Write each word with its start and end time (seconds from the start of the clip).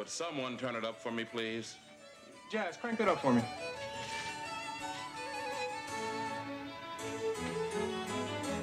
Would 0.00 0.08
someone 0.08 0.56
turn 0.56 0.76
it 0.76 0.84
up 0.86 0.98
for 0.98 1.12
me, 1.12 1.24
please? 1.24 1.76
Jazz, 2.50 2.78
crank 2.78 3.00
it 3.00 3.06
up 3.06 3.20
for 3.20 3.34
me. 3.34 3.42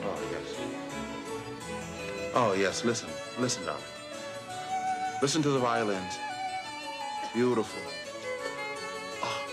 Oh, 0.03 0.19
yes. 0.31 0.55
Oh, 2.33 2.55
yes. 2.57 2.83
Listen. 2.83 3.09
Listen, 3.37 3.63
darling. 3.67 3.83
Listen 5.21 5.43
to 5.43 5.49
the 5.49 5.59
violins. 5.59 6.17
Beautiful. 7.35 7.83
Ah. 9.21 9.43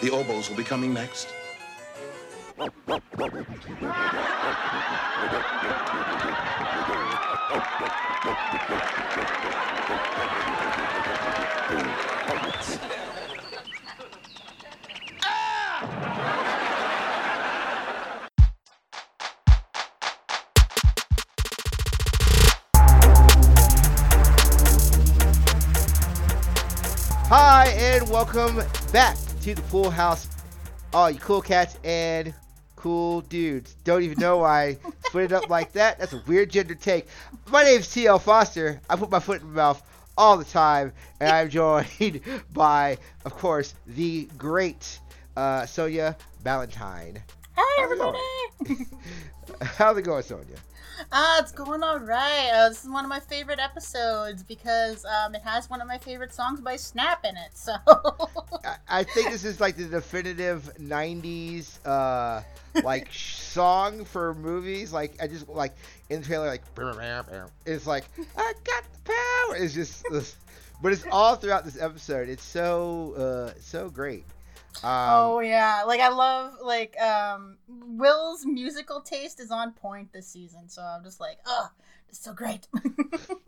The 0.00 0.10
oboes 0.10 0.48
will 0.48 0.56
be 0.56 0.64
coming 0.64 0.94
next. 0.94 1.28
Hi, 27.28 27.66
and 27.76 28.08
welcome 28.08 28.62
back 28.92 29.16
to 29.40 29.54
the 29.56 29.62
Pool 29.62 29.90
House. 29.90 30.28
All 30.92 31.10
you 31.10 31.18
cool 31.18 31.40
cats 31.42 31.76
and 31.82 32.32
cool 32.82 33.20
dudes. 33.20 33.74
Don't 33.84 34.02
even 34.02 34.18
know 34.18 34.38
why 34.38 34.62
I 34.64 34.78
put 35.12 35.22
it 35.22 35.32
up 35.32 35.48
like 35.48 35.70
that. 35.74 36.00
That's 36.00 36.12
a 36.14 36.22
weird 36.26 36.50
gender 36.50 36.74
take. 36.74 37.06
My 37.48 37.62
name's 37.62 37.86
TL 37.86 38.20
Foster. 38.20 38.80
I 38.90 38.96
put 38.96 39.08
my 39.08 39.20
foot 39.20 39.40
in 39.40 39.46
my 39.50 39.54
mouth 39.54 39.82
all 40.18 40.36
the 40.36 40.44
time, 40.44 40.92
and 41.20 41.30
I'm 41.30 41.48
joined 41.48 42.20
by, 42.52 42.98
of 43.24 43.34
course, 43.34 43.74
the 43.86 44.28
great 44.36 44.98
uh, 45.36 45.64
Sonya 45.64 46.16
Valentine. 46.42 47.22
Hi, 47.56 47.82
How's 47.82 47.92
it 47.92 47.98
going? 47.98 48.20
everybody. 48.60 48.90
How's 49.62 49.96
it 49.98 50.02
going, 50.02 50.22
Sonya? 50.24 50.56
Ah, 51.10 51.40
it's 51.40 51.52
going 51.52 51.82
all 51.82 51.98
right. 51.98 52.50
Uh, 52.52 52.68
this 52.68 52.84
is 52.84 52.90
one 52.90 53.04
of 53.04 53.08
my 53.08 53.20
favorite 53.20 53.58
episodes 53.58 54.42
because 54.42 55.04
um, 55.04 55.34
it 55.34 55.42
has 55.42 55.68
one 55.70 55.80
of 55.80 55.88
my 55.88 55.98
favorite 55.98 56.32
songs 56.34 56.60
by 56.60 56.76
Snap 56.76 57.24
in 57.24 57.36
it. 57.36 57.50
So 57.54 57.74
I, 58.64 58.76
I 58.88 59.02
think 59.04 59.30
this 59.30 59.44
is 59.44 59.60
like 59.60 59.76
the 59.76 59.84
definitive 59.86 60.70
'90s 60.80 61.78
uh, 61.86 62.42
like 62.82 63.08
song 63.12 64.04
for 64.04 64.34
movies. 64.34 64.92
Like 64.92 65.14
I 65.22 65.26
just 65.26 65.48
like 65.48 65.74
in 66.10 66.20
the 66.20 66.26
trailer, 66.26 66.46
like 66.46 66.62
it's 67.66 67.86
like 67.86 68.04
I 68.36 68.52
got 68.64 68.84
the 68.92 68.98
power. 69.12 69.56
It's 69.56 69.74
just, 69.74 70.04
this- 70.10 70.36
but 70.82 70.92
it's 70.92 71.04
all 71.12 71.36
throughout 71.36 71.64
this 71.64 71.80
episode. 71.80 72.28
It's 72.28 72.42
so 72.44 73.14
uh, 73.56 73.58
so 73.60 73.88
great. 73.88 74.24
Um, 74.82 74.90
oh 74.92 75.40
yeah, 75.40 75.84
like 75.86 76.00
I 76.00 76.08
love 76.08 76.54
like 76.62 76.98
um, 77.00 77.56
Will's 77.68 78.44
musical 78.44 79.00
taste 79.00 79.38
is 79.38 79.50
on 79.50 79.72
point 79.72 80.12
this 80.12 80.26
season. 80.26 80.68
So 80.68 80.82
I'm 80.82 81.04
just 81.04 81.20
like, 81.20 81.38
oh, 81.46 81.68
it's 82.08 82.18
so 82.18 82.32
great. 82.32 82.66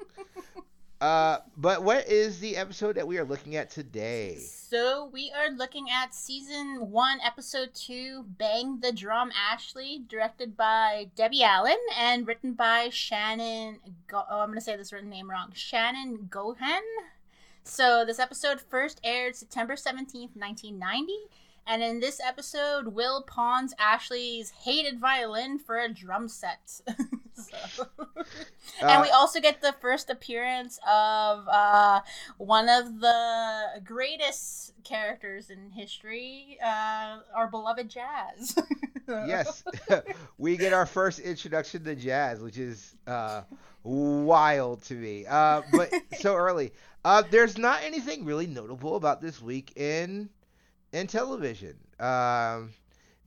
uh, 1.00 1.38
but 1.56 1.82
what 1.82 2.08
is 2.08 2.38
the 2.38 2.56
episode 2.56 2.96
that 2.96 3.08
we 3.08 3.18
are 3.18 3.24
looking 3.24 3.56
at 3.56 3.70
today? 3.70 4.36
So 4.38 5.10
we 5.12 5.32
are 5.36 5.50
looking 5.50 5.86
at 5.90 6.14
season 6.14 6.90
one, 6.90 7.18
episode 7.24 7.74
two, 7.74 8.26
"Bang 8.28 8.80
the 8.80 8.92
Drum." 8.92 9.32
Ashley, 9.34 10.04
directed 10.06 10.56
by 10.56 11.10
Debbie 11.16 11.42
Allen 11.42 11.78
and 11.98 12.28
written 12.28 12.52
by 12.52 12.90
Shannon. 12.90 13.80
Go- 14.06 14.24
oh, 14.30 14.40
I'm 14.40 14.48
gonna 14.48 14.60
say 14.60 14.76
this 14.76 14.92
written 14.92 15.10
name 15.10 15.30
wrong. 15.30 15.50
Shannon 15.54 16.28
Gaughan. 16.30 16.82
So 17.64 18.04
this 18.04 18.18
episode 18.18 18.60
first 18.60 19.00
aired 19.02 19.34
September 19.34 19.74
17th, 19.74 20.36
1990. 20.36 21.12
And 21.66 21.82
in 21.82 21.98
this 21.98 22.20
episode, 22.20 22.88
Will 22.88 23.22
pawns 23.22 23.72
Ashley's 23.78 24.50
hated 24.50 25.00
violin 25.00 25.58
for 25.58 25.78
a 25.78 25.92
drum 25.92 26.28
set. 26.28 26.82
so. 27.70 27.86
and 28.80 29.02
we 29.02 29.10
Uh, 29.10 29.14
also 29.16 29.40
get 29.40 29.60
the 29.60 29.74
first 29.80 30.10
appearance 30.10 30.78
of 30.88 31.46
uh, 31.48 32.00
one 32.38 32.68
of 32.68 33.00
the 33.00 33.80
greatest 33.84 34.72
characters 34.84 35.50
in 35.50 35.70
history, 35.70 36.58
uh, 36.64 37.18
our 37.34 37.48
beloved 37.50 37.88
Jazz. 37.88 38.56
yes, 39.08 39.64
we 40.38 40.56
get 40.56 40.72
our 40.72 40.86
first 40.86 41.18
introduction 41.18 41.84
to 41.84 41.94
jazz, 41.94 42.40
which 42.40 42.58
is 42.58 42.94
uh, 43.06 43.42
wild 43.82 44.82
to 44.84 44.94
me. 44.94 45.26
Uh, 45.28 45.62
but 45.72 45.92
so 46.18 46.34
early. 46.36 46.72
Uh, 47.04 47.22
there's 47.30 47.58
not 47.58 47.82
anything 47.82 48.24
really 48.24 48.46
notable 48.46 48.96
about 48.96 49.20
this 49.20 49.42
week 49.42 49.72
in 49.76 50.30
in 50.92 51.06
television. 51.06 51.76
Um, 52.00 52.72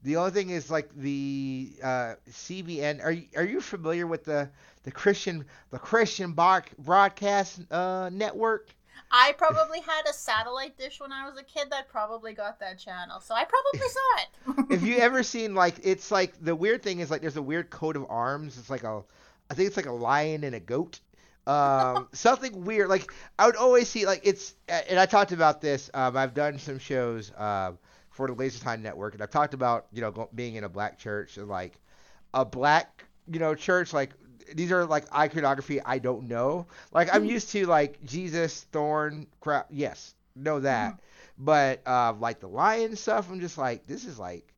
the 0.04 0.16
only 0.16 0.30
thing 0.30 0.50
is 0.50 0.70
like 0.70 0.90
the 0.94 1.72
uh, 1.82 2.14
CBN. 2.30 3.02
Are 3.02 3.12
you, 3.12 3.24
are 3.36 3.44
you 3.44 3.60
familiar 3.60 4.06
with 4.06 4.24
the 4.24 4.48
the 4.84 4.90
Christian 4.90 5.44
the 5.70 5.78
Christian 5.78 6.32
broadcast 6.32 7.60
uh, 7.70 8.10
network? 8.12 8.68
I 9.10 9.32
probably 9.38 9.80
had 9.80 10.02
a 10.08 10.12
satellite 10.12 10.76
dish 10.76 11.00
when 11.00 11.12
I 11.12 11.28
was 11.28 11.38
a 11.38 11.42
kid 11.42 11.68
that 11.70 11.88
probably 11.88 12.34
got 12.34 12.60
that 12.60 12.78
channel, 12.78 13.20
so 13.20 13.34
I 13.34 13.44
probably 13.44 13.88
saw 13.88 14.64
it. 14.66 14.66
if 14.74 14.82
you 14.82 14.98
ever 14.98 15.22
seen 15.22 15.54
like 15.54 15.76
it's 15.82 16.10
like 16.10 16.34
the 16.42 16.54
weird 16.54 16.82
thing 16.82 17.00
is 17.00 17.10
like 17.10 17.20
there's 17.20 17.36
a 17.36 17.42
weird 17.42 17.70
coat 17.70 17.96
of 17.96 18.06
arms. 18.08 18.58
It's 18.58 18.70
like 18.70 18.84
a 18.84 19.02
I 19.50 19.54
think 19.54 19.68
it's 19.68 19.76
like 19.76 19.86
a 19.86 19.92
lion 19.92 20.44
and 20.44 20.54
a 20.54 20.60
goat. 20.60 21.00
Um, 21.46 22.08
something 22.12 22.64
weird. 22.64 22.88
Like 22.88 23.10
I 23.38 23.46
would 23.46 23.56
always 23.56 23.88
see 23.88 24.06
like 24.06 24.20
it's 24.24 24.54
and 24.68 24.98
I 24.98 25.06
talked 25.06 25.32
about 25.32 25.60
this. 25.60 25.90
Um, 25.94 26.16
I've 26.16 26.34
done 26.34 26.58
some 26.58 26.78
shows 26.78 27.32
um, 27.36 27.78
for 28.18 28.26
the 28.26 28.34
Laser 28.34 28.58
Time 28.58 28.82
Network, 28.82 29.14
and 29.14 29.22
I've 29.22 29.30
talked 29.30 29.54
about 29.54 29.86
you 29.92 30.00
know 30.00 30.28
being 30.34 30.56
in 30.56 30.64
a 30.64 30.68
black 30.68 30.98
church 30.98 31.36
and 31.36 31.46
like 31.46 31.78
a 32.34 32.44
black 32.44 33.04
you 33.30 33.38
know 33.38 33.54
church 33.54 33.92
like 33.92 34.10
these 34.52 34.72
are 34.72 34.84
like 34.84 35.04
iconography 35.14 35.80
I 35.80 36.00
don't 36.00 36.26
know. 36.26 36.66
Like 36.90 37.14
I'm 37.14 37.24
used 37.24 37.50
to 37.50 37.64
like 37.66 38.04
Jesus, 38.04 38.64
thorn, 38.72 39.28
crap. 39.38 39.68
Yes, 39.70 40.16
know 40.34 40.58
that. 40.58 40.98
But 41.38 41.80
uh, 41.86 42.14
like 42.18 42.40
the 42.40 42.48
lion 42.48 42.96
stuff, 42.96 43.30
I'm 43.30 43.38
just 43.38 43.56
like 43.56 43.86
this 43.86 44.04
is 44.04 44.18
like 44.18 44.52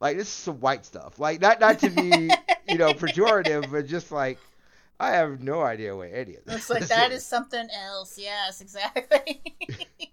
like 0.00 0.16
this 0.16 0.26
is 0.26 0.34
some 0.34 0.58
white 0.58 0.84
stuff. 0.84 1.20
Like 1.20 1.40
not 1.40 1.60
not 1.60 1.78
to 1.78 1.90
be 1.90 2.28
you 2.68 2.76
know 2.76 2.92
pejorative, 2.92 3.70
but 3.70 3.86
just 3.86 4.10
like 4.10 4.38
I 4.98 5.10
have 5.10 5.40
no 5.44 5.62
idea 5.62 5.94
what 5.94 6.08
any 6.12 6.34
of 6.34 6.44
this. 6.44 6.56
It's 6.56 6.70
like 6.70 6.86
that 6.88 7.12
is 7.12 7.24
something 7.24 7.68
else. 7.70 8.18
Yes, 8.18 8.60
exactly. 8.60 9.42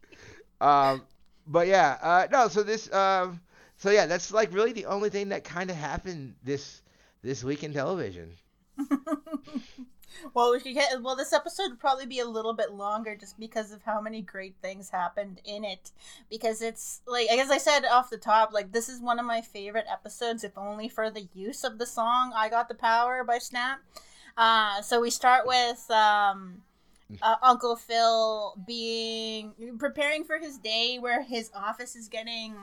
Um, 0.62 1.02
but 1.48 1.68
yeah, 1.68 1.98
uh, 2.02 2.28
no. 2.31 2.48
So 2.48 2.64
this, 2.64 2.92
um, 2.94 3.40
so 3.78 3.90
yeah, 3.92 4.06
that's 4.06 4.31
like 4.31 4.54
really 4.54 4.74
the 4.74 4.86
only 4.86 5.09
thing 5.09 5.30
that 5.30 5.44
kind 5.44 5.70
of 5.70 5.76
happened 5.76 6.36
this 6.44 6.81
this 7.22 7.44
week 7.44 7.64
in 7.64 7.74
television. 7.74 8.31
well, 10.34 10.52
we 10.52 10.59
could 10.59 10.74
get 10.74 11.02
well. 11.02 11.16
This 11.16 11.34
episode 11.34 11.70
would 11.70 11.80
probably 11.80 12.06
be 12.06 12.20
a 12.20 12.26
little 12.26 12.53
bit 12.53 12.72
longer 12.72 13.16
just 13.16 13.40
because 13.40 13.72
of 13.72 13.84
how 13.84 14.02
many 14.02 14.22
great 14.22 14.56
things 14.62 14.90
happened 14.90 15.42
in 15.46 15.64
it. 15.64 15.92
Because 16.30 16.62
it's 16.62 17.02
like, 17.08 17.30
as 17.30 17.52
I 17.52 17.58
said 17.58 17.86
off 17.86 18.09
the 18.09 18.18
top, 18.18 18.53
like 18.53 18.72
this 18.72 18.90
is 18.90 19.02
one 19.02 19.20
of 19.20 19.26
my 19.26 19.42
favorite 19.42 19.86
episodes, 19.92 20.44
if 20.44 20.58
only 20.58 20.90
for 20.90 21.09
the 21.09 21.28
use 21.34 21.64
of 21.64 21.78
the 21.78 21.86
song 21.86 22.34
"I 22.36 22.50
Got 22.50 22.68
the 22.68 22.76
Power" 22.76 23.24
by 23.24 23.38
Snap. 23.38 23.80
Uh, 24.38 24.82
so 24.82 25.00
we 25.00 25.09
start 25.09 25.46
with 25.46 25.90
um, 25.92 26.64
uh, 27.22 27.35
Uncle 27.41 27.75
Phil 27.75 28.56
being 28.66 29.53
preparing 29.78 30.24
for 30.24 30.38
his 30.40 30.57
day 30.57 30.97
where 31.00 31.22
his 31.22 31.51
office 31.53 31.96
is 31.96 32.07
getting 32.07 32.56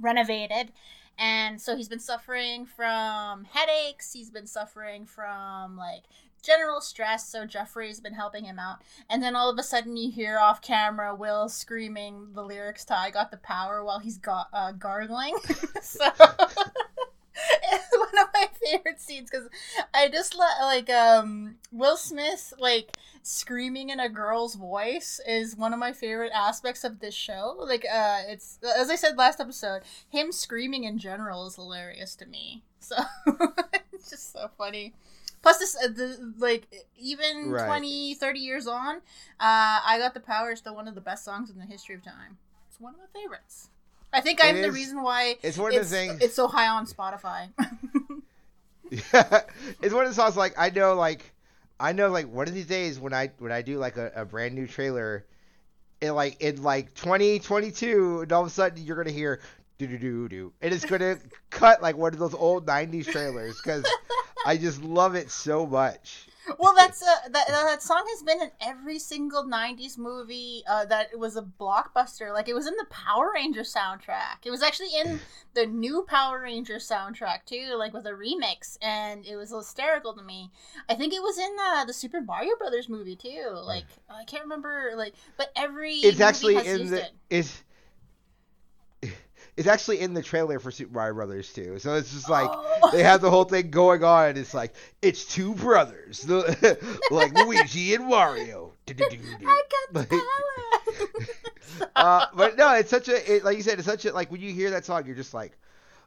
renovated. 0.00 0.72
And 1.18 1.60
so 1.60 1.76
he's 1.76 1.88
been 1.88 1.98
suffering 1.98 2.64
from 2.64 3.44
headaches. 3.44 4.12
He's 4.12 4.30
been 4.30 4.46
suffering 4.46 5.04
from 5.04 5.76
like 5.76 6.04
general 6.42 6.80
stress. 6.80 7.28
So 7.28 7.44
Jeffrey's 7.44 8.00
been 8.00 8.14
helping 8.14 8.44
him 8.44 8.58
out. 8.58 8.82
And 9.10 9.22
then 9.22 9.34
all 9.34 9.50
of 9.50 9.58
a 9.58 9.62
sudden 9.62 9.96
you 9.96 10.10
hear 10.10 10.38
off 10.38 10.62
camera 10.62 11.14
Will 11.14 11.48
screaming 11.48 12.28
the 12.34 12.42
lyrics 12.42 12.84
to 12.86 12.96
I 12.96 13.10
Got 13.10 13.30
the 13.30 13.36
Power 13.36 13.84
while 13.84 13.98
he's 13.98 14.18
got, 14.18 14.48
uh, 14.52 14.72
gargling. 14.72 15.36
so 15.82 16.08
one 18.18 18.26
of 18.26 18.34
my 18.34 18.48
favorite 18.70 19.00
scenes 19.00 19.30
because 19.30 19.48
I 19.94 20.08
just 20.08 20.36
let 20.36 20.60
like 20.62 20.90
um 20.90 21.56
Will 21.72 21.96
Smith 21.96 22.52
like 22.58 22.96
screaming 23.22 23.90
in 23.90 24.00
a 24.00 24.08
girl's 24.08 24.54
voice 24.54 25.20
is 25.26 25.56
one 25.56 25.72
of 25.72 25.78
my 25.78 25.92
favorite 25.92 26.32
aspects 26.34 26.84
of 26.84 27.00
this 27.00 27.14
show. 27.14 27.56
Like 27.58 27.84
uh 27.92 28.20
it's 28.26 28.58
as 28.78 28.90
I 28.90 28.96
said 28.96 29.16
last 29.16 29.40
episode, 29.40 29.82
him 30.08 30.32
screaming 30.32 30.84
in 30.84 30.98
general 30.98 31.46
is 31.46 31.56
hilarious 31.56 32.14
to 32.16 32.26
me. 32.26 32.62
So 32.80 32.96
it's 33.92 34.10
just 34.10 34.32
so 34.32 34.50
funny. 34.56 34.94
Plus 35.42 35.58
this 35.58 35.76
uh, 35.76 35.88
the, 35.88 36.32
like 36.38 36.66
even 36.98 37.50
Right. 37.50 37.66
twenty, 37.66 38.14
thirty 38.14 38.14
20 38.14 38.14
30 38.14 38.40
years 38.40 38.66
on, 38.66 38.96
uh 38.96 39.00
I 39.86 39.96
Got 39.98 40.14
the 40.14 40.20
Power 40.20 40.52
is 40.52 40.58
still 40.58 40.74
one 40.74 40.88
of 40.88 40.94
the 40.94 41.00
best 41.00 41.24
songs 41.24 41.50
in 41.50 41.58
the 41.58 41.64
history 41.66 41.94
of 41.94 42.02
time. 42.02 42.38
It's 42.68 42.80
one 42.80 42.94
of 42.94 43.00
my 43.00 43.20
favorites. 43.20 43.68
I 44.12 44.20
think 44.20 44.40
It 44.42 44.46
I'm 44.46 44.62
the 44.62 44.72
reason 44.72 45.02
why 45.02 45.36
It's 45.42 45.58
one 45.58 45.70
of 45.70 45.76
it's, 45.82 45.90
the 45.90 45.96
things. 45.96 46.22
it's 46.22 46.34
so 46.34 46.48
high 46.48 46.66
on 46.68 46.86
Spotify. 46.86 47.48
it's 48.90 49.94
one 49.94 50.04
of 50.04 50.10
the 50.10 50.14
songs 50.14 50.36
like 50.36 50.54
I 50.56 50.70
know 50.70 50.94
like 50.94 51.32
I 51.78 51.92
know 51.92 52.08
like 52.08 52.26
one 52.32 52.48
of 52.48 52.54
these 52.54 52.66
days 52.66 52.98
when 52.98 53.12
I 53.12 53.30
when 53.38 53.52
I 53.52 53.62
do 53.62 53.78
like 53.78 53.96
a, 53.96 54.10
a 54.14 54.24
brand 54.24 54.54
new 54.54 54.66
trailer, 54.66 55.24
in 56.00 56.14
like 56.14 56.40
in 56.40 56.62
like 56.62 56.94
2022, 56.94 58.22
and 58.22 58.32
all 58.32 58.42
of 58.42 58.46
a 58.46 58.50
sudden 58.50 58.84
you're 58.84 58.96
gonna 58.96 59.10
hear 59.10 59.40
do 59.78 59.86
do 59.86 59.98
do 59.98 60.28
do, 60.28 60.52
and 60.60 60.72
it's 60.72 60.84
gonna 60.84 61.18
cut 61.50 61.82
like 61.82 61.96
one 61.96 62.12
of 62.12 62.18
those 62.18 62.34
old 62.34 62.66
'90s 62.66 63.06
trailers 63.06 63.60
because 63.62 63.84
I 64.46 64.56
just 64.56 64.82
love 64.82 65.14
it 65.14 65.30
so 65.30 65.66
much. 65.66 66.28
Well, 66.58 66.74
that's 66.76 67.02
a, 67.02 67.30
that 67.30 67.48
that 67.48 67.82
song 67.82 68.04
has 68.10 68.22
been 68.22 68.40
in 68.40 68.50
every 68.60 68.98
single 68.98 69.44
'90s 69.44 69.98
movie 69.98 70.62
uh, 70.68 70.84
that 70.86 71.18
was 71.18 71.36
a 71.36 71.42
blockbuster. 71.42 72.32
Like 72.32 72.48
it 72.48 72.54
was 72.54 72.66
in 72.66 72.74
the 72.76 72.86
Power 72.90 73.30
Ranger 73.34 73.62
soundtrack. 73.62 74.44
It 74.44 74.50
was 74.50 74.62
actually 74.62 74.90
in 74.98 75.20
the 75.54 75.66
new 75.66 76.04
Power 76.08 76.40
Ranger 76.40 76.76
soundtrack 76.76 77.44
too, 77.46 77.74
like 77.76 77.92
with 77.92 78.06
a 78.06 78.10
remix, 78.12 78.78
and 78.82 79.26
it 79.26 79.36
was 79.36 79.50
hysterical 79.50 80.14
to 80.14 80.22
me. 80.22 80.50
I 80.88 80.94
think 80.94 81.12
it 81.12 81.22
was 81.22 81.38
in 81.38 81.56
uh, 81.60 81.84
the 81.84 81.92
Super 81.92 82.20
Mario 82.20 82.56
Brothers 82.56 82.88
movie 82.88 83.16
too. 83.16 83.50
Like 83.52 83.84
I 84.08 84.24
can't 84.24 84.42
remember, 84.44 84.92
like, 84.96 85.14
but 85.36 85.50
every 85.56 85.94
It's 85.96 86.20
actually 86.20 86.56
in 86.56 86.80
used 86.80 86.92
the 86.92 87.04
it. 87.04 87.10
it's 87.30 87.62
it's 89.58 89.66
actually 89.66 89.98
in 89.98 90.14
the 90.14 90.22
trailer 90.22 90.60
for 90.60 90.70
Super 90.70 90.94
Mario 90.94 91.14
Brothers 91.14 91.52
too. 91.52 91.80
So 91.80 91.94
it's 91.94 92.12
just 92.12 92.30
like 92.30 92.48
Oh. 92.48 92.90
they 92.92 93.02
have 93.02 93.20
the 93.20 93.28
whole 93.28 93.42
thing 93.42 93.70
going 93.70 94.04
on. 94.04 94.28
And 94.28 94.38
it's 94.38 94.54
like 94.54 94.72
it's 95.02 95.24
two 95.24 95.52
brothers, 95.54 96.28
like 97.10 97.34
Luigi 97.34 97.94
and. 97.96 98.08
Do-do-do-do. 98.08 99.46
I 99.46 99.62
got 99.92 100.08
the 100.08 100.20
power. 101.76 101.88
uh, 101.96 102.26
but 102.34 102.56
no, 102.56 102.72
it's 102.74 102.88
such 102.88 103.08
a 103.08 103.34
it, 103.34 103.44
like 103.44 103.56
you 103.56 103.64
said, 103.64 103.78
it's 103.78 103.86
such 103.86 104.04
a 104.04 104.12
like 104.12 104.30
when 104.30 104.40
you 104.40 104.52
hear 104.52 104.70
that 104.70 104.84
song, 104.84 105.04
you're 105.04 105.16
just 105.16 105.34
like, 105.34 105.58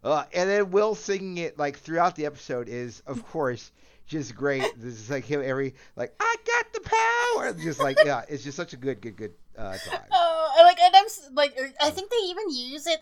uh, 0.04 0.24
and 0.34 0.50
then 0.50 0.72
Will 0.72 0.96
singing 0.96 1.38
it 1.38 1.60
like 1.60 1.78
throughout 1.78 2.16
the 2.16 2.26
episode 2.26 2.70
is 2.70 3.04
of 3.06 3.26
course 3.32 3.72
just 4.08 4.34
great. 4.34 4.64
This 4.78 4.94
is 4.94 5.10
like 5.10 5.26
him 5.26 5.42
every 5.44 5.76
like 5.98 6.14
I 6.22 6.36
got 6.48 6.74
the 6.74 6.90
power, 7.36 7.54
just 7.54 7.82
like 7.82 7.98
yeah, 8.06 8.24
it's 8.30 8.46
just 8.46 8.56
such 8.56 8.72
a 8.72 8.78
good 8.78 9.02
good 9.02 9.18
good 9.18 9.34
uh, 9.58 9.78
time. 9.78 10.08
Oh, 10.12 10.32
like 10.64 10.80
and 10.80 10.96
I'm 10.96 11.36
like 11.36 11.58
I 11.82 11.90
think 11.92 12.10
they 12.10 12.18
even 12.30 12.50
use 12.50 12.88
it. 12.88 13.02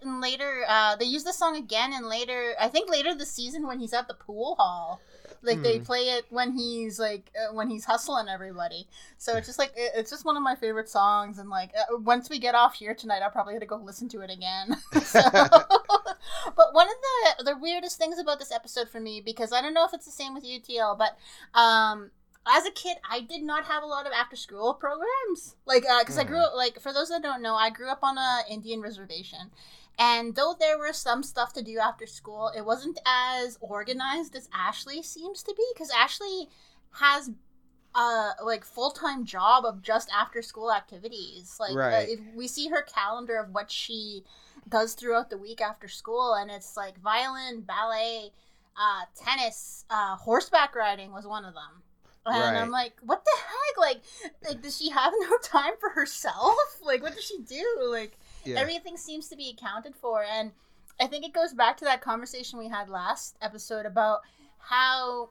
Uh, 0.90 0.96
they 0.96 1.06
use 1.06 1.24
the 1.24 1.34
song 1.34 1.56
again 1.56 1.94
and 1.94 2.08
later. 2.08 2.54
I 2.60 2.68
think 2.68 2.90
later 2.90 3.14
this 3.16 3.32
season 3.32 3.68
when 3.68 3.80
he's 3.80 3.94
at 3.94 4.08
the 4.08 4.14
pool 4.14 4.56
hall, 4.58 5.02
like 5.42 5.62
they 5.64 5.78
Hmm. 5.78 5.84
play 5.84 6.10
it 6.10 6.26
when 6.30 6.54
he's 6.54 7.00
like 7.00 7.32
uh, 7.38 7.54
when 7.54 7.70
he's 7.70 7.86
hustling 7.86 8.28
everybody. 8.28 8.88
So 9.18 9.38
it's 9.38 9.48
just 9.48 9.60
like 9.60 9.72
it, 9.76 9.92
it's 9.96 10.12
just 10.12 10.26
one 10.26 10.38
of 10.38 10.44
my 10.44 10.56
favorite 10.56 10.90
songs. 10.90 11.38
And 11.40 11.50
like 11.50 11.72
uh, 11.78 11.98
once 11.98 12.30
we 12.30 12.40
get 12.40 12.56
off 12.56 12.76
here 12.76 12.94
tonight, 12.96 13.22
I'll 13.24 13.30
probably 13.32 13.54
have 13.54 13.62
to 13.62 13.68
go 13.68 13.78
listen 13.78 14.10
to 14.10 14.22
it 14.22 14.30
again. 14.30 14.76
so, 15.04 15.22
but 15.32 16.74
one 16.74 16.88
of 16.88 16.96
the 17.38 17.44
the 17.46 17.58
weirdest 17.58 17.98
things 17.98 18.20
about 18.20 18.40
this 18.40 18.52
episode 18.52 18.90
for 18.90 19.00
me 19.00 19.22
because 19.22 19.54
I 19.54 19.62
don't 19.62 19.74
know 19.74 19.86
if 19.86 19.94
it's 19.94 20.06
the 20.06 20.12
same 20.12 20.34
with 20.34 20.44
UTL, 20.46 20.98
but 20.98 21.18
um 21.60 22.12
as 22.48 22.66
a 22.66 22.72
kid, 22.72 22.98
I 23.08 23.20
did 23.20 23.44
not 23.44 23.66
have 23.66 23.84
a 23.84 23.86
lot 23.86 24.08
of 24.08 24.14
after 24.14 24.36
school 24.36 24.74
programs. 24.74 25.56
Like, 25.66 25.84
because 26.00 26.18
I 26.18 26.24
grew 26.24 26.40
up, 26.40 26.54
like, 26.56 26.80
for 26.80 26.92
those 26.92 27.10
that 27.10 27.22
don't 27.22 27.44
know, 27.44 27.54
I 27.54 27.70
grew 27.70 27.90
up 27.90 28.00
on 28.02 28.18
a 28.18 28.40
Indian 28.50 28.82
reservation. 28.82 29.52
And 30.00 30.34
though 30.36 30.56
there 30.58 30.80
were 30.80 30.94
some 30.94 31.24
stuff 31.24 31.52
to 31.54 31.62
do 31.62 31.78
after 31.78 32.08
school, 32.08 32.52
it 32.56 32.66
wasn't 32.66 33.00
as 33.06 33.58
organized 33.60 34.34
as 34.36 34.48
Ashley 34.54 35.04
seems 35.04 35.44
to 35.44 35.54
be. 35.54 35.66
Because 35.74 35.92
Ashley 35.92 36.48
has 36.94 37.30
a 37.96 38.32
like 38.44 38.64
full 38.64 38.92
time 38.92 39.26
job 39.26 39.66
of 39.66 39.82
just 39.82 40.10
after 40.16 40.42
school 40.42 40.72
activities. 40.72 41.58
Like, 41.60 41.72
uh, 41.72 41.78
Right. 41.78 42.10
if 42.10 42.20
we 42.34 42.48
see 42.48 42.70
her 42.70 42.82
calendar 42.82 43.36
of 43.38 43.50
what 43.54 43.70
she 43.72 44.24
does 44.70 44.94
throughout 44.94 45.30
the 45.30 45.38
week 45.38 45.60
after 45.62 45.90
school, 45.90 46.34
and 46.34 46.50
it's 46.50 46.78
like 46.78 46.98
violin, 47.00 47.62
ballet, 47.62 48.32
uh, 48.78 49.02
tennis, 49.16 49.84
uh, 49.90 50.16
horseback 50.16 50.76
riding 50.76 51.12
was 51.12 51.28
one 51.28 51.44
of 51.44 51.54
them. 51.54 51.84
And 52.26 52.36
Right. 52.42 52.62
I'm 52.62 52.70
like, 52.70 52.94
what 53.02 53.26
the 53.26 53.38
heck? 53.38 53.78
Like, 53.78 54.02
like, 54.48 54.62
does 54.62 54.78
she 54.78 54.90
have 54.92 55.14
no 55.20 55.38
time 55.44 55.74
for 55.80 55.90
herself? 55.90 56.56
Like, 56.84 57.02
what 57.02 57.16
does 57.16 57.26
she 57.26 57.40
do? 57.40 57.90
Like, 57.92 58.18
Yeah. 58.50 58.60
everything 58.60 58.98
seems 58.98 59.28
to 59.30 59.36
be 59.36 59.50
accounted 59.50 59.96
for. 59.96 60.24
And 60.24 60.52
I 61.00 61.08
think 61.08 61.26
it 61.26 61.34
goes 61.34 61.54
back 61.54 61.78
to 61.78 61.86
that 61.86 62.02
conversation 62.02 62.60
we 62.60 62.68
had 62.68 62.90
last 62.90 63.38
episode 63.42 63.86
about 63.86 64.22
how 64.58 65.30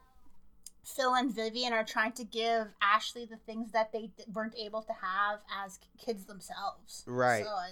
Phil 0.83 1.13
and 1.13 1.33
Vivian 1.33 1.73
are 1.73 1.83
trying 1.83 2.13
to 2.13 2.23
give 2.23 2.67
Ashley 2.81 3.25
the 3.25 3.37
things 3.37 3.71
that 3.71 3.91
they 3.91 4.09
weren't 4.33 4.55
able 4.57 4.81
to 4.81 4.93
have 4.93 5.39
as 5.63 5.79
kids 6.03 6.25
themselves. 6.25 7.03
Right. 7.05 7.43
So 7.43 7.49
I, 7.49 7.71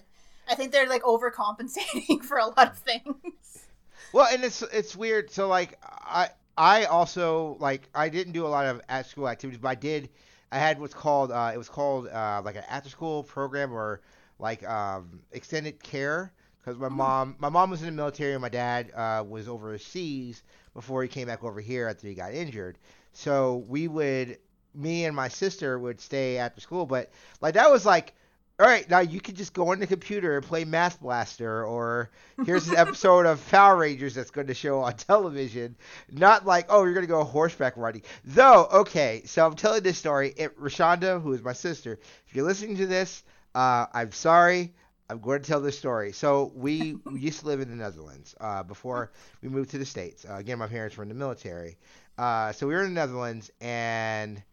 I 0.50 0.56
think 0.56 0.72
they're 0.72 0.88
like 0.88 1.04
overcompensating 1.04 2.24
for 2.24 2.38
a 2.38 2.48
lot 2.48 2.72
of 2.72 2.78
things. 2.78 3.66
Well, 4.14 4.28
and 4.32 4.44
it's 4.44 4.62
it's 4.62 4.96
weird. 4.96 5.32
So 5.32 5.48
like 5.48 5.80
I 5.84 6.30
I 6.58 6.86
also 6.86 7.58
like 7.60 7.90
I 7.94 8.10
didn't 8.10 8.34
do 8.34 8.46
a 8.46 8.48
lot 8.50 8.66
of 8.66 8.82
at 8.88 9.06
school 9.08 9.28
activities, 9.28 9.60
but 9.60 9.70
I 9.70 9.76
did. 9.76 10.10
I 10.52 10.60
had 10.60 10.80
what's 10.80 10.94
called 10.94 11.32
uh, 11.32 11.52
it 11.54 11.58
was 11.58 11.70
called 11.70 12.08
uh, 12.08 12.42
like 12.46 12.56
an 12.56 12.64
after 12.70 12.90
school 12.90 13.24
program 13.24 13.74
or 13.74 14.02
like 14.40 14.68
um, 14.68 15.22
extended 15.32 15.82
care 15.82 16.32
because 16.68 16.80
my 16.80 16.90
mom 16.90 17.36
my 17.40 17.50
mom 17.50 17.70
was 17.70 17.82
in 17.82 17.86
the 17.88 17.94
military 17.94 18.34
and 18.34 18.42
my 18.42 18.50
dad 18.50 18.92
uh, 18.94 19.24
was 19.28 19.48
overseas 19.48 20.44
before 20.74 21.02
he 21.02 21.08
came 21.08 21.28
back 21.28 21.44
over 21.44 21.62
here 21.62 21.88
after 21.88 22.08
he 22.08 22.14
got 22.14 22.34
injured. 22.34 22.78
So 23.14 23.66
we 23.68 23.88
would 23.88 24.38
me 24.76 25.06
and 25.06 25.16
my 25.16 25.30
sister 25.30 25.80
would 25.80 26.02
stay 26.02 26.38
after 26.38 26.62
school, 26.62 26.86
but 26.86 27.12
like 27.42 27.56
that 27.56 27.72
was 27.72 27.86
like. 27.86 28.14
All 28.60 28.66
right, 28.66 28.90
now 28.90 29.02
you 29.02 29.22
can 29.22 29.36
just 29.36 29.54
go 29.54 29.72
on 29.72 29.78
the 29.78 29.86
computer 29.86 30.36
and 30.36 30.44
play 30.44 30.66
Math 30.66 31.00
Blaster, 31.00 31.64
or 31.64 32.10
here's 32.44 32.68
an 32.68 32.76
episode 32.78 33.28
of 33.28 33.48
Power 33.52 33.78
Rangers 33.78 34.16
that's 34.16 34.32
going 34.32 34.48
to 34.48 34.56
show 34.56 34.80
on 34.80 34.96
television. 34.96 35.76
Not 36.12 36.44
like, 36.44 36.66
oh, 36.70 36.84
you're 36.84 36.96
going 36.96 37.06
to 37.06 37.08
go 37.08 37.24
horseback 37.24 37.78
riding. 37.78 38.02
Though, 38.26 38.68
okay, 38.74 39.22
so 39.26 39.46
I'm 39.46 39.56
telling 39.56 39.84
this 39.84 40.00
story. 40.00 40.34
It, 40.36 40.60
Rashonda, 40.60 41.22
who 41.22 41.34
is 41.34 41.44
my 41.44 41.54
sister, 41.54 42.00
if 42.28 42.36
you're 42.36 42.46
listening 42.46 42.78
to 42.78 42.88
this, 42.88 43.22
uh, 43.58 43.88
I'm 43.92 44.12
sorry. 44.12 44.72
I'm 45.10 45.20
going 45.20 45.42
to 45.42 45.48
tell 45.48 45.62
this 45.62 45.76
story. 45.76 46.12
So 46.12 46.52
we, 46.54 46.98
we 47.06 47.20
used 47.20 47.40
to 47.40 47.48
live 47.48 47.60
in 47.60 47.70
the 47.70 47.76
Netherlands 47.76 48.36
uh, 48.40 48.62
before 48.62 49.12
we 49.42 49.50
moved 49.50 49.72
to 49.72 49.80
the 49.80 49.86
States. 49.86 50.26
Uh, 50.30 50.36
again, 50.36 50.60
my 50.60 50.68
parents 50.68 50.96
were 50.96 51.02
in 51.02 51.10
the 51.10 51.16
military. 51.16 51.76
Uh, 52.20 52.52
so 52.52 52.68
we 52.68 52.76
were 52.76 52.84
in 52.84 52.94
the 52.94 53.00
Netherlands, 53.00 53.50
and 53.60 54.44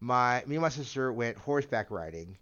my 0.00 0.42
me 0.46 0.56
and 0.56 0.62
my 0.62 0.70
sister 0.70 1.12
went 1.12 1.36
horseback 1.36 1.90
riding. 1.90 2.38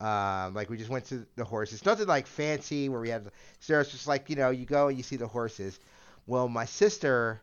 Um, 0.00 0.54
like 0.54 0.70
we 0.70 0.78
just 0.78 0.88
went 0.88 1.04
to 1.06 1.26
the 1.36 1.44
horses. 1.44 1.84
Nothing 1.84 2.06
like 2.06 2.26
fancy 2.26 2.88
where 2.88 3.00
we 3.00 3.10
had 3.10 3.30
so 3.60 3.78
it's 3.80 3.90
just 3.90 4.06
like 4.06 4.30
you 4.30 4.36
know 4.36 4.50
you 4.50 4.64
go 4.64 4.88
and 4.88 4.96
you 4.96 5.02
see 5.02 5.16
the 5.16 5.28
horses. 5.28 5.78
Well, 6.26 6.48
my 6.48 6.64
sister 6.64 7.42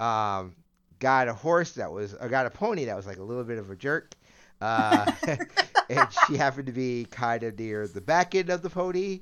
um, 0.00 0.54
got 0.98 1.28
a 1.28 1.34
horse 1.34 1.72
that 1.72 1.90
was 1.92 2.14
or 2.14 2.28
got 2.28 2.46
a 2.46 2.50
pony 2.50 2.84
that 2.86 2.96
was 2.96 3.06
like 3.06 3.18
a 3.18 3.22
little 3.22 3.44
bit 3.44 3.58
of 3.58 3.70
a 3.70 3.76
jerk. 3.76 4.14
Uh, 4.60 5.10
and 5.90 6.08
she 6.26 6.36
happened 6.36 6.66
to 6.66 6.72
be 6.72 7.06
kind 7.10 7.42
of 7.42 7.58
near 7.58 7.86
the 7.86 8.00
back 8.00 8.34
end 8.34 8.50
of 8.50 8.62
the 8.62 8.70
pony, 8.70 9.20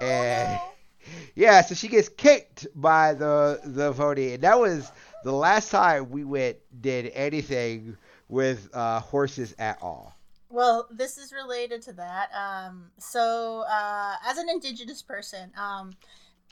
and 0.00 0.58
Oh, 0.60 0.72
yeah, 1.34 1.60
so 1.62 1.74
she 1.74 1.88
gets 1.88 2.08
kicked 2.08 2.66
by 2.74 3.14
the 3.14 3.60
the 3.64 3.92
pony, 3.92 4.34
and 4.34 4.42
that 4.42 4.58
was 4.58 4.90
the 5.24 5.32
last 5.32 5.70
time 5.70 6.10
we 6.10 6.24
went 6.24 6.56
did 6.80 7.10
anything 7.14 7.96
with 8.28 8.68
uh, 8.74 9.00
horses 9.00 9.54
at 9.58 9.78
all. 9.82 10.14
Well, 10.50 10.88
this 10.90 11.18
is 11.18 11.32
related 11.32 11.82
to 11.82 11.92
that. 11.94 12.30
Um, 12.34 12.90
so, 12.98 13.64
uh, 13.70 14.14
as 14.26 14.38
an 14.38 14.48
indigenous 14.48 15.02
person, 15.02 15.52
um, 15.58 15.94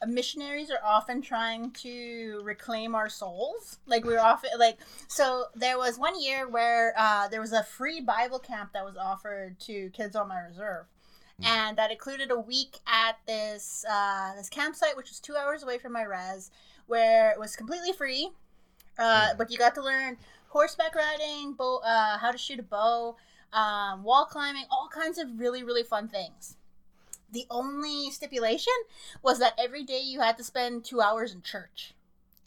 missionaries 0.06 0.70
are 0.70 0.84
often 0.84 1.22
trying 1.22 1.70
to 1.70 2.40
reclaim 2.44 2.94
our 2.94 3.08
souls. 3.08 3.78
Like 3.86 4.04
we're 4.04 4.20
often 4.20 4.50
like 4.58 4.78
so. 5.08 5.44
There 5.54 5.78
was 5.78 5.98
one 5.98 6.20
year 6.20 6.48
where 6.48 6.92
uh, 6.96 7.28
there 7.28 7.40
was 7.40 7.52
a 7.52 7.62
free 7.62 8.00
Bible 8.00 8.38
camp 8.38 8.72
that 8.74 8.84
was 8.84 8.96
offered 8.96 9.58
to 9.60 9.90
kids 9.90 10.14
on 10.14 10.28
my 10.28 10.40
reserve, 10.40 10.86
and 11.42 11.76
that 11.78 11.90
included 11.90 12.30
a 12.30 12.38
week 12.38 12.80
at 12.86 13.16
this 13.26 13.84
uh, 13.90 14.34
this 14.36 14.48
campsite, 14.48 14.96
which 14.96 15.08
was 15.08 15.20
two 15.20 15.36
hours 15.36 15.62
away 15.62 15.78
from 15.78 15.92
my 15.92 16.02
res, 16.02 16.50
where 16.86 17.30
it 17.30 17.38
was 17.38 17.56
completely 17.56 17.92
free. 17.92 18.30
Uh, 18.98 19.34
but 19.36 19.50
you 19.50 19.58
got 19.58 19.74
to 19.74 19.82
learn 19.82 20.16
horseback 20.48 20.94
riding, 20.94 21.52
bow, 21.52 21.78
uh, 21.84 22.18
how 22.18 22.30
to 22.30 22.38
shoot 22.38 22.58
a 22.58 22.62
bow, 22.62 23.16
um, 23.52 24.02
wall 24.02 24.24
climbing, 24.24 24.64
all 24.70 24.88
kinds 24.92 25.18
of 25.18 25.38
really, 25.38 25.62
really 25.62 25.82
fun 25.82 26.08
things. 26.08 26.56
The 27.30 27.46
only 27.50 28.10
stipulation 28.10 28.72
was 29.22 29.38
that 29.38 29.54
every 29.58 29.82
day 29.84 30.00
you 30.00 30.20
had 30.20 30.36
to 30.38 30.44
spend 30.44 30.84
two 30.84 31.00
hours 31.00 31.32
in 31.34 31.42
church. 31.42 31.94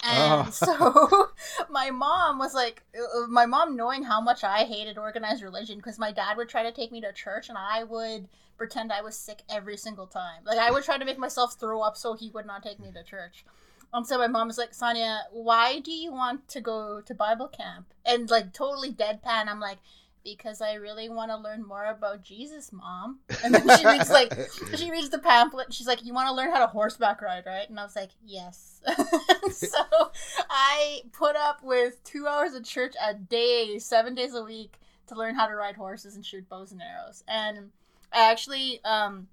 And 0.01 0.48
Oh. 0.48 0.50
so 0.51 1.31
my 1.69 1.91
mom 1.91 2.39
was 2.39 2.53
like, 2.53 2.83
uh, 2.95 3.27
my 3.27 3.45
mom 3.45 3.75
knowing 3.75 4.03
how 4.03 4.21
much 4.21 4.43
I 4.43 4.59
hated 4.63 4.98
organized 4.98 5.43
religion 5.43 5.77
because 5.77 6.00
my 6.00 6.12
dad 6.12 6.38
would 6.38 6.48
try 6.50 6.63
to 6.63 6.71
take 6.71 6.91
me 6.91 7.01
to 7.01 7.12
church 7.12 7.50
and 7.50 7.57
I 7.57 7.83
would 7.83 8.29
pretend 8.57 8.91
I 8.91 9.01
was 9.01 9.17
sick 9.17 9.41
every 9.50 9.75
single 9.77 10.07
time. 10.07 10.43
Like 10.45 10.57
I 10.59 10.71
would 10.71 10.83
try 10.83 10.98
to 10.98 11.05
make 11.05 11.17
myself 11.17 11.55
throw 11.59 11.81
up 11.81 11.98
so 11.98 12.13
he 12.13 12.29
would 12.29 12.45
not 12.45 12.63
take 12.63 12.79
me 12.79 12.91
to 12.93 13.03
church. 13.03 13.43
And 13.93 14.05
so 14.05 14.17
my 14.17 14.27
mom 14.27 14.48
was 14.48 14.57
like, 14.57 14.74
Sonya, 14.74 15.24
why 15.31 15.79
do 15.79 15.91
you 15.91 16.12
want 16.13 16.48
to 16.50 16.62
go 16.62 17.01
to 17.01 17.13
Bible 17.13 17.48
camp? 17.48 17.88
And 18.05 18.29
like 18.29 18.53
totally 18.53 18.91
deadpan, 18.93 19.48
I'm 19.48 19.59
like, 19.59 19.79
because 20.38 20.62
I 20.62 20.74
really 20.74 21.09
want 21.09 21.31
to 21.31 21.38
learn 21.38 21.65
more 21.65 21.86
about 21.86 22.24
Jesus, 22.24 22.71
mom. 22.71 23.19
And 23.43 23.53
then 23.53 23.77
she 23.77 23.86
reads 23.86 24.09
like 24.09 24.33
she 24.75 24.91
reads 24.91 25.09
the 25.09 25.19
pamphlet 25.19 25.67
and 25.67 25.74
she's 25.74 25.88
like, 25.88 26.03
You 26.05 26.13
want 26.13 26.27
to 26.27 26.33
learn 26.33 26.51
how 26.51 26.59
to 26.59 26.67
horseback 26.67 27.21
ride, 27.21 27.43
right? 27.45 27.69
And 27.69 27.79
I 27.79 27.83
was 27.83 27.95
like, 27.95 28.12
Yes. 28.25 28.81
so 29.51 29.83
I 30.50 31.01
put 31.12 31.36
up 31.36 31.63
with 31.63 32.03
two 32.03 32.27
hours 32.27 32.53
of 32.53 32.63
church 32.63 32.95
a 33.03 33.13
day, 33.13 33.79
seven 33.79 34.15
days 34.15 34.33
a 34.33 34.43
week 34.43 34.79
to 35.07 35.15
learn 35.15 35.36
how 35.36 35.48
to 35.48 35.55
ride 35.55 35.75
horses 35.75 36.15
and 36.15 36.25
shoot 36.25 36.48
bows 36.48 36.71
and 36.71 36.81
arrows. 36.81 37.24
And 37.27 37.71
I 38.13 38.31
actually 38.31 38.81
um, 38.83 39.27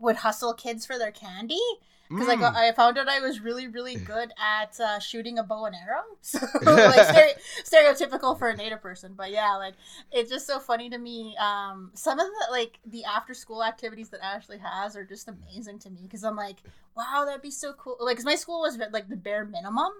would 0.00 0.16
hustle 0.16 0.54
kids 0.54 0.84
for 0.86 0.98
their 0.98 1.12
candy 1.12 1.60
because 2.08 2.28
I, 2.28 2.36
Mm. 2.36 2.40
got, 2.40 2.54
I 2.56 2.72
found 2.72 2.98
out 2.98 3.08
I 3.08 3.20
was 3.20 3.40
really, 3.40 3.66
really 3.68 3.96
good 3.96 4.30
at 4.38 4.78
uh, 4.80 4.98
shooting 4.98 5.38
a 5.38 5.42
bow 5.42 5.64
and 5.66 5.74
arrow. 5.74 6.02
So, 6.20 6.38
like, 6.62 7.06
stere- 7.06 7.38
stereotypical 7.64 8.38
for 8.38 8.48
a 8.48 8.56
native 8.56 8.80
person. 8.80 9.14
But 9.16 9.30
yeah, 9.30 9.56
like, 9.56 9.74
it's 10.12 10.30
just 10.30 10.46
so 10.46 10.58
funny 10.58 10.88
to 10.90 10.98
me. 10.98 11.36
Um, 11.38 11.90
some 11.94 12.18
of 12.18 12.26
the, 12.26 12.50
like, 12.52 12.78
the 12.86 13.04
after 13.04 13.34
school 13.34 13.62
activities 13.64 14.08
that 14.10 14.24
Ashley 14.24 14.58
has 14.58 14.96
are 14.96 15.04
just 15.04 15.28
amazing 15.28 15.78
to 15.80 15.90
me 15.90 16.00
because 16.02 16.24
I'm 16.24 16.36
like, 16.36 16.56
wow, 16.96 17.24
that'd 17.26 17.42
be 17.42 17.50
so 17.50 17.72
cool. 17.74 17.96
Like, 18.00 18.16
'cause 18.16 18.24
my 18.24 18.36
school 18.36 18.60
was, 18.60 18.78
like, 18.92 19.08
the 19.08 19.16
bare 19.16 19.44
minimum. 19.44 19.92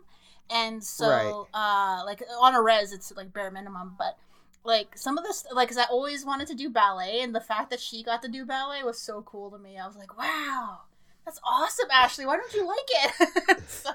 And 0.50 0.84
so, 0.84 1.48
uh, 1.54 2.02
like, 2.04 2.22
on 2.40 2.54
a 2.54 2.62
res, 2.62 2.92
it's, 2.92 3.12
like, 3.16 3.32
bare 3.32 3.50
minimum. 3.50 3.94
But, 3.98 4.16
like, 4.62 4.96
some 4.96 5.16
of 5.18 5.24
this, 5.24 5.44
like, 5.52 5.68
'cause 5.68 5.78
I 5.78 5.84
always 5.84 6.24
wanted 6.24 6.46
to 6.48 6.54
do 6.54 6.68
ballet. 6.70 7.20
And 7.22 7.34
the 7.34 7.40
fact 7.40 7.70
that 7.70 7.80
she 7.80 8.02
got 8.02 8.22
to 8.22 8.28
do 8.28 8.44
ballet 8.44 8.82
was 8.82 9.00
so 9.00 9.22
cool 9.22 9.50
to 9.50 9.58
me. 9.58 9.78
I 9.78 9.86
was 9.86 9.96
like, 9.96 10.16
wow. 10.18 10.80
That's 11.24 11.40
awesome, 11.44 11.88
Ashley. 11.92 12.26
Why 12.26 12.36
don't 12.36 12.52
you 12.54 12.66
like 12.66 12.78
it? 12.88 13.62
so, 13.68 13.90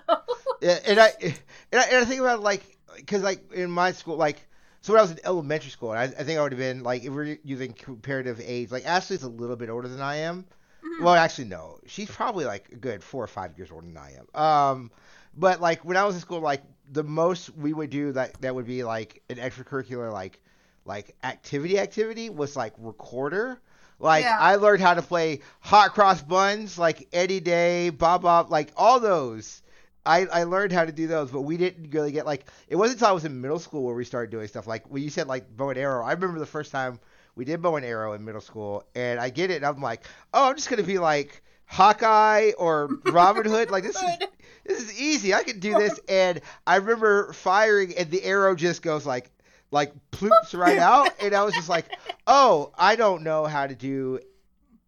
Yeah, 0.61 0.79
and 0.85 0.99
I 0.99 1.11
and 1.19 1.79
I, 1.81 1.83
and 1.83 1.95
I 1.97 2.05
think 2.05 2.21
about 2.21 2.41
like 2.41 2.63
because 2.95 3.21
like 3.23 3.51
in 3.53 3.69
my 3.71 3.91
school 3.91 4.17
like 4.17 4.47
so 4.81 4.93
when 4.93 4.99
I 4.99 5.03
was 5.03 5.11
in 5.11 5.19
elementary 5.23 5.69
school 5.71 5.91
I, 5.91 6.03
I 6.03 6.07
think 6.07 6.39
I 6.39 6.41
would 6.41 6.51
have 6.51 6.59
been 6.59 6.83
like 6.83 7.03
if 7.03 7.13
we're 7.13 7.37
using 7.43 7.73
comparative 7.73 8.41
age 8.43 8.71
like 8.71 8.85
Ashley's 8.85 9.23
a 9.23 9.29
little 9.29 9.55
bit 9.55 9.69
older 9.69 9.87
than 9.87 10.01
I 10.01 10.17
am. 10.17 10.45
Mhm. 10.83 11.03
Well, 11.03 11.13
actually 11.15 11.45
no, 11.45 11.79
she's 11.85 12.09
probably 12.09 12.45
like 12.45 12.69
a 12.71 12.75
good 12.75 13.03
four 13.03 13.23
or 13.23 13.27
five 13.27 13.57
years 13.57 13.69
older 13.71 13.85
than 13.85 13.97
I 13.97 14.13
am. 14.13 14.41
Um, 14.41 14.91
but 15.35 15.61
like 15.61 15.85
when 15.85 15.97
I 15.97 16.05
was 16.05 16.15
in 16.15 16.21
school, 16.21 16.39
like 16.39 16.63
the 16.91 17.03
most 17.03 17.55
we 17.55 17.73
would 17.73 17.89
do 17.89 18.11
that 18.13 18.41
that 18.41 18.55
would 18.55 18.65
be 18.65 18.83
like 18.83 19.21
an 19.29 19.37
extracurricular 19.37 20.11
like 20.11 20.41
like 20.85 21.15
activity 21.23 21.77
activity 21.79 22.29
was 22.29 22.55
like 22.55 22.73
recorder. 22.79 23.61
Like 23.99 24.23
Yeah. 24.23 24.37
I 24.39 24.55
learned 24.55 24.81
how 24.81 24.93
to 24.93 25.01
play 25.01 25.41
hot 25.59 25.93
cross 25.93 26.21
buns, 26.21 26.77
like 26.77 27.07
Eddie 27.13 27.39
Day, 27.41 27.89
Bob 27.89 28.21
Bob, 28.23 28.51
like 28.51 28.71
all 28.77 28.99
those. 28.99 29.61
I, 30.05 30.25
I 30.27 30.43
learned 30.43 30.71
how 30.71 30.85
to 30.85 30.91
do 30.91 31.07
those, 31.07 31.29
but 31.29 31.41
we 31.41 31.57
didn't 31.57 31.91
really 31.91 32.11
get 32.11 32.25
like 32.25 32.45
it 32.67 32.75
wasn't 32.77 32.97
until 32.97 33.09
I 33.09 33.11
was 33.11 33.25
in 33.25 33.41
middle 33.41 33.59
school 33.59 33.83
where 33.83 33.95
we 33.95 34.05
started 34.05 34.31
doing 34.31 34.47
stuff 34.47 34.65
like 34.65 34.89
when 34.89 35.03
you 35.03 35.09
said 35.09 35.27
like 35.27 35.55
bow 35.55 35.69
and 35.69 35.77
arrow. 35.79 36.03
I 36.03 36.13
remember 36.13 36.39
the 36.39 36.45
first 36.45 36.71
time 36.71 36.99
we 37.35 37.45
did 37.45 37.61
bow 37.61 37.75
and 37.75 37.85
arrow 37.85 38.13
in 38.13 38.23
middle 38.25 38.41
school, 38.41 38.83
and 38.95 39.19
I 39.19 39.29
get 39.29 39.51
it. 39.51 39.57
And 39.57 39.65
I'm 39.65 39.81
like, 39.81 40.03
oh, 40.33 40.49
I'm 40.49 40.55
just 40.55 40.69
gonna 40.69 40.83
be 40.83 40.97
like 40.99 41.43
Hawkeye 41.65 42.51
or 42.57 42.89
Robin 43.05 43.45
Hood. 43.45 43.69
Like 43.69 43.83
this 43.83 43.95
is 43.95 44.17
this 44.65 44.81
is 44.81 44.99
easy. 44.99 45.33
I 45.33 45.43
can 45.43 45.59
do 45.59 45.75
this. 45.77 45.99
And 46.07 46.41
I 46.65 46.77
remember 46.77 47.33
firing, 47.33 47.95
and 47.97 48.09
the 48.09 48.23
arrow 48.23 48.55
just 48.55 48.81
goes 48.81 49.05
like 49.05 49.29
like 49.71 49.93
ploops 50.11 50.53
right 50.53 50.77
out, 50.79 51.09
and 51.21 51.33
I 51.33 51.43
was 51.43 51.53
just 51.53 51.69
like, 51.69 51.85
oh, 52.27 52.71
I 52.77 52.95
don't 52.95 53.23
know 53.23 53.45
how 53.45 53.67
to 53.67 53.75
do 53.75 54.19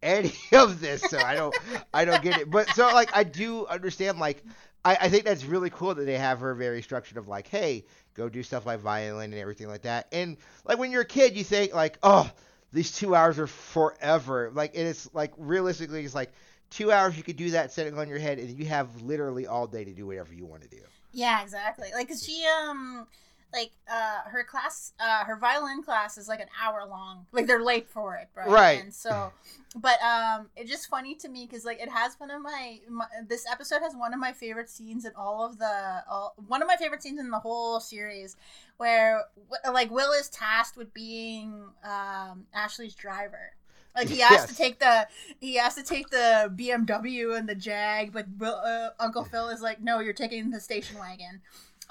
any 0.02 0.32
of 0.52 0.80
this, 0.80 1.02
so 1.02 1.18
I 1.18 1.34
don't 1.34 1.54
I 1.94 2.04
don't 2.04 2.22
get 2.22 2.40
it. 2.40 2.50
But 2.50 2.68
so 2.70 2.86
like 2.92 3.14
I 3.16 3.24
do 3.24 3.66
understand 3.66 4.18
like. 4.18 4.42
I, 4.84 4.98
I 5.02 5.08
think 5.10 5.24
that's 5.24 5.44
really 5.44 5.70
cool 5.70 5.94
that 5.94 6.06
they 6.06 6.18
have 6.18 6.40
her 6.40 6.56
very 6.56 6.82
structured 6.82 7.16
of 7.16 7.28
like, 7.28 7.46
hey, 7.46 7.84
go 8.14 8.28
do 8.28 8.42
stuff 8.42 8.66
like 8.66 8.80
violin 8.80 9.32
and 9.32 9.40
everything 9.40 9.68
like 9.68 9.82
that. 9.82 10.08
And 10.10 10.36
like 10.64 10.76
when 10.76 10.90
you're 10.90 11.02
a 11.02 11.04
kid, 11.04 11.36
you 11.36 11.44
think 11.44 11.72
like, 11.72 11.98
oh, 12.02 12.28
these 12.72 12.90
two 12.90 13.14
hours 13.14 13.38
are 13.38 13.46
forever. 13.46 14.50
Like 14.52 14.74
and 14.76 14.88
it's 14.88 15.08
like 15.14 15.34
realistically, 15.38 16.04
it's 16.04 16.16
like 16.16 16.32
two 16.70 16.90
hours 16.90 17.16
you 17.16 17.22
could 17.22 17.36
do 17.36 17.50
that 17.50 17.70
sitting 17.70 17.96
on 17.96 18.08
your 18.08 18.18
head, 18.18 18.40
and 18.40 18.50
you 18.58 18.64
have 18.66 19.02
literally 19.02 19.46
all 19.46 19.68
day 19.68 19.84
to 19.84 19.92
do 19.92 20.04
whatever 20.04 20.34
you 20.34 20.46
want 20.46 20.62
to 20.62 20.68
do. 20.68 20.82
yeah, 21.12 21.42
exactly. 21.42 21.88
Like, 21.94 22.08
'cause 22.08 22.24
she, 22.24 22.44
um, 22.46 23.06
like, 23.52 23.72
uh, 23.90 24.20
her 24.26 24.44
class, 24.44 24.92
uh, 24.98 25.24
her 25.24 25.36
violin 25.36 25.82
class 25.82 26.16
is 26.16 26.26
like 26.28 26.40
an 26.40 26.48
hour 26.62 26.86
long. 26.88 27.26
Like, 27.32 27.46
they're 27.46 27.62
late 27.62 27.88
for 27.88 28.16
it, 28.16 28.28
right? 28.34 28.48
Right. 28.48 28.80
And 28.82 28.92
so, 28.94 29.32
but, 29.76 30.00
um, 30.02 30.48
it's 30.56 30.70
just 30.70 30.88
funny 30.88 31.14
to 31.16 31.28
me 31.28 31.46
because, 31.46 31.64
like, 31.64 31.80
it 31.80 31.88
has 31.90 32.14
one 32.18 32.30
of 32.30 32.40
my, 32.42 32.80
my, 32.88 33.06
this 33.28 33.44
episode 33.50 33.80
has 33.82 33.94
one 33.94 34.14
of 34.14 34.20
my 34.20 34.32
favorite 34.32 34.70
scenes 34.70 35.04
in 35.04 35.12
all 35.16 35.44
of 35.44 35.58
the, 35.58 36.02
all, 36.10 36.34
one 36.48 36.62
of 36.62 36.68
my 36.68 36.76
favorite 36.76 37.02
scenes 37.02 37.20
in 37.20 37.30
the 37.30 37.38
whole 37.38 37.78
series 37.80 38.36
where, 38.78 39.24
like, 39.70 39.90
Will 39.90 40.12
is 40.12 40.28
tasked 40.30 40.76
with 40.76 40.94
being, 40.94 41.64
um, 41.84 42.46
Ashley's 42.54 42.94
driver. 42.94 43.52
Like 43.94 44.08
he 44.08 44.20
has 44.20 44.30
Yes. 44.40 44.46
to 44.48 44.56
take 44.56 44.78
the 44.78 45.06
he 45.38 45.56
has 45.56 45.74
to 45.74 45.82
take 45.82 46.08
the 46.08 46.50
BMW 46.56 47.36
and 47.36 47.46
the 47.46 47.54
Jag, 47.54 48.10
but 48.10 48.24
Will, 48.38 48.54
uh, 48.54 48.88
Uncle 48.98 49.22
Phil 49.22 49.50
is 49.50 49.60
like, 49.60 49.82
no, 49.82 50.00
you're 50.00 50.14
taking 50.14 50.48
the 50.50 50.60
station 50.60 50.98
wagon. 50.98 51.42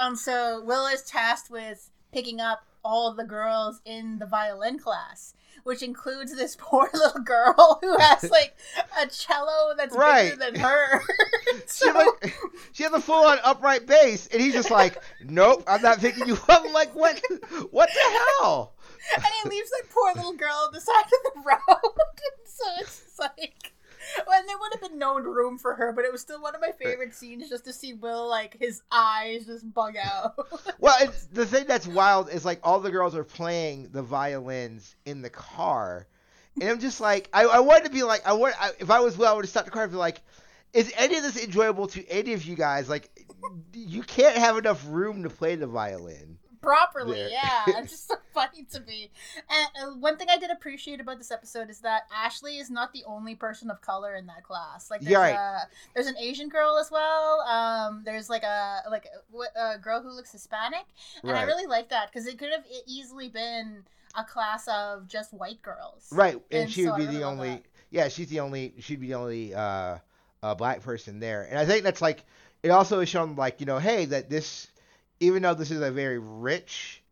Um, 0.02 0.16
so 0.16 0.64
Will 0.66 0.88
is 0.88 1.04
tasked 1.04 1.52
with 1.52 1.90
picking 2.12 2.42
up 2.42 2.66
all 2.84 3.14
the 3.14 3.24
girls 3.24 3.80
in 3.86 4.18
the 4.18 4.26
violin 4.26 4.80
class, 4.80 5.36
which 5.64 5.84
includes 5.84 6.36
this 6.36 6.56
poor 6.60 6.90
little 6.94 7.22
girl 7.22 7.78
who 7.82 7.96
has 8.00 8.30
like 8.32 8.56
a 9.00 9.06
cello 9.08 9.74
that's 9.78 9.96
Right. 9.96 10.32
bigger 10.32 10.52
than 10.52 10.56
her. 10.60 11.02
She 11.68 11.86
so, 11.86 11.94
had, 11.94 12.06
like, 12.24 12.36
she 12.72 12.84
had 12.84 12.94
the 12.94 13.00
full 13.02 13.26
on 13.26 13.38
upright 13.44 13.86
bass, 13.86 14.28
and 14.32 14.42
he's 14.42 14.54
just 14.54 14.72
like, 14.72 14.98
nope, 15.26 15.64
I'm 15.68 15.82
not 15.82 16.00
picking 16.00 16.26
you 16.28 16.36
up. 16.48 16.64
I'm 16.66 16.72
like, 16.72 16.96
what? 16.96 17.22
What 17.72 17.90
the 17.94 18.20
hell? 18.40 18.74
and 19.16 19.26
he 19.44 19.50
leaves 19.50 19.70
that 19.70 19.90
poor 19.90 20.14
little 20.16 20.34
girl 20.34 20.64
on 20.68 20.74
the 20.74 20.80
side 20.80 21.04
of 21.06 21.34
the 21.34 21.42
road. 21.50 21.94
so 22.46 22.64
it's 22.80 23.02
just 23.04 23.20
like. 23.20 23.74
Well, 24.28 24.42
there 24.46 24.58
would 24.58 24.74
have 24.74 24.82
been 24.82 25.00
no 25.00 25.20
room 25.20 25.58
for 25.58 25.76
her, 25.76 25.92
but 25.94 26.06
it 26.06 26.12
was 26.12 26.22
still 26.22 26.42
one 26.42 26.56
of 26.56 26.62
my 26.62 26.72
favorite 26.72 27.14
scenes 27.14 27.50
just 27.50 27.66
to 27.66 27.74
see 27.74 27.94
Will, 27.94 28.28
like, 28.30 28.58
his 28.60 28.82
eyes 28.92 29.46
just 29.46 29.74
bug 29.74 29.96
out. 29.98 30.36
Well, 30.80 30.98
the 31.32 31.46
thing 31.46 31.66
that's 31.68 31.88
wild 31.88 32.30
is 32.30 32.44
like 32.44 32.60
all 32.64 32.80
the 32.80 32.90
girls 32.92 33.16
are 33.16 33.24
playing 33.24 33.90
the 33.92 34.02
violins 34.02 34.96
in 35.06 35.22
the 35.22 35.30
car, 35.30 36.08
and 36.60 36.70
I'm 36.70 36.80
just 36.80 37.00
like, 37.00 37.30
I, 37.34 37.44
I 37.44 37.60
wanted 37.60 37.86
to 37.86 37.92
be 37.92 38.04
like, 38.04 38.26
I 38.26 38.34
want, 38.34 38.56
I, 38.60 38.72
if 38.80 38.90
I 38.90 39.00
was 39.00 39.18
Will, 39.18 39.28
I 39.28 39.34
would 39.34 39.46
have 39.46 39.50
stopped 39.50 39.66
the 39.66 39.72
car 39.72 39.84
and 39.84 39.92
be 39.92 39.98
like, 39.98 40.22
is 40.74 40.92
any 40.98 41.18
of 41.18 41.24
this 41.24 41.42
enjoyable 41.42 41.88
to 41.88 42.08
any 42.10 42.34
of 42.34 42.44
you 42.46 42.56
guys? 42.56 42.90
Like, 42.90 43.10
you 43.74 44.02
can't 44.04 44.38
have 44.38 44.58
enough 44.58 44.86
room 44.88 45.24
to 45.24 45.30
play 45.30 45.56
the 45.56 45.68
violin. 45.68 46.38
Properly. 46.62 47.18
There. 47.18 47.30
Yeah, 47.30 47.64
it's 47.68 47.92
just 47.92 48.08
so 48.08 48.16
funny 48.34 48.66
to 48.72 48.80
me. 48.82 49.10
And 49.50 49.68
uh, 49.90 49.96
one 49.98 50.18
thing 50.18 50.28
I 50.30 50.38
did 50.38 50.52
appreciate 50.52 51.00
about 51.02 51.18
this 51.18 51.32
episode 51.32 51.70
is 51.70 51.80
that 51.80 52.04
Ashley 52.16 52.58
is 52.58 52.70
not 52.70 52.94
the 52.94 53.04
only 53.06 53.36
person 53.36 53.70
of 53.72 53.82
color 53.82 54.16
in 54.16 54.26
that 54.28 54.44
class. 54.44 54.90
Like, 54.92 55.02
there's 55.02 55.12
Yeah, 55.12 55.20
right. 55.20 55.36
a 55.36 55.68
there's 55.94 56.08
an 56.08 56.18
Asian 56.18 56.50
girl 56.50 56.78
as 56.78 56.90
well. 56.92 57.42
Um, 57.42 58.04
there's 58.06 58.30
like 58.30 58.44
a 58.44 58.84
like 58.90 59.08
a, 59.56 59.74
a 59.76 59.78
girl 59.78 60.02
who 60.02 60.10
looks 60.12 60.32
Hispanic, 60.32 60.86
and 61.24 61.32
I 61.32 61.44
really 61.44 61.68
like 61.68 61.90
that 61.90 62.12
because 62.12 62.28
it 62.28 62.38
could 62.38 62.52
have 62.52 62.66
easily 62.86 63.30
been 63.30 63.84
a 64.18 64.24
class 64.24 64.68
of 64.68 65.08
just 65.08 65.34
white 65.34 65.62
girls. 65.62 66.08
Right, 66.12 66.34
and, 66.52 66.64
And 66.64 66.72
she 66.72 66.86
would 66.86 66.98
be 66.98 67.06
really 67.06 67.18
the 67.18 67.24
only. 67.24 67.50
that. 67.50 67.64
Yeah, 67.90 68.08
she's 68.08 68.28
the 68.30 68.40
only. 68.40 68.74
She'd 68.80 69.00
be 69.02 69.08
the 69.08 69.16
only 69.16 69.54
uh, 69.54 69.98
uh, 70.44 70.56
black 70.56 70.82
person 70.82 71.20
there, 71.20 71.48
and 71.50 71.58
I 71.60 71.66
think 71.66 71.84
that's 71.84 72.02
like. 72.02 72.24
It 72.64 72.70
also 72.70 73.00
is 73.00 73.10
shown 73.10 73.36
like 73.36 73.60
you 73.60 73.66
know, 73.66 73.80
hey, 73.80 74.06
that 74.06 74.30
this, 74.30 74.68
even 75.22 75.44
though 75.44 75.56
this 75.56 75.72
is 75.72 75.82
a 75.82 75.92
very 75.92 76.20
rich 76.20 77.04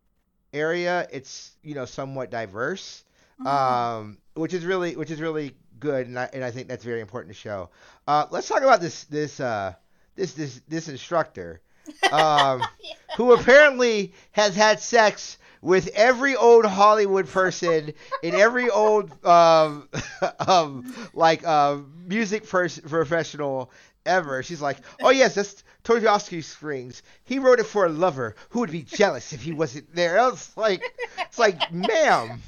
area, 0.52 1.08
it's 1.12 1.52
you 1.62 1.74
know 1.74 1.86
somewhat 1.86 2.30
diverse, 2.30 3.04
Mhm. 3.38 3.48
um, 3.50 4.18
which 4.34 4.54
is 4.54 4.64
really 4.66 4.96
which 4.96 5.10
is 5.10 5.20
really 5.20 5.56
good, 5.80 6.06
and 6.08 6.18
I 6.18 6.30
and 6.32 6.44
I 6.44 6.50
think 6.52 6.68
that's 6.68 6.84
very 6.84 7.00
important 7.00 7.34
to 7.34 7.40
show. 7.40 7.70
Uh, 8.08 8.26
let's 8.30 8.48
talk 8.48 8.62
about 8.62 8.80
this 8.80 9.04
this 9.04 9.40
uh, 9.40 9.74
this 10.16 10.34
this 10.34 10.60
this 10.68 10.88
instructor, 10.88 11.60
um, 12.10 12.68
Yeah. 12.82 12.94
who 13.12 13.32
apparently 13.32 14.14
has 14.32 14.56
had 14.56 14.80
sex 14.80 15.38
with 15.62 15.88
every 15.94 16.36
old 16.36 16.64
Hollywood 16.66 17.28
person 17.28 17.92
in 18.22 18.34
every 18.34 18.70
old 18.70 19.24
um, 19.26 19.88
um 20.48 20.84
like 21.14 21.44
uh, 21.46 21.78
music 22.06 22.48
pers- 22.48 22.80
professional 22.80 23.70
ever. 24.10 24.42
She's 24.42 24.60
like, 24.60 24.78
oh 25.02 25.10
yes, 25.10 25.34
that's 25.34 25.62
Tchaikovsky 25.84 26.42
Springs. 26.42 27.02
He 27.24 27.38
wrote 27.38 27.60
it 27.60 27.66
for 27.66 27.86
a 27.86 27.88
lover 27.88 28.34
who 28.50 28.60
would 28.60 28.70
be 28.70 28.82
jealous 28.82 29.32
if 29.32 29.42
he 29.42 29.52
wasn't 29.52 29.94
there. 29.94 30.18
It's 30.28 30.56
like, 30.56 30.82
it's 31.18 31.38
like, 31.38 31.72
ma'am. 31.72 32.42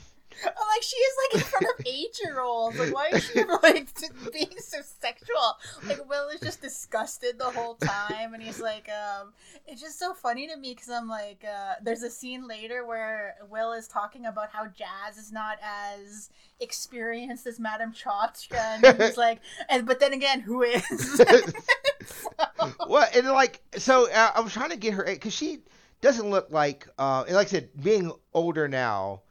I'm 0.44 0.68
like 0.68 0.82
she 0.82 0.96
is 0.96 1.14
like 1.32 1.42
in 1.42 1.48
front 1.48 1.66
of 1.78 1.86
eight 1.86 2.18
year 2.24 2.40
olds. 2.40 2.78
Like 2.78 2.94
why 2.94 3.08
is 3.12 3.24
she 3.24 3.42
like 3.62 3.88
being 4.32 4.58
so 4.58 4.78
sexual? 5.00 5.56
Like 5.86 6.08
Will 6.08 6.28
is 6.28 6.40
just 6.40 6.60
disgusted 6.62 7.38
the 7.38 7.50
whole 7.50 7.74
time, 7.76 8.34
and 8.34 8.42
he's 8.42 8.60
like, 8.60 8.88
um, 8.88 9.32
it's 9.66 9.80
just 9.80 9.98
so 9.98 10.14
funny 10.14 10.46
to 10.48 10.56
me 10.56 10.74
because 10.74 10.88
I'm 10.90 11.08
like, 11.08 11.44
uh, 11.44 11.74
there's 11.82 12.02
a 12.02 12.10
scene 12.10 12.46
later 12.48 12.84
where 12.86 13.36
Will 13.50 13.72
is 13.72 13.88
talking 13.88 14.26
about 14.26 14.50
how 14.52 14.66
Jazz 14.66 15.16
is 15.18 15.32
not 15.32 15.58
as 15.62 16.30
experienced 16.60 17.46
as 17.46 17.58
Madame 17.60 17.92
Chotchka, 17.92 18.82
and 18.84 18.96
he's 19.02 19.16
like, 19.16 19.40
and 19.68 19.86
but 19.86 20.00
then 20.00 20.12
again, 20.12 20.40
who 20.40 20.62
is? 20.62 21.16
So- 21.16 21.24
Well, 22.88 23.08
and 23.14 23.26
like, 23.28 23.60
so 23.76 24.10
uh, 24.10 24.32
I 24.34 24.40
was 24.40 24.52
trying 24.52 24.70
to 24.70 24.76
get 24.76 24.94
her 24.94 25.04
because 25.04 25.32
she 25.32 25.60
doesn't 26.00 26.28
look 26.28 26.48
like, 26.50 26.86
uh, 26.98 27.24
and 27.26 27.34
like 27.36 27.46
I 27.48 27.50
said, 27.50 27.68
being 27.80 28.12
older 28.34 28.68
now, 28.68 29.22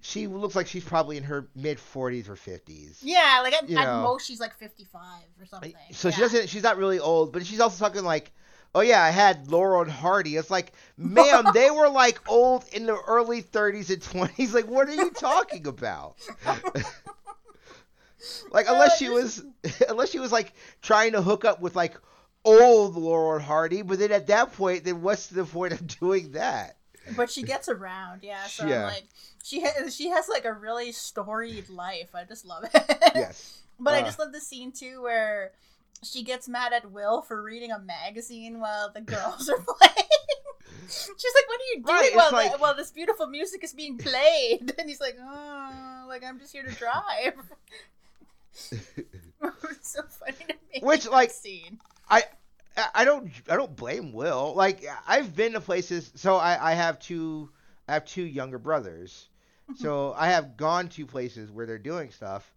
she 0.00 0.26
looks 0.26 0.54
like 0.54 0.66
she's 0.66 0.84
probably 0.84 1.16
in 1.16 1.24
her 1.24 1.48
mid 1.54 1.78
40s 1.78 2.28
or 2.28 2.34
50s. 2.34 2.98
yeah, 3.02 3.40
like 3.42 3.54
at, 3.54 3.70
at 3.70 4.02
most 4.02 4.26
she's 4.26 4.40
like 4.40 4.54
55 4.54 5.00
or 5.40 5.46
something. 5.46 5.74
So 5.92 6.10
she 6.10 6.20
doesn't. 6.20 6.48
She's 6.48 6.62
not 6.62 6.76
really 6.76 6.98
old, 6.98 7.32
but 7.32 7.46
she's 7.46 7.60
also 7.60 7.84
talking 7.84 8.04
like 8.04 8.32
oh 8.74 8.80
yeah, 8.80 9.02
I 9.02 9.10
had 9.10 9.50
Laurel 9.50 9.82
and 9.82 9.90
Hardy. 9.90 10.36
It's 10.36 10.50
like, 10.50 10.72
ma'am, 10.96 11.46
they 11.54 11.70
were 11.70 11.88
like 11.88 12.20
old 12.28 12.64
in 12.72 12.86
the 12.86 12.96
early 13.06 13.42
30s 13.42 13.90
and 13.90 14.00
20s. 14.00 14.52
Like, 14.52 14.66
what 14.66 14.88
are 14.88 14.94
you 14.94 15.10
talking 15.10 15.66
about? 15.66 16.16
like, 18.50 18.66
oh, 18.68 18.74
unless 18.74 18.98
she 18.98 19.08
was, 19.08 19.44
unless 19.88 20.10
she 20.10 20.18
was 20.18 20.32
like 20.32 20.52
trying 20.82 21.12
to 21.12 21.22
hook 21.22 21.44
up 21.44 21.60
with 21.60 21.76
like 21.76 21.94
old 22.44 22.96
Laurel 22.96 23.36
and 23.36 23.44
Hardy, 23.44 23.82
but 23.82 23.98
then 23.98 24.12
at 24.12 24.28
that 24.28 24.52
point, 24.54 24.84
then 24.84 25.02
what's 25.02 25.26
the 25.26 25.44
point 25.44 25.72
of 25.72 25.86
doing 26.00 26.32
that? 26.32 26.77
But 27.16 27.30
she 27.30 27.42
gets 27.42 27.68
around, 27.68 28.22
yeah. 28.22 28.44
So 28.46 28.66
Yeah. 28.66 28.84
Like, 28.86 29.04
she 29.42 29.60
ha- 29.62 29.88
she 29.90 30.08
has 30.08 30.28
like 30.28 30.44
a 30.44 30.52
really 30.52 30.92
storied 30.92 31.68
life. 31.68 32.10
I 32.14 32.24
just 32.24 32.44
love 32.44 32.64
it. 32.64 32.98
Yes. 33.14 33.54
But 33.80 33.94
I 33.94 34.00
Uh. 34.00 34.04
just 34.06 34.18
love 34.18 34.32
the 34.32 34.40
scene 34.40 34.72
too 34.72 35.00
where 35.02 35.52
she 36.02 36.22
gets 36.24 36.48
mad 36.48 36.72
at 36.72 36.90
Will 36.90 37.22
for 37.22 37.40
reading 37.42 37.70
a 37.70 37.78
magazine 37.78 38.58
while 38.60 38.90
the 38.92 39.00
girls 39.00 39.48
are 39.48 39.58
playing. 39.78 40.08
She's 40.88 41.34
like, 41.34 41.48
"What 41.48 41.60
are 41.60 41.68
you 41.74 41.82
doing 41.82 41.86
Right, 41.86 42.10
while, 42.16 42.32
like- 42.32 42.52
the, 42.52 42.58
while 42.58 42.74
this 42.74 42.90
beautiful 42.90 43.26
music 43.28 43.62
is 43.62 43.72
being 43.74 43.96
played?" 43.98 44.74
And 44.78 44.88
he's 44.88 45.00
like, 45.00 45.16
"Oh, 45.20 46.04
like 46.08 46.24
I'm 46.24 46.38
just 46.40 46.52
here 46.52 46.64
to 46.64 46.72
drive." 46.72 47.34
it's 48.72 49.92
so 49.92 50.02
funny 50.18 50.44
to 50.48 50.54
me. 50.72 50.80
Which, 50.82 51.06
like, 51.08 51.30
scene. 51.30 51.78
I 52.10 52.24
I 52.94 53.04
don't 53.04 53.30
I 53.48 53.56
don't 53.56 53.74
blame 53.76 54.12
Will. 54.12 54.54
Like 54.54 54.84
I've 55.06 55.34
been 55.34 55.52
to 55.52 55.60
places. 55.60 56.12
So 56.14 56.36
I 56.36 56.72
I 56.72 56.74
have 56.74 56.98
two 56.98 57.50
I 57.88 57.94
have 57.94 58.04
two 58.04 58.22
younger 58.22 58.58
brothers. 58.58 59.28
So 59.76 60.14
I 60.16 60.28
have 60.28 60.56
gone 60.56 60.88
to 60.90 61.04
places 61.04 61.50
where 61.50 61.66
they're 61.66 61.78
doing 61.78 62.10
stuff, 62.10 62.50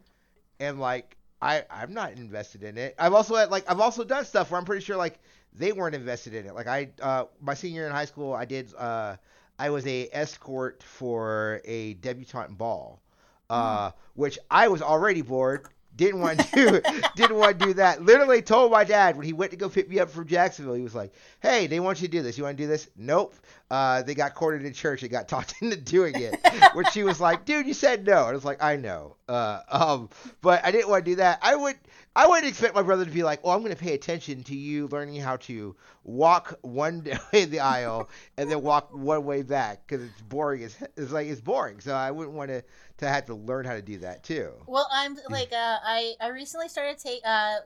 and 0.60 0.80
like 0.80 1.18
I 1.42 1.66
I'm 1.70 1.94
not 1.94 2.14
invested 2.14 2.64
in 2.64 2.78
it. 2.78 2.96
I've 2.98 3.14
also 3.14 3.36
had 3.36 3.52
like 3.52 3.70
I've 3.70 3.82
also 3.82 4.04
done 4.04 4.24
stuff 4.26 4.50
where 4.52 4.60
I'm 4.60 4.66
pretty 4.66 4.84
sure 4.84 4.96
like 4.96 5.20
they 5.54 5.74
weren't 5.74 5.96
invested 5.96 6.34
in 6.34 6.46
it. 6.46 6.56
Like 6.56 6.68
I 6.68 6.90
uh 7.02 7.26
my 7.42 7.54
senior 7.54 7.82
year 7.82 7.88
in 7.88 7.92
high 7.92 8.06
school 8.06 8.34
I 8.34 8.46
did 8.46 8.74
uh 8.76 9.18
I 9.60 9.70
was 9.70 9.86
a 9.88 10.08
escort 10.14 10.84
for 10.84 11.62
a 11.66 11.96
debutante 11.96 12.58
ball, 12.58 13.02
uh 13.50 13.92
which 14.16 14.40
I 14.50 14.70
was 14.70 14.82
already 14.82 15.22
bored. 15.22 15.68
Didn't 15.96 16.22
want 16.22 16.40
to 16.40 16.82
didn't 17.16 17.36
want 17.36 17.60
to 17.60 17.66
do 17.66 17.74
that. 17.74 18.02
Literally 18.02 18.42
told 18.42 18.72
my 18.72 18.84
dad 18.84 19.18
when 19.18 19.26
he 19.26 19.34
went 19.34 19.52
to 19.52 19.58
go 19.58 19.70
pick 19.70 19.90
me 19.90 20.00
up 20.00 20.10
from 20.10 20.28
Jacksonville, 20.28 20.74
he 20.74 20.82
was 20.82 20.96
like, 20.96 21.14
"Hey, 21.42 21.68
they 21.68 21.80
want 21.80 22.02
you 22.02 22.08
to 22.08 22.12
do 22.12 22.22
this. 22.22 22.38
You 22.38 22.46
want 22.46 22.58
to 22.58 22.64
do 22.64 22.68
this?" 22.68 22.90
Nope. 22.96 23.36
Uh, 23.70 24.02
they 24.02 24.16
got 24.16 24.34
cornered 24.34 24.64
in 24.66 24.74
church. 24.74 25.02
They 25.02 25.08
got 25.08 25.28
talked 25.28 25.56
into 25.62 25.78
doing 25.78 26.16
it. 26.16 26.40
Which 26.74 26.90
she 26.90 27.04
was 27.04 27.20
like, 27.20 27.46
"Dude, 27.46 27.68
you 27.68 27.74
said 27.74 28.06
no." 28.06 28.20
And 28.20 28.30
I 28.30 28.34
was 28.34 28.46
like, 28.46 28.64
"I 28.64 28.78
know." 28.78 29.16
Uh, 29.32 29.62
um, 29.70 30.10
but 30.42 30.64
I 30.66 30.72
didn't 30.72 30.90
want 30.90 31.06
to 31.06 31.12
do 31.12 31.16
that. 31.16 31.40
I 31.42 31.56
would, 31.56 31.78
I 32.16 32.28
wouldn't 32.28 32.48
expect 32.48 32.76
my 32.76 32.82
brother 32.82 33.06
to 33.06 33.12
be 33.12 33.24
like, 33.24 33.40
"Oh, 33.46 33.52
I'm 33.52 33.60
going 33.62 33.74
to 33.74 33.82
pay 33.82 33.94
attention 33.94 34.44
to 34.44 34.56
you 34.56 34.88
learning 34.88 35.22
how 35.22 35.38
to 35.38 35.74
walk 36.04 36.60
one 36.62 37.08
way 37.34 37.46
the 37.46 37.62
aisle 37.62 38.10
and 38.38 38.52
then 38.52 38.62
walk 38.62 38.90
one 38.94 39.24
way 39.24 39.44
back 39.44 39.88
because 39.88 40.04
it's 40.04 40.22
boring. 40.22 40.64
It's, 40.64 40.78
it's 40.98 41.12
like 41.12 41.28
it's 41.28 41.40
boring. 41.40 41.80
So 41.80 41.94
I 41.94 42.12
wouldn't 42.12 42.36
want 42.36 42.50
to 42.52 42.64
to 42.98 43.08
have 43.08 43.26
to 43.28 43.34
learn 43.34 43.66
how 43.66 43.74
to 43.76 43.82
do 43.82 44.00
that 44.00 44.24
too." 44.24 44.52
Well, 44.68 44.88
I'm 44.92 45.18
like 45.30 45.54
uh, 45.54 45.78
I 45.86 46.16
I 46.20 46.28
recently 46.28 46.68
started 46.68 46.98
take 46.98 47.22
uh 47.26 47.60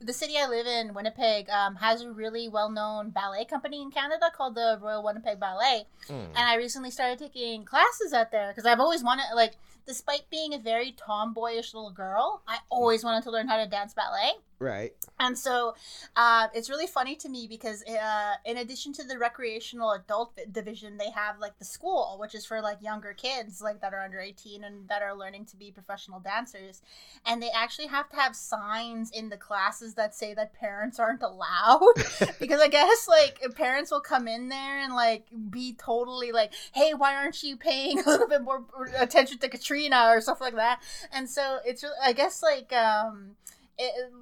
the 0.00 0.12
city 0.12 0.34
I 0.38 0.46
live 0.46 0.66
in, 0.68 0.94
Winnipeg, 0.94 1.50
um, 1.50 1.74
has 1.74 2.02
a 2.02 2.12
really 2.12 2.48
well 2.48 2.70
known 2.70 3.10
ballet 3.10 3.44
company 3.44 3.82
in 3.82 3.90
Canada 3.90 4.30
called 4.32 4.54
the 4.54 4.78
Royal 4.80 5.02
Winnipeg 5.02 5.40
Ballet, 5.40 5.86
Mm. 6.08 6.28
and 6.28 6.38
I 6.38 6.54
recently 6.54 6.92
started 6.92 7.18
taking 7.18 7.64
classes 7.64 8.12
out 8.12 8.30
there 8.30 8.52
because 8.52 8.64
I've 8.64 8.78
always 8.78 9.02
wanted 9.02 9.24
like 9.34 9.54
despite 9.88 10.28
being 10.30 10.52
a 10.52 10.58
very 10.58 10.92
tomboyish 10.92 11.72
little 11.72 11.90
girl, 11.90 12.42
I 12.46 12.58
always 12.68 13.02
wanted 13.02 13.24
to 13.24 13.30
learn 13.30 13.48
how 13.48 13.56
to 13.56 13.66
dance 13.66 13.94
ballet. 13.94 14.32
Right. 14.60 14.92
And 15.20 15.38
so 15.38 15.74
uh, 16.16 16.48
it's 16.52 16.68
really 16.68 16.88
funny 16.88 17.14
to 17.16 17.28
me 17.28 17.46
because 17.46 17.84
uh, 17.84 18.34
in 18.44 18.56
addition 18.56 18.92
to 18.94 19.04
the 19.04 19.16
recreational 19.16 19.92
adult 19.92 20.36
division, 20.50 20.96
they 20.96 21.10
have 21.10 21.38
like 21.38 21.58
the 21.58 21.64
school, 21.64 22.16
which 22.18 22.34
is 22.34 22.44
for 22.44 22.60
like 22.60 22.82
younger 22.82 23.12
kids, 23.12 23.60
like 23.60 23.80
that 23.80 23.94
are 23.94 24.00
under 24.00 24.18
18 24.18 24.64
and 24.64 24.88
that 24.88 25.00
are 25.00 25.14
learning 25.14 25.44
to 25.46 25.56
be 25.56 25.70
professional 25.70 26.18
dancers. 26.18 26.82
And 27.24 27.40
they 27.40 27.50
actually 27.50 27.86
have 27.86 28.08
to 28.10 28.16
have 28.16 28.34
signs 28.34 29.12
in 29.12 29.28
the 29.28 29.36
classes 29.36 29.94
that 29.94 30.14
say 30.14 30.34
that 30.34 30.52
parents 30.54 30.98
aren't 30.98 31.22
allowed. 31.22 31.94
because 32.40 32.60
I 32.60 32.68
guess 32.68 33.06
like 33.06 33.40
parents 33.54 33.92
will 33.92 34.00
come 34.00 34.26
in 34.26 34.48
there 34.48 34.78
and 34.80 34.92
like 34.92 35.26
be 35.50 35.74
totally 35.74 36.32
like, 36.32 36.52
hey, 36.72 36.94
why 36.94 37.14
aren't 37.14 37.44
you 37.44 37.56
paying 37.56 38.00
a 38.00 38.08
little 38.08 38.28
bit 38.28 38.42
more 38.42 38.64
attention 38.96 39.38
to 39.38 39.48
Katrina 39.48 40.06
or 40.08 40.20
stuff 40.20 40.40
like 40.40 40.56
that? 40.56 40.82
And 41.12 41.30
so 41.30 41.58
it's, 41.64 41.84
I 42.02 42.12
guess 42.12 42.42
like, 42.42 42.72
um, 42.72 43.36
it, 43.78 44.12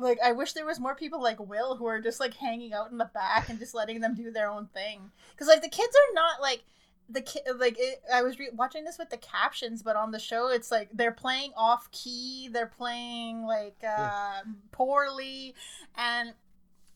like 0.00 0.18
I 0.24 0.32
wish 0.32 0.52
there 0.52 0.66
was 0.66 0.80
more 0.80 0.94
people 0.94 1.22
like 1.22 1.38
Will 1.40 1.76
who 1.76 1.86
are 1.86 2.00
just 2.00 2.20
like 2.20 2.34
hanging 2.34 2.72
out 2.72 2.90
in 2.90 2.98
the 2.98 3.10
back 3.12 3.48
and 3.48 3.58
just 3.58 3.74
letting 3.74 4.00
them 4.00 4.14
do 4.14 4.30
their 4.30 4.50
own 4.50 4.66
thing. 4.66 5.10
Because 5.32 5.48
like 5.48 5.62
the 5.62 5.68
kids 5.68 5.94
are 5.94 6.14
not 6.14 6.40
like 6.40 6.62
the 7.08 7.20
kid 7.20 7.42
like 7.58 7.76
it, 7.78 8.02
I 8.12 8.22
was 8.22 8.38
re- 8.38 8.50
watching 8.54 8.84
this 8.84 8.98
with 8.98 9.10
the 9.10 9.16
captions, 9.16 9.82
but 9.82 9.96
on 9.96 10.10
the 10.10 10.18
show 10.18 10.48
it's 10.48 10.70
like 10.70 10.88
they're 10.92 11.12
playing 11.12 11.52
off 11.56 11.90
key, 11.90 12.48
they're 12.52 12.66
playing 12.66 13.44
like 13.44 13.76
uh, 13.86 14.40
poorly, 14.72 15.54
and 15.96 16.34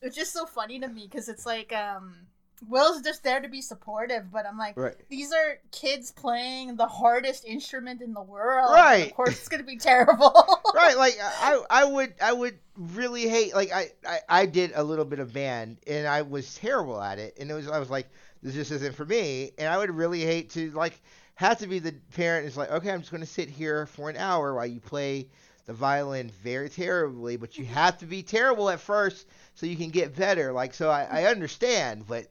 it's 0.01 0.15
just 0.15 0.33
so 0.33 0.45
funny 0.45 0.79
to 0.79 0.87
me 0.87 1.07
because 1.09 1.29
it's 1.29 1.45
like 1.45 1.73
um. 1.73 2.27
Will's 2.67 3.01
just 3.01 3.23
there 3.23 3.41
to 3.41 3.49
be 3.49 3.61
supportive, 3.61 4.31
but 4.31 4.45
I'm 4.45 4.57
like, 4.57 4.77
Right. 4.77 4.95
these 5.09 5.31
are 5.31 5.59
kids 5.71 6.11
playing 6.11 6.75
the 6.75 6.87
hardest 6.87 7.45
instrument 7.45 8.01
in 8.01 8.13
the 8.13 8.21
world. 8.21 8.71
Right. 8.71 9.07
Of 9.07 9.15
course, 9.15 9.37
it's 9.37 9.49
gonna 9.49 9.63
be 9.63 9.77
terrible. 9.77 10.33
right 10.75 10.97
like 10.97 11.17
i 11.21 11.63
i 11.69 11.85
would 11.85 12.13
i 12.21 12.31
would 12.31 12.57
really 12.77 13.27
hate 13.27 13.55
like 13.55 13.71
I, 13.71 13.89
I 14.05 14.19
i 14.29 14.45
did 14.45 14.73
a 14.75 14.83
little 14.83 15.05
bit 15.05 15.19
of 15.19 15.33
band 15.33 15.77
and 15.87 16.07
i 16.07 16.21
was 16.21 16.55
terrible 16.55 17.01
at 17.01 17.17
it 17.17 17.37
and 17.39 17.49
it 17.49 17.53
was 17.53 17.69
i 17.69 17.79
was 17.79 17.89
like 17.89 18.07
this 18.43 18.53
just 18.53 18.71
isn't 18.71 18.95
for 18.95 19.05
me 19.05 19.51
and 19.57 19.69
i 19.69 19.77
would 19.77 19.89
really 19.89 20.21
hate 20.21 20.49
to 20.51 20.71
like 20.71 21.01
have 21.35 21.57
to 21.59 21.67
be 21.67 21.79
the 21.79 21.93
parent 22.13 22.45
is 22.45 22.57
like 22.57 22.69
okay 22.71 22.91
i'm 22.91 22.99
just 22.99 23.11
going 23.11 23.21
to 23.21 23.27
sit 23.27 23.49
here 23.49 23.85
for 23.85 24.09
an 24.09 24.17
hour 24.17 24.53
while 24.53 24.65
you 24.65 24.79
play 24.79 25.27
the 25.65 25.73
violin 25.73 26.29
very 26.43 26.69
terribly 26.69 27.37
but 27.37 27.57
you 27.57 27.63
mm-hmm. 27.63 27.73
have 27.73 27.97
to 27.97 28.05
be 28.05 28.21
terrible 28.21 28.69
at 28.69 28.79
first 28.79 29.27
so 29.55 29.65
you 29.65 29.75
can 29.77 29.89
get 29.89 30.15
better 30.15 30.51
like 30.51 30.73
so 30.73 30.89
i, 30.89 31.03
I 31.09 31.25
understand 31.25 32.05
but 32.07 32.27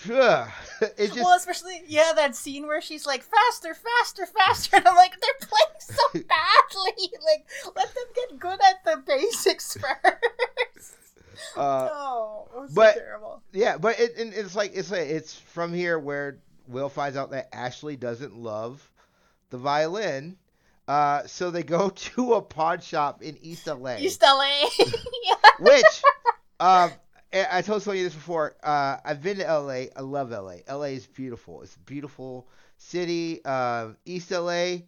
it 0.04 0.96
just 0.96 1.16
well, 1.16 1.36
especially 1.36 1.82
yeah, 1.88 2.12
that 2.14 2.36
scene 2.36 2.66
where 2.66 2.80
she's 2.80 3.04
like 3.06 3.22
faster, 3.24 3.74
faster, 3.74 4.26
faster, 4.26 4.76
and 4.76 4.86
I'm 4.86 4.94
like, 4.94 5.14
they're 5.20 5.48
playing 5.48 5.80
so 5.80 6.02
badly. 6.12 7.10
Like, 7.24 7.46
let 7.76 7.94
them 7.94 8.04
get 8.14 8.38
good 8.38 8.58
at 8.64 8.84
the 8.84 9.02
basics 9.04 9.76
first. 9.76 10.94
uh, 11.56 11.88
oh, 11.92 12.48
it 12.54 12.60
was 12.60 12.72
but- 12.72 12.94
terrible. 12.94 13.42
Yeah, 13.52 13.76
but 13.78 13.98
it, 13.98 14.16
and 14.18 14.32
it's 14.32 14.54
like 14.54 14.72
it's 14.74 14.90
like, 14.90 15.08
it's 15.08 15.34
from 15.34 15.72
here 15.74 15.98
where 15.98 16.38
Will 16.68 16.88
finds 16.88 17.16
out 17.16 17.30
that 17.32 17.48
Ashley 17.52 17.96
doesn't 17.96 18.36
love 18.36 18.88
the 19.50 19.58
violin. 19.58 20.36
Uh, 20.86 21.26
so 21.26 21.50
they 21.50 21.62
go 21.62 21.90
to 21.90 22.34
a 22.34 22.42
pawn 22.42 22.80
shop 22.80 23.22
in 23.22 23.36
East 23.42 23.66
LA, 23.66 23.96
East 23.98 24.22
LA. 24.22 24.48
yeah. 25.24 25.34
which 25.58 26.02
um, 26.60 26.90
I 27.32 27.62
told 27.62 27.82
Sonya 27.82 28.04
this 28.04 28.14
before. 28.14 28.56
Uh, 28.62 28.96
I've 29.04 29.22
been 29.22 29.38
to 29.38 29.44
LA. 29.44 29.86
I 29.96 30.00
love 30.00 30.30
LA. 30.30 30.56
LA 30.68 30.84
is 30.84 31.06
beautiful. 31.06 31.62
It's 31.62 31.76
a 31.76 31.80
beautiful 31.80 32.48
city. 32.78 33.40
Uh, 33.44 33.90
East 34.06 34.30
LA. 34.30 34.78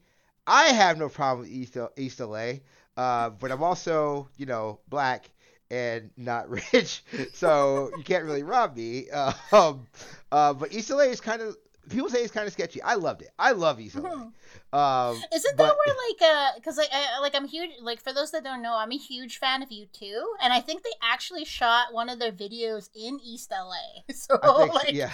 I 0.46 0.64
have 0.68 0.98
no 0.98 1.08
problem 1.08 1.40
with 1.40 1.50
East 1.50 1.76
East 1.96 2.20
LA. 2.20 2.52
Uh, 2.96 3.30
but 3.30 3.50
I'm 3.50 3.62
also, 3.62 4.28
you 4.36 4.46
know, 4.46 4.80
black 4.88 5.30
and 5.70 6.10
not 6.16 6.48
rich, 6.72 7.04
so 7.32 7.90
you 7.96 8.02
can't 8.02 8.24
really 8.24 8.42
rob 8.42 8.76
me. 8.76 9.08
Um, 9.52 9.86
uh, 10.32 10.54
but 10.54 10.72
East 10.72 10.90
LA 10.90 11.04
is 11.04 11.20
kind 11.20 11.42
of 11.42 11.56
people 11.90 12.08
say 12.08 12.20
it's 12.22 12.32
kind 12.32 12.46
of 12.46 12.52
sketchy. 12.52 12.80
I 12.82 12.94
loved 12.94 13.22
it. 13.22 13.30
I 13.38 13.52
love 13.52 13.78
East 13.80 13.96
LA. 13.96 14.08
Mhm. 14.10 14.32
Um, 14.72 15.22
Isn't 15.34 15.56
but- 15.56 15.64
that 15.66 15.76
where 15.76 15.96
like 16.08 16.22
uh 16.22 16.50
because 16.56 16.76
like 16.78 16.88
I 16.92 17.18
like 17.20 17.34
I'm 17.34 17.46
huge 17.46 17.70
like 17.82 18.00
for 18.00 18.12
those 18.12 18.30
that 18.30 18.44
don't 18.44 18.62
know 18.62 18.74
I'm 18.76 18.92
a 18.92 18.96
huge 18.96 19.38
fan 19.38 19.62
of 19.62 19.68
U2 19.70 20.22
and 20.42 20.52
I 20.52 20.60
think 20.60 20.82
they 20.82 20.90
actually 21.02 21.44
shot 21.44 21.92
one 21.92 22.08
of 22.08 22.18
their 22.18 22.32
videos 22.32 22.88
in 22.94 23.20
East 23.24 23.50
LA 23.52 24.02
so 24.14 24.38
I 24.42 24.58
think, 24.62 24.74
like 24.74 24.92
yeah, 24.92 25.12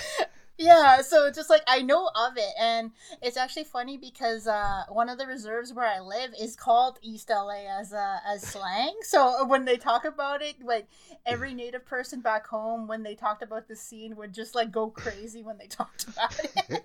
Yeah, 0.59 1.03
so 1.03 1.27
it's 1.27 1.37
just 1.37 1.51
like 1.51 1.62
I 1.66 1.83
know 1.83 2.11
of 2.14 2.37
it, 2.37 2.55
and 2.59 2.92
it's 3.21 3.37
actually 3.37 3.64
funny 3.64 3.99
because 3.99 4.47
uh, 4.47 4.85
one 4.88 5.11
of 5.11 5.19
the 5.19 5.27
reserves 5.27 5.73
where 5.75 5.87
I 5.87 6.01
live 6.01 6.31
is 6.40 6.57
called 6.57 6.99
East 7.03 7.29
LA 7.29 7.64
as 7.79 7.92
uh, 7.92 8.19
as 8.27 8.42
slang. 8.42 8.95
So 9.03 9.45
when 9.47 9.66
they 9.66 9.77
talk 9.77 10.07
about 10.07 10.40
it, 10.40 10.57
like 10.64 10.88
every 11.27 11.53
native 11.53 11.85
person 11.85 12.21
back 12.21 12.47
home, 12.47 12.87
when 12.87 13.03
they 13.03 13.14
talked 13.14 13.42
about 13.42 13.69
the 13.69 13.77
scene, 13.77 14.16
would 14.16 14.33
just 14.33 14.55
like 14.55 14.73
go 14.73 14.88
crazy 14.88 15.42
when 15.42 15.59
they 15.59 15.66
talked 15.69 16.09
about 16.09 16.38
it. 16.38 16.55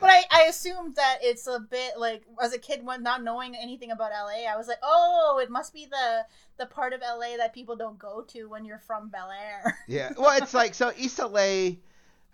but 0.00 0.10
I, 0.10 0.24
I 0.30 0.42
assumed 0.48 0.96
that 0.96 1.18
it's 1.22 1.46
a 1.46 1.60
bit 1.60 1.98
like 1.98 2.24
as 2.42 2.52
a 2.52 2.58
kid 2.58 2.84
when 2.84 3.02
not 3.02 3.22
knowing 3.22 3.54
anything 3.54 3.90
about 3.90 4.10
LA, 4.10 4.50
I 4.50 4.56
was 4.56 4.66
like, 4.66 4.80
oh, 4.82 5.40
it 5.42 5.50
must 5.50 5.72
be 5.72 5.86
the 5.86 6.26
the 6.58 6.66
part 6.66 6.92
of 6.92 7.00
LA 7.00 7.36
that 7.36 7.54
people 7.54 7.76
don't 7.76 7.98
go 7.98 8.22
to 8.28 8.48
when 8.48 8.64
you're 8.64 8.78
from 8.78 9.08
Bel 9.08 9.30
Air. 9.30 9.78
yeah. 9.86 10.12
Well, 10.18 10.36
it's 10.42 10.54
like 10.54 10.74
so 10.74 10.92
East 10.96 11.18
LA, 11.18 11.76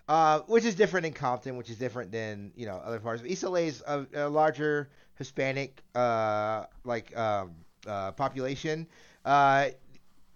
uh, 0.08 0.40
which 0.46 0.64
is 0.64 0.74
different 0.74 1.06
in 1.06 1.12
Compton, 1.12 1.56
which 1.56 1.70
is 1.70 1.76
different 1.78 2.12
than 2.12 2.52
you 2.56 2.66
know 2.66 2.76
other 2.76 3.00
parts. 3.00 3.22
East 3.24 3.42
LA 3.42 3.56
is 3.60 3.82
a, 3.86 4.06
a 4.14 4.28
larger 4.28 4.88
Hispanic 5.16 5.82
uh, 5.94 6.64
like 6.84 7.16
um, 7.16 7.52
uh, 7.86 8.12
population. 8.12 8.86
Uh, 9.24 9.68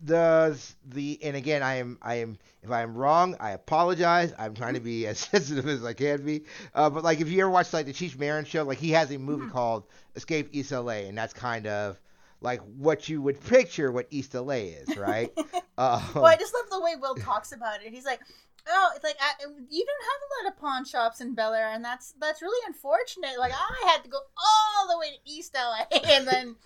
does 0.02 0.76
the 0.86 1.18
and 1.22 1.36
again 1.36 1.62
I 1.62 1.74
am 1.74 1.98
I 2.00 2.14
am 2.16 2.38
if 2.62 2.70
I 2.70 2.80
am 2.80 2.96
wrong 2.96 3.36
I 3.38 3.50
apologize 3.50 4.32
I'm 4.38 4.54
trying 4.54 4.72
to 4.72 4.80
be 4.80 5.06
as 5.06 5.18
sensitive 5.30 5.68
as 5.68 5.84
I 5.84 5.92
can 5.92 6.24
be 6.24 6.44
uh, 6.74 6.88
but 6.88 7.04
like 7.04 7.20
if 7.20 7.28
you 7.28 7.40
ever 7.42 7.50
watch 7.50 7.70
like 7.74 7.84
the 7.84 7.92
Cheech 7.92 8.18
Marin 8.18 8.46
show 8.46 8.62
like 8.64 8.78
he 8.78 8.92
has 8.92 9.10
a 9.10 9.18
movie 9.18 9.44
Mhm. 9.44 9.50
called 9.50 9.84
Escape 10.16 10.48
East 10.52 10.72
LA 10.72 11.04
and 11.04 11.18
that's 11.18 11.34
kind 11.34 11.66
of 11.66 12.00
like 12.40 12.60
what 12.78 13.10
you 13.10 13.20
would 13.20 13.38
picture 13.44 13.92
what 13.92 14.06
East 14.10 14.32
LA 14.32 14.54
is 14.54 14.96
right 14.96 15.30
uh, 15.76 16.00
Well, 16.14 16.24
I 16.24 16.36
just 16.36 16.54
love 16.54 16.70
the 16.70 16.80
way 16.80 16.96
Will 16.96 17.14
talks 17.16 17.52
about 17.52 17.82
it. 17.82 17.92
He's 17.92 18.06
like, 18.06 18.20
"Oh, 18.68 18.90
it's 18.94 19.04
like 19.04 19.16
I, 19.20 19.44
you 19.68 19.86
don't 19.86 20.04
have 20.04 20.20
a 20.22 20.44
lot 20.44 20.52
of 20.52 20.60
pawn 20.60 20.84
shops 20.84 21.20
in 21.20 21.34
Bel 21.34 21.54
Air, 21.54 21.70
and 21.70 21.84
that's 21.84 22.12
that's 22.20 22.42
really 22.42 22.60
unfortunate. 22.66 23.38
Like 23.38 23.52
I 23.52 23.88
had 23.90 24.04
to 24.04 24.10
go 24.10 24.18
all 24.18 24.88
the 24.88 24.98
way 24.98 25.10
to 25.10 25.30
East 25.30 25.54
LA, 25.54 25.84
and 26.08 26.26
then 26.26 26.56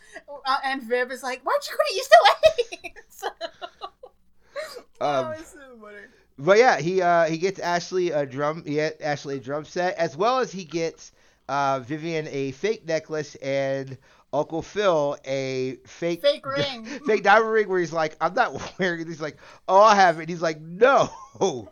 uh, 0.47 0.59
and 0.65 0.83
Viv 0.83 1.11
is 1.11 1.23
like, 1.23 1.43
"Why'd 1.43 1.61
you 1.69 1.77
go 1.77 1.85
to 1.89 1.95
East 1.97 2.15
LA?" 2.25 2.91
so, 3.09 3.29
Um, 5.01 5.35
oh, 5.37 5.43
so 5.43 5.59
funny. 5.83 5.99
But 6.39 6.59
yeah, 6.59 6.81
he 6.81 7.03
uh 7.03 7.25
he 7.25 7.39
gets 7.39 7.59
Ashley 7.61 8.11
a 8.11 8.27
drum 8.27 8.63
get 8.63 9.01
Ashley 9.01 9.37
a 9.37 9.41
drum 9.41 9.65
set 9.65 9.97
as 9.97 10.17
well 10.17 10.39
as 10.39 10.53
he 10.53 10.65
gets 10.65 11.13
uh 11.49 11.81
Vivian 11.81 12.27
a 12.29 12.53
fake 12.53 12.87
necklace 12.87 13.35
and 13.37 13.99
Uncle 14.35 14.63
Phil 14.63 15.17
a 15.25 15.77
fake 15.87 16.21
Fake 16.21 16.45
ring. 16.45 16.85
fake 17.07 17.23
diamond 17.23 17.51
ring 17.51 17.69
where 17.69 17.81
he's 17.81 17.93
like 17.93 18.17
I'm 18.21 18.35
not 18.35 18.79
wearing 18.79 19.01
it. 19.01 19.09
He's 19.09 19.21
like 19.21 19.39
oh 19.69 19.81
I 19.81 19.95
have 19.95 20.21
it. 20.21 20.29
He's 20.29 20.43
like 20.43 20.61
no. 20.61 21.11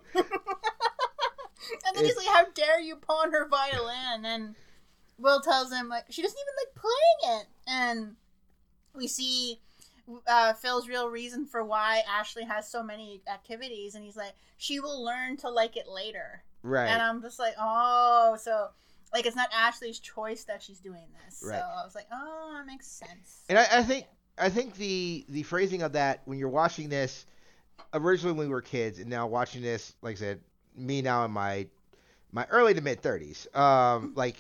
And 1.87 1.97
then 1.97 2.05
he's 2.05 2.17
like, 2.17 2.27
"How 2.27 2.45
dare 2.55 2.81
you 2.81 2.97
pawn 2.97 3.33
her 3.33 3.49
violin?" 3.49 4.25
And 4.25 4.55
Will 5.19 5.41
tells 5.41 5.73
him 5.73 5.89
like 5.89 6.05
she 6.11 6.23
doesn't 6.23 6.39
even 6.39 6.55
like 6.59 6.75
playing 6.75 7.41
it. 7.41 7.47
And 7.67 8.17
we 8.95 9.07
see 9.07 9.61
uh, 10.27 10.55
Phil's 10.55 10.89
real 10.89 11.09
reason 11.09 11.47
for 11.47 11.65
why 11.65 12.03
Ashley 12.09 12.45
has 12.45 12.71
so 12.71 12.83
many 12.83 13.23
activities, 13.33 13.95
and 13.95 14.05
he's 14.05 14.17
like, 14.17 14.35
she 14.57 14.81
will 14.81 15.05
learn 15.05 15.37
to 15.39 15.51
like 15.51 15.77
it 15.77 15.89
later. 15.89 16.43
Right. 16.63 16.89
And 16.89 17.01
I'm 17.03 17.23
just 17.23 17.39
like, 17.39 17.55
oh, 17.59 18.37
so 18.41 18.69
like 19.13 19.27
it's 19.27 19.37
not 19.37 19.49
Ashley's 19.55 19.99
choice 19.99 20.45
that 20.45 20.63
she's 20.63 20.79
doing 20.79 21.07
this. 21.25 21.43
Right. 21.45 21.59
So 21.59 21.65
I 21.65 21.85
was 21.85 21.95
like, 21.95 22.07
oh, 22.13 22.55
that 22.57 22.67
makes 22.67 22.87
sense. 22.87 23.43
And 23.49 23.59
I, 23.59 23.67
I 23.73 23.83
think 23.83 24.07
I 24.39 24.49
think 24.49 24.77
the 24.77 25.25
the 25.29 25.43
phrasing 25.43 25.83
of 25.83 25.93
that 25.93 26.23
when 26.25 26.39
you're 26.39 26.49
watching 26.49 26.89
this 26.89 27.27
originally 27.95 28.37
when 28.37 28.49
we 28.49 28.53
were 28.53 28.63
kids 28.63 28.99
and 28.99 29.09
now 29.09 29.27
watching 29.27 29.63
this, 29.63 29.95
like 30.03 30.17
I 30.17 30.19
said, 30.19 30.41
me 30.77 31.03
now 31.03 31.25
in 31.25 31.31
my 31.31 31.67
my 32.33 32.47
early 32.51 32.75
to 32.75 32.81
mid 32.81 33.01
thirties, 33.01 33.47
um, 33.55 34.13
like 34.15 34.37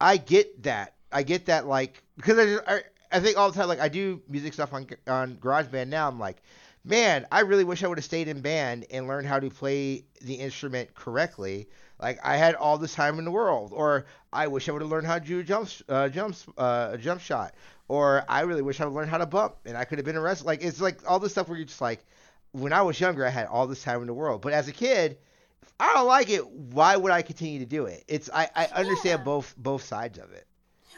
I 0.00 0.16
get 0.16 0.62
that. 0.62 0.94
I 1.10 1.22
get 1.22 1.46
that 1.46 1.66
like 1.66 2.02
because 2.16 2.38
I, 2.38 2.44
just, 2.44 2.64
I 2.66 2.82
I 3.10 3.20
think 3.20 3.36
all 3.36 3.50
the 3.50 3.58
time 3.58 3.68
like 3.68 3.80
I 3.80 3.88
do 3.88 4.22
music 4.28 4.54
stuff 4.54 4.72
on 4.72 4.86
on 5.06 5.36
GarageBand 5.36 5.88
now. 5.88 6.08
I'm 6.08 6.18
like, 6.18 6.42
man, 6.84 7.26
I 7.30 7.40
really 7.40 7.64
wish 7.64 7.82
I 7.82 7.88
would 7.88 7.98
have 7.98 8.04
stayed 8.04 8.28
in 8.28 8.40
band 8.40 8.86
and 8.90 9.06
learned 9.06 9.26
how 9.26 9.40
to 9.40 9.50
play 9.50 10.04
the 10.22 10.34
instrument 10.34 10.94
correctly. 10.94 11.68
Like 12.00 12.18
I 12.24 12.36
had 12.36 12.54
all 12.54 12.78
this 12.78 12.94
time 12.94 13.18
in 13.18 13.24
the 13.24 13.30
world, 13.30 13.72
or 13.74 14.06
I 14.32 14.46
wish 14.46 14.68
I 14.68 14.72
would 14.72 14.82
have 14.82 14.90
learned 14.90 15.06
how 15.06 15.18
to 15.18 15.24
do 15.24 15.40
a 15.40 15.42
jump 15.42 15.68
uh, 15.88 16.08
jumps 16.08 16.46
uh, 16.56 16.90
a 16.92 16.98
jump 16.98 17.20
shot, 17.20 17.54
or 17.88 18.24
I 18.28 18.42
really 18.42 18.62
wish 18.62 18.80
I 18.80 18.84
would 18.84 18.94
learned 18.94 19.10
how 19.10 19.18
to 19.18 19.26
bump 19.26 19.56
and 19.64 19.76
I 19.76 19.84
could 19.84 19.98
have 19.98 20.04
been 20.04 20.16
a 20.16 20.20
wrestler. 20.20 20.46
Like 20.46 20.62
it's 20.62 20.80
like 20.80 20.98
all 21.10 21.18
this 21.18 21.32
stuff 21.32 21.48
where 21.48 21.58
you're 21.58 21.66
just 21.66 21.80
like, 21.80 22.04
when 22.52 22.72
I 22.72 22.82
was 22.82 23.00
younger, 23.00 23.26
I 23.26 23.30
had 23.30 23.46
all 23.46 23.66
this 23.66 23.82
time 23.82 24.00
in 24.00 24.06
the 24.06 24.14
world, 24.14 24.42
but 24.42 24.52
as 24.52 24.68
a 24.68 24.72
kid, 24.72 25.18
if 25.62 25.72
I 25.80 25.92
don't 25.94 26.06
like 26.06 26.30
it. 26.30 26.48
Why 26.48 26.96
would 26.96 27.12
I 27.12 27.22
continue 27.22 27.58
to 27.60 27.66
do 27.66 27.86
it? 27.86 28.04
It's 28.06 28.30
I, 28.32 28.48
I 28.54 28.66
understand 28.66 29.20
Yeah. 29.20 29.24
both 29.24 29.54
both 29.56 29.82
sides 29.82 30.18
of 30.18 30.32
it. 30.32 30.46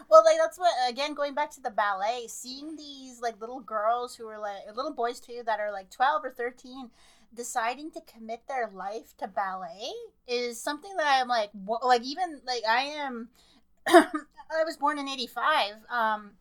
Well, 0.09 0.25
like 0.25 0.39
that's 0.39 0.59
what 0.59 0.73
again 0.89 1.15
going 1.15 1.35
back 1.35 1.51
to 1.53 1.61
the 1.61 1.71
ballet, 1.71 2.27
seeing 2.29 2.77
these 2.77 3.21
like 3.21 3.41
little 3.41 3.61
girls 3.61 4.17
who 4.17 4.27
are 4.27 4.39
like 4.39 4.75
little 4.75 4.93
boys 4.93 5.21
too 5.21 5.43
that 5.47 5.61
are 5.61 5.71
like 5.71 5.91
twelve 5.91 6.25
or 6.25 6.31
thirteen, 6.31 6.91
deciding 7.35 7.91
to 7.93 8.01
commit 8.01 8.43
their 8.49 8.69
life 8.73 9.17
to 9.19 9.29
ballet 9.29 9.93
is 10.27 10.61
something 10.61 10.95
that 10.97 11.21
I'm 11.21 11.29
like, 11.29 11.51
wha- 11.55 11.85
like 11.85 12.03
even 12.03 12.41
like 12.47 12.63
I 12.69 12.83
am, 12.83 13.29
I 13.87 14.65
was 14.65 14.77
born 14.77 14.99
in 14.99 15.09
'85, 15.09 15.75
um, 15.91 16.33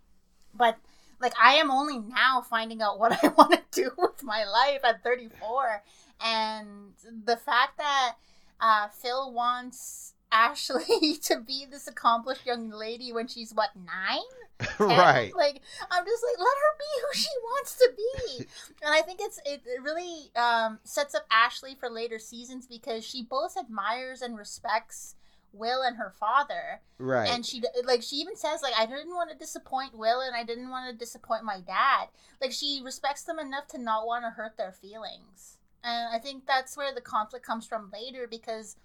but 0.53 0.77
like 1.19 1.33
I 1.41 1.55
am 1.55 1.71
only 1.71 1.99
now 1.99 2.41
finding 2.41 2.81
out 2.81 2.99
what 2.99 3.11
I 3.23 3.27
want 3.29 3.51
to 3.51 3.61
do 3.71 3.91
with 3.97 4.23
my 4.23 4.45
life 4.45 4.81
at 4.83 5.03
34, 5.03 5.83
and 6.23 6.93
the 7.25 7.37
fact 7.37 7.77
that 7.77 8.15
uh, 8.59 8.87
Phil 8.89 9.31
wants 9.31 10.13
Ashley 10.31 11.15
to 11.23 11.39
be 11.39 11.65
this 11.69 11.87
accomplished 11.87 12.45
young 12.45 12.69
lady 12.69 13.11
when 13.11 13.27
she's 13.27 13.53
what 13.53 13.69
nine? 13.75 14.21
10? 14.77 14.87
right. 14.87 15.35
Like 15.35 15.61
I'm 15.89 16.05
just 16.05 16.23
like 16.23 16.37
let 16.39 16.45
her 16.47 16.77
be 16.77 17.01
who 17.01 17.13
she 17.19 17.29
wants 17.43 17.75
to 17.77 17.91
be, 17.95 18.37
and 18.83 18.93
I 18.93 19.01
think 19.01 19.19
it's 19.21 19.39
it, 19.45 19.61
it 19.65 19.81
really 19.81 20.31
um, 20.35 20.79
sets 20.83 21.15
up 21.15 21.25
Ashley 21.31 21.75
for 21.79 21.89
later 21.89 22.19
seasons 22.19 22.67
because 22.67 23.05
she 23.05 23.23
both 23.23 23.55
admires 23.57 24.21
and 24.21 24.37
respects 24.37 25.15
Will 25.51 25.81
and 25.81 25.97
her 25.97 26.11
father, 26.19 26.81
Right. 26.99 27.29
and 27.29 27.45
she 27.45 27.63
like 27.85 28.03
she 28.03 28.17
even 28.17 28.35
says 28.35 28.61
like 28.61 28.73
I 28.77 28.85
didn't 28.85 29.15
want 29.15 29.31
to 29.31 29.37
disappoint 29.37 29.97
Will 29.97 30.19
and 30.21 30.35
I 30.35 30.43
didn't 30.43 30.69
want 30.69 30.91
to 30.91 30.97
disappoint 30.97 31.43
my 31.43 31.61
dad. 31.61 32.07
Like 32.41 32.51
she 32.51 32.81
respects 32.83 33.23
them 33.23 33.39
enough 33.39 33.67
to 33.69 33.77
not 33.77 34.05
want 34.05 34.25
to 34.25 34.29
hurt 34.29 34.57
their 34.57 34.71
feelings. 34.73 35.57
And 35.83 36.13
I 36.13 36.19
think 36.19 36.45
that's 36.45 36.75
where 36.75 36.93
the 36.93 37.01
conflict 37.01 37.45
comes 37.45 37.65
from 37.65 37.89
later 37.91 38.27
because 38.29 38.75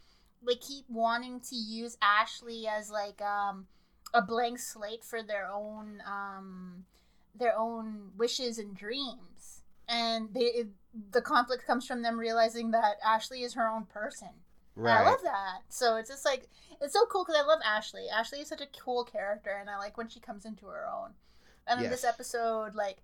they 0.47 0.55
keep 0.55 0.85
wanting 0.89 1.41
to 1.41 1.57
use 1.57 1.99
Ashley 2.01 2.67
as 2.69 2.91
like 2.91 3.21
um 3.21 3.67
a 4.15 4.23
blank 4.23 4.59
slate 4.59 5.05
for 5.05 5.23
their 5.23 5.51
own 5.53 6.03
um 6.07 6.85
their 7.35 7.59
own 7.59 8.13
wishes 8.17 8.59
and 8.59 8.75
dreams. 8.77 9.63
And 9.89 10.33
they 10.33 10.41
it, 10.41 10.69
the 11.11 11.21
conflict 11.21 11.67
comes 11.67 11.87
from 11.87 12.03
them 12.03 12.19
realizing 12.19 12.71
that 12.71 12.97
Ashley 13.05 13.43
is 13.43 13.55
her 13.55 13.69
own 13.69 13.85
person. 13.87 14.31
And 14.77 14.89
I 14.89 15.11
love 15.11 15.21
that. 15.23 15.59
So 15.69 15.97
it's 15.97 16.09
just 16.09 16.25
like 16.25 16.49
it's 16.81 16.93
so 16.93 17.05
cool 17.07 17.25
because 17.25 17.41
I 17.41 17.47
love 17.47 17.61
Ashley. 17.65 18.09
Ashley 18.09 18.41
is 18.41 18.49
such 18.49 18.61
a 18.61 18.67
cool 18.79 19.05
character, 19.05 19.57
and 19.61 19.69
I 19.69 19.77
like 19.77 19.97
when 19.97 20.09
she 20.09 20.21
comes 20.21 20.45
into 20.45 20.67
her 20.67 20.87
own. 20.87 21.11
And 21.67 21.83
in 21.85 21.91
this 21.91 22.05
episode, 22.05 22.75
like 22.75 22.99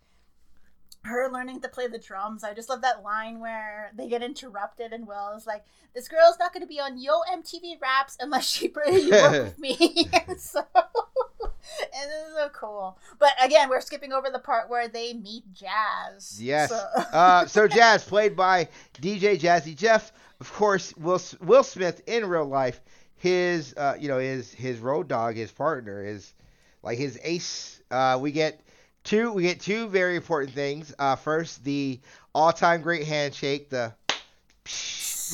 her 1.03 1.31
learning 1.31 1.61
to 1.63 1.69
play 1.69 1.87
the 1.87 1.99
drums, 1.99 2.45
I 2.45 2.53
just 2.55 2.69
love 2.69 2.83
that 2.83 3.03
line 3.03 3.41
where 3.41 3.91
they 3.97 4.09
get 4.09 4.23
interrupted, 4.23 4.93
and 4.93 5.07
Will 5.07 5.35
is 5.37 5.47
like, 5.47 5.65
"This 5.95 6.09
girl's 6.09 6.39
not 6.39 6.53
going 6.53 6.63
to 6.63 6.67
be 6.69 6.79
on 6.81 6.99
Yo 6.99 7.21
MTV 7.33 7.81
Raps 7.81 8.17
unless 8.21 8.49
she 8.49 8.67
you 8.87 9.11
work 9.11 9.33
with 9.33 9.59
me." 9.59 10.09
and 10.29 10.39
so, 10.41 10.61
and 10.75 12.11
this 12.11 12.29
is 12.29 12.35
so 12.37 12.51
cool. 12.53 12.99
But 13.19 13.33
again, 13.43 13.69
we're 13.71 13.81
skipping 13.81 14.13
over 14.13 14.29
the 14.31 14.39
part 14.39 14.69
where 14.69 14.89
they 14.89 15.15
meet 15.15 15.45
Jazz. 15.55 16.39
Yes. 16.41 16.71
So- 16.71 16.87
uh, 17.13 17.47
so 17.47 17.67
Jazz, 17.67 18.05
played 18.05 18.37
by 18.37 18.69
DJ 19.01 19.39
Jazzy 19.41 19.77
Jeff, 19.77 20.13
of 20.41 20.53
course, 20.53 20.95
Will 20.97 21.21
Will 21.41 21.63
Smith 21.63 22.03
in 22.07 22.27
real 22.27 22.47
life, 22.47 22.81
his 23.17 23.75
uh, 23.77 23.97
you 23.99 24.09
know 24.09 24.19
his 24.19 24.53
his 24.53 24.79
road 24.79 25.09
dog, 25.09 25.35
his 25.37 25.51
partner, 25.51 26.05
is 26.05 26.35
like 26.83 26.99
his 26.99 27.19
ace. 27.23 27.81
Uh, 27.91 28.19
we 28.21 28.33
get 28.33 28.61
two 29.05 29.33
we 29.33 29.43
get 29.43 29.61
two 29.61 29.89
very 29.89 30.17
important 30.17 30.55
things. 30.55 30.95
Uh, 30.99 31.17
first, 31.17 31.65
the 31.65 32.01
all 32.35 32.53
time 32.53 32.83
great 32.83 33.07
handshake, 33.07 33.71
the 33.71 33.93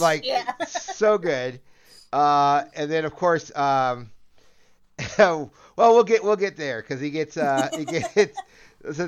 like 0.01 0.25
Yeah. 0.25 0.53
so 0.67 1.19
good. 1.19 1.61
Uh, 2.13 2.65
and 2.75 2.91
then 2.91 3.05
of 3.05 3.15
course, 3.15 3.55
um, 3.57 4.11
well, 5.19 5.51
we'll 5.77 6.05
get 6.05 6.25
we'll 6.25 6.37
get 6.37 6.57
there 6.57 6.81
because 6.81 7.01
he 7.01 7.11
gets 7.11 7.37
uh 7.37 7.69
he 7.77 7.85
gets 7.85 8.43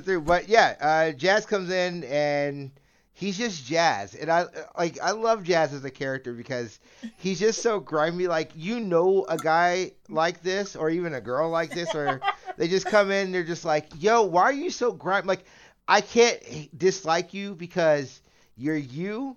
through. 0.05 0.21
But 0.23 0.49
yeah, 0.49 0.77
uh, 0.81 1.13
Jazz 1.13 1.47
comes 1.47 1.71
in 1.71 2.05
and 2.05 2.71
he's 3.19 3.37
just 3.37 3.67
Jazz, 3.67 4.15
and 4.15 4.31
I 4.31 4.47
like 4.77 5.01
I 5.01 5.11
love 5.11 5.43
Jazz 5.43 5.75
as 5.75 5.85
a 5.85 5.91
character 5.91 6.33
because 6.33 6.79
he's 7.17 7.41
just 7.41 7.63
so 7.63 7.81
grimy. 7.81 8.29
Like 8.29 8.53
you 8.55 8.79
know, 8.79 9.27
a 9.29 9.37
guy 9.37 9.93
like 10.09 10.43
this, 10.43 10.77
or 10.77 10.89
even 10.89 11.15
a 11.15 11.21
girl 11.21 11.51
like 11.51 11.71
this, 11.75 11.95
or 11.95 12.21
they 12.57 12.69
just 12.69 12.87
come 12.87 13.11
in, 13.11 13.27
and 13.27 13.35
they're 13.35 13.43
just 13.45 13.65
like, 13.65 13.89
"Yo, 13.99 14.23
why 14.23 14.43
are 14.43 14.53
you 14.53 14.71
so 14.71 14.93
grimy?" 14.93 15.27
Like 15.27 15.45
I 15.89 16.01
can't 16.01 16.79
dislike 16.79 17.35
you 17.35 17.57
because 17.57 18.21
you're 18.57 18.77
you, 18.77 19.37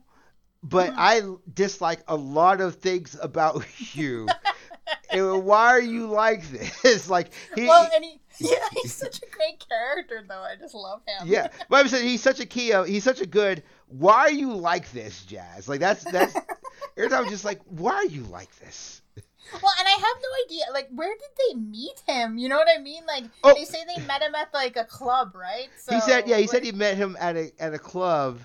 but 0.61 0.93
I 0.97 1.21
dislike 1.51 2.01
a 2.07 2.15
lot 2.15 2.61
of 2.61 2.75
things 2.75 3.17
about 3.19 3.65
you. 3.95 4.27
And 5.09 5.43
why 5.43 5.69
are 5.69 5.81
you 5.81 6.07
like 6.07 6.47
this? 6.49 7.09
Like 7.09 7.31
he, 7.55 7.65
well, 7.65 7.89
and 7.93 8.05
he, 8.05 8.20
yeah, 8.51 8.57
he's 8.81 8.93
such 8.93 9.17
a 9.21 9.25
great 9.35 9.63
character, 9.67 10.23
though. 10.27 10.41
I 10.41 10.55
just 10.59 10.73
love 10.75 11.01
him. 11.07 11.27
yeah, 11.27 11.47
but 11.69 11.77
I'm 11.77 11.87
saying 11.87 12.07
he's 12.07 12.21
such 12.23 12.39
a 12.39 12.45
key. 12.45 12.73
uh, 12.73 12.83
He's 12.83 13.03
such 13.03 13.21
a 13.21 13.25
good. 13.25 13.63
Why 13.87 14.19
are 14.21 14.31
you 14.31 14.53
like 14.53 14.91
this, 14.91 15.25
Jazz? 15.25 15.67
Like 15.69 15.79
that's 15.79 16.03
that's. 16.03 16.35
every 16.97 17.09
time 17.09 17.25
I'm 17.25 17.29
just 17.29 17.45
like, 17.45 17.59
why 17.67 17.93
are 17.93 18.05
you 18.05 18.23
like 18.23 18.53
this? 18.59 19.01
Well, 19.61 19.73
and 19.79 19.87
I 19.87 19.91
have 19.91 20.01
no 20.21 20.29
idea. 20.45 20.63
Like, 20.71 20.87
where 20.95 21.13
did 21.13 21.29
they 21.49 21.59
meet 21.59 22.01
him? 22.07 22.37
You 22.37 22.47
know 22.47 22.55
what 22.57 22.69
I 22.73 22.81
mean? 22.81 23.03
Like, 23.05 23.25
Oh. 23.43 23.53
they 23.53 23.65
say 23.65 23.79
they 23.85 24.01
met 24.05 24.21
him 24.21 24.33
at 24.33 24.53
like 24.53 24.77
a 24.77 24.85
club, 24.85 25.35
right? 25.35 25.67
So, 25.77 25.93
he 25.93 25.99
said, 25.99 26.25
yeah, 26.27 26.37
he 26.37 26.47
said 26.47 26.63
he 26.63 26.71
met 26.71 26.95
him 26.95 27.17
at 27.19 27.35
a 27.35 27.51
at 27.59 27.73
a 27.73 27.79
club 27.79 28.39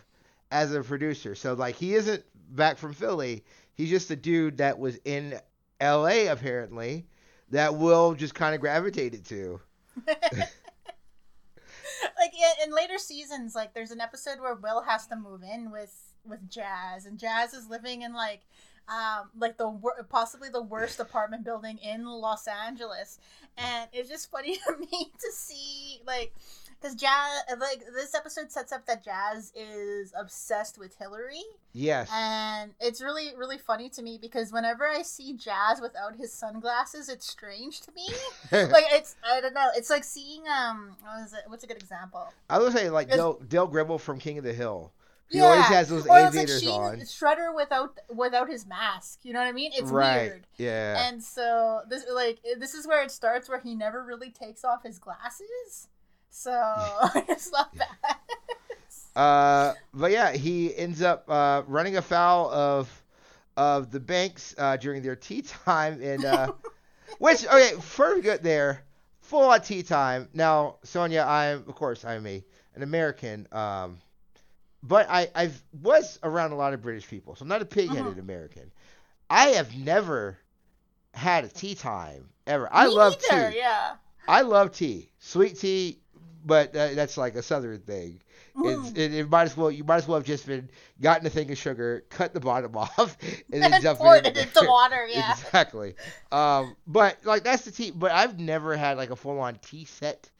as 0.50 0.74
a 0.74 0.82
producer. 0.82 1.34
So 1.36 1.54
like 1.54 1.76
he 1.76 1.94
isn't 1.94 2.24
back 2.50 2.76
from 2.78 2.92
Philly. 2.92 3.44
He's 3.74 3.90
just 3.90 4.10
a 4.10 4.16
dude 4.16 4.56
that 4.58 4.78
was 4.78 4.98
in 5.04 5.38
L.A. 5.80 6.26
apparently 6.28 7.06
that 7.50 7.76
Will 7.76 8.14
just 8.14 8.34
kind 8.34 8.54
of 8.54 8.60
gravitated 8.60 9.24
to. 9.26 9.60
like, 10.06 10.20
yeah, 12.34 12.64
in 12.64 12.74
later 12.74 12.98
seasons, 12.98 13.54
like 13.54 13.74
there's 13.74 13.90
an 13.90 14.00
episode 14.00 14.40
where 14.40 14.54
Will 14.54 14.82
has 14.82 15.06
to 15.08 15.16
move 15.16 15.42
in 15.42 15.70
with 15.70 15.94
with 16.24 16.48
Jazz, 16.50 17.06
and 17.06 17.18
Jazz 17.18 17.54
is 17.54 17.68
living 17.68 18.02
in 18.02 18.12
like 18.12 18.42
um 18.88 19.30
like 19.38 19.56
the 19.56 19.80
possibly 20.08 20.48
the 20.48 20.62
worst 20.62 21.00
apartment 21.00 21.44
building 21.44 21.78
in 21.78 22.04
Los 22.04 22.46
Angeles, 22.46 23.18
and 23.56 23.88
it's 23.92 24.08
just 24.08 24.30
funny 24.30 24.56
to 24.66 24.76
me 24.78 25.12
to 25.18 25.32
see 25.32 26.00
like 26.06 26.34
because 26.86 27.00
Jazz 27.00 27.58
like 27.58 27.82
this 27.94 28.14
episode 28.14 28.50
sets 28.50 28.72
up 28.72 28.86
that 28.86 29.04
Jazz 29.04 29.52
is 29.54 30.12
obsessed 30.18 30.78
with 30.78 30.96
Hillary, 30.98 31.42
Yes. 31.72 32.08
and 32.12 32.72
it's 32.80 33.02
really 33.02 33.32
really 33.36 33.58
funny 33.58 33.88
to 33.90 34.02
me 34.02 34.18
because 34.20 34.52
whenever 34.52 34.86
I 34.86 35.02
see 35.02 35.34
Jazz 35.34 35.80
without 35.80 36.16
his 36.16 36.32
sunglasses, 36.32 37.08
it's 37.08 37.26
strange 37.26 37.80
to 37.82 37.92
me. 37.92 38.08
like 38.52 38.84
it's 38.92 39.16
I 39.24 39.40
don't 39.40 39.54
know. 39.54 39.70
It's 39.76 39.90
like 39.90 40.04
seeing 40.04 40.42
um 40.48 40.96
what 41.02 41.24
is 41.24 41.32
it? 41.32 41.40
What's 41.46 41.64
a 41.64 41.66
good 41.66 41.78
example? 41.78 42.32
I 42.48 42.58
would 42.58 42.72
say 42.72 42.90
like 42.90 43.10
Dale, 43.10 43.40
Dale 43.48 43.66
Gribble 43.66 43.98
from 43.98 44.18
King 44.18 44.38
of 44.38 44.44
the 44.44 44.54
Hill. 44.54 44.92
He 45.28 45.40
always 45.40 45.64
has 45.66 45.88
those 45.88 46.06
Or 46.06 46.18
it's 46.18 46.36
like 46.36 46.44
aviators 46.44 46.66
on. 46.68 47.00
Shredder 47.00 47.52
without 47.54 47.98
without 48.14 48.48
his 48.48 48.64
mask. 48.64 49.20
You 49.24 49.32
know 49.32 49.40
what 49.40 49.48
I 49.48 49.52
mean? 49.52 49.72
It's 49.74 49.90
right. 49.90 50.22
weird. 50.22 50.46
Yeah. 50.56 51.08
And 51.08 51.22
so 51.22 51.80
this 51.88 52.04
like 52.12 52.38
this 52.60 52.74
is 52.74 52.86
where 52.86 53.02
it 53.02 53.10
starts 53.10 53.48
where 53.48 53.58
he 53.58 53.74
never 53.74 54.04
really 54.04 54.30
takes 54.30 54.64
off 54.64 54.84
his 54.84 55.00
glasses. 55.00 55.88
So 56.36 56.52
I 56.52 57.24
just 57.26 57.50
love 57.50 57.68
that. 57.76 58.20
Uh, 59.16 59.72
but 59.94 60.10
yeah, 60.10 60.32
he 60.32 60.76
ends 60.76 61.00
up 61.00 61.24
uh, 61.30 61.62
running 61.66 61.96
afoul 61.96 62.50
of 62.50 63.02
of 63.56 63.90
the 63.90 63.98
Banks 63.98 64.54
uh, 64.58 64.76
during 64.76 65.00
their 65.00 65.16
tea 65.16 65.40
time, 65.40 66.02
and 66.02 66.26
uh, 66.26 66.52
which 67.18 67.46
okay, 67.46 67.72
for 67.80 68.20
good 68.20 68.42
there, 68.42 68.84
full 69.22 69.48
on 69.48 69.62
tea 69.62 69.82
time. 69.82 70.28
Now, 70.34 70.76
Sonya, 70.84 71.24
I'm 71.26 71.64
of 71.66 71.74
course 71.74 72.04
I'm 72.04 72.26
a 72.26 72.44
an 72.74 72.82
American, 72.82 73.48
um, 73.50 73.96
but 74.82 75.06
I 75.08 75.30
I 75.34 75.50
was 75.80 76.18
around 76.22 76.52
a 76.52 76.56
lot 76.56 76.74
of 76.74 76.82
British 76.82 77.08
people, 77.08 77.34
so 77.34 77.44
I'm 77.44 77.48
not 77.48 77.62
a 77.62 77.66
pig-headed 77.66 78.18
American. 78.18 78.70
I 79.30 79.48
have 79.48 79.74
never 79.74 80.36
had 81.14 81.44
a 81.44 81.48
tea 81.48 81.74
time 81.74 82.28
ever. 82.46 82.68
I 82.70 82.88
Me 82.88 82.92
love 82.92 83.16
neither, 83.30 83.52
tea. 83.52 83.58
Yeah. 83.58 83.94
I 84.28 84.42
love 84.42 84.72
tea, 84.72 85.08
sweet 85.18 85.58
tea, 85.58 86.00
but 86.46 86.74
uh, 86.74 86.94
that's 86.94 87.16
like 87.18 87.34
a 87.34 87.42
southern 87.42 87.80
thing. 87.80 88.20
It's, 88.58 88.92
it, 88.92 89.12
it 89.12 89.28
might 89.28 89.42
as 89.42 89.56
well 89.56 89.70
you 89.70 89.84
might 89.84 89.96
as 89.96 90.08
well 90.08 90.16
have 90.16 90.26
just 90.26 90.46
been 90.46 90.70
gotten 91.02 91.26
a 91.26 91.30
thing 91.30 91.50
of 91.50 91.58
sugar, 91.58 92.04
cut 92.10 92.32
the 92.32 92.40
bottom 92.40 92.74
off, 92.76 93.18
and 93.52 93.62
then 93.62 93.74
and 93.74 93.98
poured 93.98 94.26
it 94.26 94.28
it 94.28 94.36
in 94.38 94.48
into 94.48 94.64
water. 94.66 95.06
Yeah. 95.10 95.32
exactly. 95.32 95.94
Um, 96.32 96.74
but 96.86 97.18
like 97.24 97.42
that's 97.44 97.64
the 97.64 97.70
tea. 97.72 97.90
But 97.90 98.12
I've 98.12 98.38
never 98.38 98.74
had 98.76 98.96
like 98.96 99.10
a 99.10 99.16
full 99.16 99.38
on 99.40 99.56
tea 99.56 99.84
set. 99.84 100.30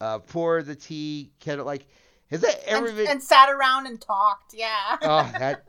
Uh, 0.00 0.18
pour 0.18 0.62
the 0.62 0.74
tea 0.76 1.30
kettle. 1.40 1.64
Like 1.64 1.86
has 2.30 2.42
that 2.42 2.62
ever 2.66 2.88
And, 2.88 2.96
been? 2.96 3.06
and 3.08 3.22
sat 3.22 3.48
around 3.50 3.86
and 3.86 4.00
talked. 4.00 4.54
Yeah. 4.54 4.96
oh, 5.02 5.32
that 5.38 5.64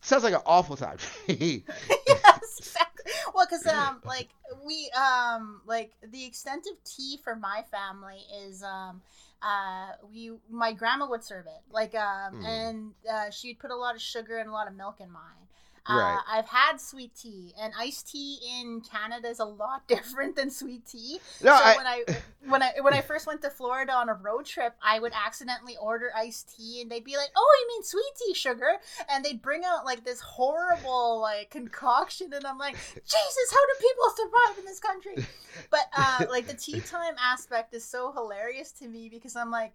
sounds 0.00 0.24
like 0.24 0.34
an 0.34 0.40
awful 0.46 0.76
time. 0.76 0.96
yes. 1.28 2.74
Well, 3.34 3.46
because 3.46 3.66
um, 3.66 4.02
like 4.06 4.28
we 4.66 4.90
um, 4.90 5.60
like 5.66 5.92
the 6.02 6.24
extent 6.24 6.66
of 6.70 6.82
tea 6.84 7.18
for 7.22 7.34
my 7.36 7.64
family 7.70 8.20
is 8.46 8.62
um, 8.62 9.00
uh, 9.42 9.92
we 10.12 10.32
my 10.50 10.72
grandma 10.72 11.08
would 11.08 11.22
serve 11.24 11.46
it 11.46 11.62
like 11.70 11.94
um, 11.94 12.34
Mm. 12.34 12.44
and 12.46 12.94
uh, 13.10 13.30
she'd 13.30 13.58
put 13.58 13.70
a 13.70 13.76
lot 13.76 13.94
of 13.94 14.00
sugar 14.02 14.38
and 14.38 14.48
a 14.48 14.52
lot 14.52 14.66
of 14.68 14.74
milk 14.74 15.00
in 15.00 15.10
mine. 15.10 15.46
Right. 15.88 16.16
Uh, 16.16 16.20
I've 16.30 16.48
had 16.48 16.80
sweet 16.80 17.14
tea, 17.14 17.54
and 17.58 17.72
iced 17.78 18.10
tea 18.10 18.38
in 18.60 18.82
Canada 18.82 19.28
is 19.28 19.38
a 19.38 19.44
lot 19.44 19.82
different 19.88 20.36
than 20.36 20.50
sweet 20.50 20.86
tea. 20.86 21.18
no, 21.42 21.56
so 21.56 21.64
I, 21.64 21.76
when 21.76 21.86
I 21.86 22.04
when 22.46 22.62
I 22.62 22.72
when 22.80 22.94
I 22.94 23.00
first 23.00 23.26
went 23.26 23.40
to 23.42 23.50
Florida 23.50 23.92
on 23.92 24.08
a 24.08 24.14
road 24.14 24.44
trip, 24.44 24.74
I 24.82 24.98
would 24.98 25.12
accidentally 25.14 25.76
order 25.80 26.10
iced 26.14 26.56
tea, 26.56 26.82
and 26.82 26.90
they'd 26.90 27.04
be 27.04 27.16
like, 27.16 27.30
"Oh, 27.36 27.56
you 27.62 27.68
mean 27.76 27.82
sweet 27.84 28.12
tea, 28.18 28.34
sugar?" 28.34 28.76
And 29.10 29.24
they'd 29.24 29.40
bring 29.40 29.62
out 29.64 29.84
like 29.84 30.04
this 30.04 30.20
horrible 30.20 31.20
like 31.20 31.50
concoction, 31.50 32.32
and 32.32 32.46
I'm 32.46 32.58
like, 32.58 32.74
"Jesus, 32.94 33.50
how 33.50 33.66
do 33.66 33.74
people 33.80 34.10
survive 34.16 34.58
in 34.58 34.64
this 34.64 34.80
country?" 34.80 35.26
But 35.70 35.86
uh, 35.96 36.26
like 36.30 36.46
the 36.46 36.54
tea 36.54 36.80
time 36.80 37.14
aspect 37.22 37.74
is 37.74 37.84
so 37.84 38.12
hilarious 38.12 38.72
to 38.72 38.88
me 38.88 39.08
because 39.08 39.36
I'm 39.36 39.50
like, 39.50 39.72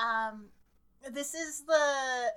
um, 0.00 0.46
this 1.10 1.34
is 1.34 1.62
the 1.62 2.30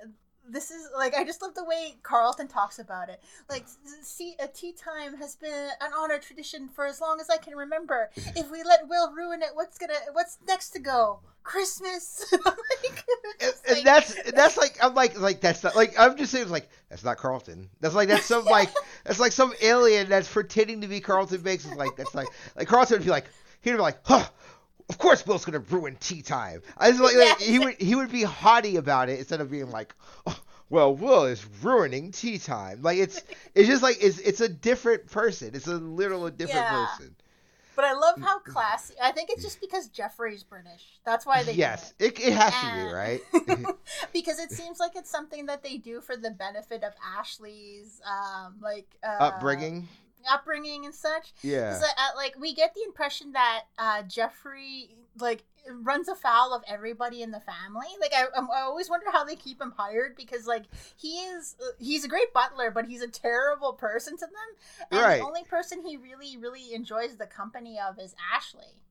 this 0.48 0.72
is 0.72 0.90
like 0.96 1.16
I 1.16 1.24
just 1.24 1.42
love 1.42 1.54
the 1.56 1.64
way 1.64 1.96
Carlton 2.04 2.48
talks 2.48 2.80
about 2.80 3.10
it. 3.10 3.22
Like, 3.50 3.66
see, 4.02 4.36
a 4.40 4.48
tea 4.48 4.74
time 4.74 5.18
has 5.18 5.36
been 5.36 5.70
an 5.82 5.92
honored 5.96 6.22
tradition 6.22 6.68
for 6.70 6.86
as 6.86 7.02
long 7.02 7.20
as 7.20 7.30
I 7.30 7.38
can 7.38 7.56
remember. 7.56 8.10
If 8.36 8.52
we 8.52 8.64
let 8.64 8.88
Will 8.88 9.12
ruin 9.12 9.42
it, 9.42 9.50
what's 9.54 9.78
gonna 9.78 9.94
what's 10.14 10.38
next 10.48 10.70
to 10.72 10.80
go? 10.80 11.20
Christmas. 11.44 12.32
like, 12.46 13.04
and, 13.42 13.54
and 13.68 13.76
like- 13.78 13.84
that's 13.84 14.32
that's 14.32 14.58
like 14.58 14.78
I'm 14.82 14.94
like 14.94 15.20
like 15.20 15.42
that's 15.42 15.64
not 15.64 15.76
like 15.76 16.00
I'm 16.00 16.16
just 16.16 16.32
saying 16.32 16.50
like 16.50 16.70
that's 16.90 17.04
not 17.04 17.18
Carlton. 17.18 17.70
That's 17.82 17.96
like 17.96 18.08
that's 18.08 18.26
some 18.26 18.46
like 18.46 18.70
that's 19.04 19.20
like 19.20 19.32
some 19.32 19.54
alien 19.62 20.10
that's 20.10 20.32
pretending 20.32 20.82
to 20.82 20.88
be 20.88 21.00
Carlton 21.00 21.42
Banks. 21.42 21.66
Is 21.66 21.74
like 21.74 21.96
that's 21.96 22.14
like 22.16 22.28
like 22.56 22.68
Carlton 22.68 22.98
would 22.98 23.06
be 23.06 23.12
like 23.12 23.26
he'd 23.62 23.72
be 23.72 23.78
like, 23.78 24.00
huh. 24.04 24.26
Of 24.90 24.98
course, 24.98 25.26
Will's 25.26 25.46
gonna 25.46 25.60
ruin 25.60 25.96
tea 26.00 26.22
time. 26.22 26.62
I 26.78 26.90
just 26.92 27.02
like, 27.02 27.16
like, 27.16 27.40
he 27.40 27.60
would 27.60 27.80
he 27.80 27.96
would 27.96 28.12
be 28.12 28.24
haughty 28.24 28.76
about 28.78 29.10
it 29.10 29.20
instead 29.20 29.40
of 29.40 29.52
being 29.52 29.70
like, 29.72 29.96
oh, 30.26 30.40
well, 30.70 30.96
Will 30.96 31.26
is 31.26 31.46
ruining 31.62 32.12
tea 32.12 32.38
time. 32.40 32.82
Like 32.82 32.98
it's 32.98 33.24
it's 33.56 33.68
just 33.68 33.84
like 33.84 33.98
it's 34.02 34.20
it's 34.20 34.42
a 34.42 34.50
different 34.50 35.10
person. 35.12 35.52
It's 35.54 35.68
a 35.68 35.76
literal 35.76 36.30
different 36.30 36.66
Yeah. 36.66 36.86
person. 36.88 37.16
But 37.76 37.86
I 37.86 37.94
love 37.94 38.20
how 38.20 38.40
classy. 38.40 38.96
I 39.02 39.12
think 39.12 39.30
it's 39.30 39.42
just 39.42 39.62
because 39.62 39.88
Jeffrey's 39.88 40.44
British. 40.44 40.84
That's 41.06 41.26
why 41.26 41.44
they 41.44 41.54
Yes, 41.54 41.94
it. 41.98 42.20
it, 42.20 42.28
it 42.28 42.34
has 42.34 42.60
to 42.60 42.66
be 42.66 42.86
right. 42.94 43.22
because 44.14 44.38
it 44.40 44.52
seems 44.52 44.80
like 44.82 44.98
it's 44.98 45.10
something 45.10 45.46
that 45.46 45.64
they 45.64 45.78
do 45.78 46.02
for 46.02 46.18
the 46.18 46.32
benefit 46.32 46.84
of 46.84 46.94
Ashley's 47.18 48.02
um 48.06 48.56
like 48.62 48.88
uh, 49.02 49.18
Upbringing. 49.22 49.88
Upbringing 50.30 50.86
and 50.86 50.96
such. 50.96 51.34
Yeah. 51.42 51.80
uh, 51.82 52.16
like 52.16 52.36
we 52.40 52.54
get 52.54 52.74
the 52.74 52.82
impression 52.84 53.34
that 53.34 53.64
uh, 53.78 54.04
Jeffrey 54.04 54.96
like 55.20 55.44
runs 55.84 56.08
afoul 56.08 56.54
of 56.54 56.64
everybody 56.68 57.22
in 57.22 57.32
the 57.32 57.40
family. 57.42 57.88
Like 58.00 58.14
I, 58.16 58.24
I'm- 58.36 58.48
always 58.52 58.90
wonder 58.90 59.08
how 59.12 59.24
they 59.24 59.36
keep 59.36 59.62
him 59.62 59.74
hired 59.78 60.16
because 60.16 60.48
like 60.48 60.64
he 60.96 61.18
is 61.20 61.56
uh, 61.62 61.72
he's 61.80 62.04
a 62.06 62.08
great 62.08 62.34
butler, 62.34 62.72
but 62.72 62.86
he's 62.86 63.02
a 63.02 63.08
terrible 63.08 63.74
person 63.74 64.16
to 64.18 64.26
them. 64.26 64.88
And 64.92 65.02
Right. 65.02 65.18
the 65.20 65.26
only 65.26 65.44
person 65.44 65.82
he 65.86 65.98
really 65.98 66.38
really 66.38 66.74
enjoys 66.74 67.18
the 67.18 67.28
company 67.28 67.78
of 67.80 68.00
is 68.00 68.16
Ashley. 68.34 68.82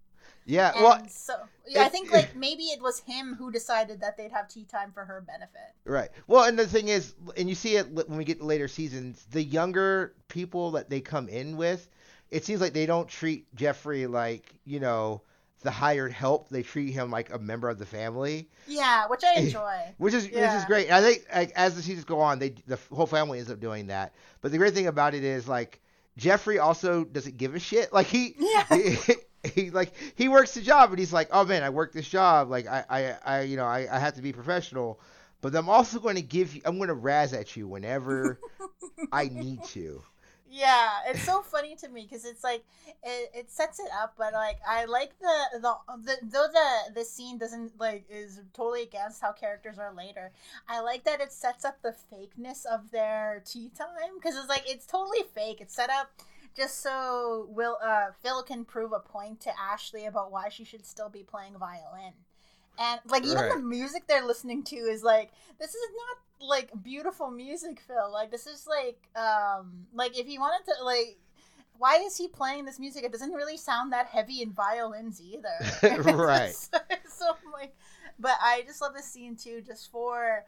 Yeah. 0.49 0.73
And 0.75 0.83
Well, 0.83 1.03
so 1.09 1.35
yeah, 1.67 1.83
I 1.83 1.89
think 1.91 2.11
like 2.11 2.35
maybe 2.35 2.65
it 2.65 2.81
was 2.81 3.01
him 3.01 3.35
who 3.35 3.53
decided 3.53 4.01
that 4.01 4.17
they'd 4.17 4.33
have 4.33 4.49
tea 4.49 4.65
time 4.65 4.93
for 4.93 5.05
her 5.05 5.21
benefit. 5.21 5.75
Right. 5.85 6.09
Well, 6.27 6.45
and 6.45 6.59
the 6.59 6.67
thing 6.67 6.89
is, 6.89 7.15
and 7.37 7.49
you 7.49 7.55
see 7.55 7.77
it 7.77 7.89
when 7.91 8.17
we 8.17 8.25
get 8.25 8.39
to 8.39 8.45
later 8.47 8.67
seasons, 8.67 9.27
the 9.31 9.43
younger 9.43 10.15
people 10.29 10.71
that 10.73 10.89
they 10.89 11.01
come 11.03 11.29
in 11.29 11.57
with, 11.59 11.89
it 12.31 12.45
seems 12.47 12.61
like 12.63 12.73
they 12.73 12.87
don't 12.87 13.09
treat 13.09 13.55
Jeffrey 13.55 14.07
like, 14.07 14.55
you 14.65 14.81
know, 14.81 15.21
the 15.61 15.71
hired 15.71 16.13
help. 16.13 16.49
They 16.49 16.63
treat 16.63 16.93
him 16.93 17.11
like 17.11 17.33
a 17.33 17.39
member 17.39 17.69
of 17.69 17.79
the 17.79 17.87
family, 17.87 18.49
Yeah, 18.67 19.07
which 19.09 19.23
I 19.25 19.35
enjoy. 19.41 19.77
which 19.99 20.15
is 20.15 20.25
which 20.25 20.35
is 20.35 20.65
great. 20.65 20.87
And 20.87 20.95
I 20.95 21.03
think 21.03 21.27
like, 21.35 21.53
as 21.57 21.75
the 21.77 21.83
seasons 21.83 22.07
go 22.07 22.21
on, 22.21 22.39
they 22.39 22.55
the 22.67 22.79
whole 22.91 23.07
family 23.07 23.39
ends 23.39 23.51
up 23.51 23.61
doing 23.61 23.89
that. 23.89 24.15
But 24.41 24.53
the 24.53 24.59
great 24.59 24.73
thing 24.73 24.87
about 24.87 25.15
it 25.15 25.25
is 25.25 25.47
like 25.47 25.81
Jeffrey 26.17 26.59
also 26.59 27.05
doesn't 27.05 27.37
give 27.37 27.55
a 27.55 27.59
shit. 27.59 27.93
Like 27.93 28.07
he 28.07 28.35
Yeah. 28.39 28.65
he, 28.71 29.15
he 29.55 29.71
like 29.71 29.93
he 30.15 30.29
works 30.29 30.55
the 30.55 30.61
job 30.61 30.91
and 30.91 30.99
he's 30.99 31.13
like, 31.13 31.29
oh 31.33 31.45
man, 31.45 31.63
I 31.63 31.71
work 31.71 31.93
this 31.93 32.09
job. 32.09 32.51
Like 32.51 32.67
I 32.67 32.85
I, 32.89 33.17
I 33.25 33.41
you 33.43 33.57
know 33.57 33.65
I, 33.65 33.87
I 33.91 33.99
have 33.99 34.15
to 34.15 34.23
be 34.23 34.33
professional, 34.33 35.01
but 35.41 35.55
I'm 35.55 35.69
also 35.69 36.01
going 36.01 36.17
to 36.17 36.23
give 36.23 36.55
you. 36.55 36.63
I'm 36.65 36.77
going 36.77 36.89
to 36.89 36.95
razz 36.95 37.33
at 37.33 37.57
you 37.57 37.69
whenever 37.69 38.41
I 39.13 39.29
need 39.29 39.63
to. 39.65 40.03
Yeah, 40.51 40.89
it's 41.07 41.25
so 41.25 41.43
funny 41.43 41.77
to 41.77 41.89
me 41.89 42.07
because 42.09 42.25
it's 42.25 42.43
like 42.43 42.65
it, 43.05 43.31
it 43.35 43.51
sets 43.51 43.79
it 43.79 43.89
up, 43.93 44.15
but 44.17 44.33
like 44.33 44.59
I 44.67 44.87
like 44.87 45.13
the 45.21 45.61
the, 45.61 45.75
the 46.03 46.17
though 46.23 46.49
the 46.53 46.95
the 46.95 47.05
scene 47.05 47.37
doesn't 47.37 47.79
like 47.79 48.07
is 48.09 48.41
totally 48.55 48.83
against 48.83 49.21
how 49.21 49.33
characters 49.33 49.79
are 49.79 49.93
later. 49.95 50.33
I 50.67 50.81
like 50.81 51.05
that 51.05 51.21
it 51.21 51.33
sets 51.33 51.65
up 51.65 51.83
the 51.83 51.95
fakeness 52.13 52.65
of 52.65 52.91
their 52.91 53.43
tea 53.45 53.71
time 53.77 54.15
because 54.17 54.37
it's 54.37 54.49
like 54.49 54.65
it's 54.67 54.87
totally 54.87 55.23
fake. 55.35 55.61
It's 55.61 55.75
set 55.75 55.91
up 55.91 56.11
just 56.59 56.83
so 56.83 57.47
Will 57.51 57.79
uh 57.83 58.09
Phil 58.23 58.43
can 58.43 58.65
prove 58.65 58.93
a 58.93 59.01
point 59.01 59.41
to 59.43 59.51
Ashley 59.59 60.07
about 60.07 60.33
why 60.33 60.49
she 60.49 60.65
should 60.65 60.85
still 60.85 61.09
be 61.09 61.23
playing 61.23 61.57
violin. 61.59 62.13
And 62.79 63.01
like 63.07 63.25
even 63.25 63.49
the 63.49 63.59
music 63.59 64.05
they're 64.07 64.27
listening 64.27 64.63
to 64.65 64.77
is 64.77 65.03
like 65.03 65.31
this 65.59 65.71
is 65.71 65.89
not 65.97 66.49
like 66.49 66.71
beautiful 66.83 67.31
music, 67.31 67.81
Phil. 67.87 68.13
Like 68.13 68.31
this 68.31 68.47
is 68.47 68.67
like 68.67 69.09
um 69.17 69.87
like 69.95 70.19
if 70.19 70.27
he 70.27 70.39
wanted 70.39 70.65
to 70.67 70.85
like 70.85 71.19
why 71.79 71.99
is 71.99 72.17
he 72.17 72.27
playing 72.27 72.65
this 72.65 72.81
music? 72.81 73.05
It 73.05 73.13
doesn't 73.13 73.33
really 73.33 73.57
sound 73.57 73.93
that 73.93 74.07
heavy 74.07 74.43
in 74.43 74.53
violins 74.53 75.21
either. 75.21 76.03
Right. 76.13 76.55
so, 76.55 76.79
so 77.09 77.27
I'm 77.31 77.53
like 77.53 77.75
but 78.19 78.37
I 78.43 78.63
just 78.67 78.81
love 78.81 78.95
this 78.95 79.07
scene 79.07 79.37
too, 79.37 79.63
just 79.65 79.91
for 79.91 80.45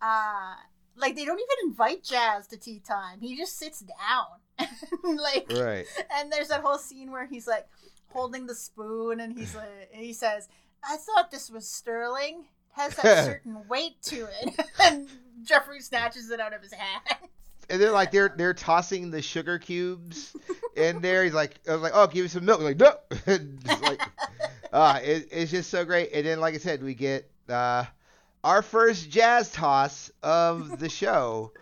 uh 0.00 0.54
like 0.96 1.16
they 1.16 1.24
don't 1.24 1.38
even 1.38 1.70
invite 1.70 2.04
Jazz 2.04 2.46
to 2.48 2.56
tea 2.56 2.80
time. 2.80 3.20
He 3.20 3.36
just 3.36 3.56
sits 3.56 3.80
down. 3.80 4.40
like 5.04 5.50
Right. 5.54 5.86
and 6.14 6.32
there's 6.32 6.48
that 6.48 6.62
whole 6.62 6.78
scene 6.78 7.10
where 7.10 7.26
he's 7.26 7.46
like 7.46 7.66
holding 8.08 8.46
the 8.46 8.54
spoon 8.54 9.20
and 9.20 9.36
he's 9.38 9.54
like 9.54 9.90
he 9.92 10.12
says, 10.12 10.48
I 10.88 10.96
thought 10.96 11.30
this 11.30 11.50
was 11.50 11.68
sterling. 11.68 12.44
has 12.72 12.94
that 12.96 13.24
certain 13.26 13.66
weight 13.68 14.00
to 14.02 14.26
it. 14.42 14.60
and 14.80 15.08
Jeffrey 15.44 15.80
snatches 15.80 16.30
it 16.30 16.40
out 16.40 16.54
of 16.54 16.62
his 16.62 16.72
hand. 16.72 17.02
and 17.70 17.80
they're 17.80 17.92
like 17.92 18.10
they're 18.10 18.34
they're 18.36 18.54
tossing 18.54 19.10
the 19.10 19.22
sugar 19.22 19.58
cubes 19.58 20.34
in 20.76 21.00
there. 21.00 21.24
He's 21.24 21.34
like, 21.34 21.60
I 21.68 21.72
was 21.72 21.82
like, 21.82 21.92
oh, 21.94 22.06
give 22.06 22.22
me 22.24 22.28
some 22.28 22.44
milk. 22.44 22.60
Like, 22.60 22.78
no. 22.78 22.94
Just 23.26 23.82
like, 23.82 24.00
uh, 24.72 25.00
it, 25.02 25.28
it's 25.30 25.50
just 25.50 25.70
so 25.70 25.84
great. 25.84 26.10
And 26.12 26.26
then, 26.26 26.40
like 26.40 26.54
I 26.54 26.58
said, 26.58 26.82
we 26.82 26.94
get 26.94 27.30
uh, 27.48 27.84
our 28.44 28.62
first 28.62 29.10
jazz 29.10 29.50
toss 29.50 30.10
of 30.22 30.78
the 30.78 30.88
show. 30.88 31.52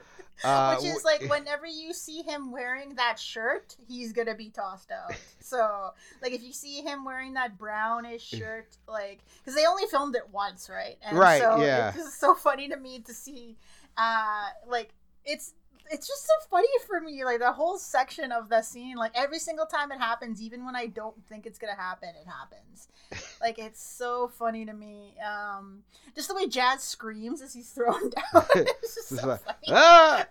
Uh, 0.45 0.77
Which 0.77 0.87
is 0.91 1.05
like 1.05 1.23
whenever 1.23 1.67
you 1.67 1.93
see 1.93 2.23
him 2.23 2.53
wearing 2.53 2.95
that 2.97 3.19
shirt, 3.19 3.77
he's 3.89 4.13
gonna 4.13 4.35
be 4.35 4.51
tossed 4.51 4.91
out. 4.91 5.15
So, 5.47 5.93
like, 6.21 6.33
if 6.33 6.43
you 6.43 6.53
see 6.53 6.81
him 6.81 7.05
wearing 7.05 7.35
that 7.35 7.57
brownish 7.57 8.27
shirt, 8.27 8.77
like, 8.89 9.21
because 9.39 9.55
they 9.55 9.65
only 9.65 9.87
filmed 9.87 10.17
it 10.17 10.29
once, 10.33 10.69
right? 10.69 10.97
And 11.03 11.17
Right, 11.17 11.41
So 11.41 11.63
yeah. 11.63 11.93
It's 11.95 12.19
so 12.19 12.35
funny 12.35 12.69
to 12.69 12.77
me 12.77 12.99
to 13.03 13.15
see, 13.15 13.57
uh, 13.97 14.47
like, 14.67 14.91
it's 15.25 15.55
it's 15.91 16.07
just 16.07 16.27
so 16.27 16.33
funny 16.51 16.69
for 16.87 17.01
me, 17.01 17.25
like 17.25 17.39
the 17.39 17.53
whole 17.53 17.79
section 17.79 18.33
of 18.33 18.49
the 18.49 18.63
scene. 18.63 18.97
Like 18.97 19.13
every 19.15 19.39
single 19.39 19.67
time 19.67 19.93
it 19.93 19.99
happens, 19.99 20.41
even 20.43 20.65
when 20.65 20.77
I 20.77 20.87
don't 20.87 21.17
think 21.29 21.47
it's 21.47 21.59
gonna 21.59 21.77
happen, 21.77 22.11
it 22.11 22.27
happens. 22.27 22.89
like 23.41 23.59
it's 23.59 23.83
so 23.83 24.29
funny 24.29 24.65
to 24.65 24.73
me. 24.73 25.15
Um, 25.21 25.83
just 26.15 26.29
the 26.29 26.35
way 26.35 26.49
Jazz 26.49 26.83
screams 26.83 27.43
as 27.43 27.53
he's 27.55 27.71
thrown 27.71 28.11
down. 28.11 28.45
it's 28.55 28.95
just 28.95 29.09
so 29.09 29.27
like, 29.27 29.45
funny. 29.45 29.57
ah! 29.69 30.27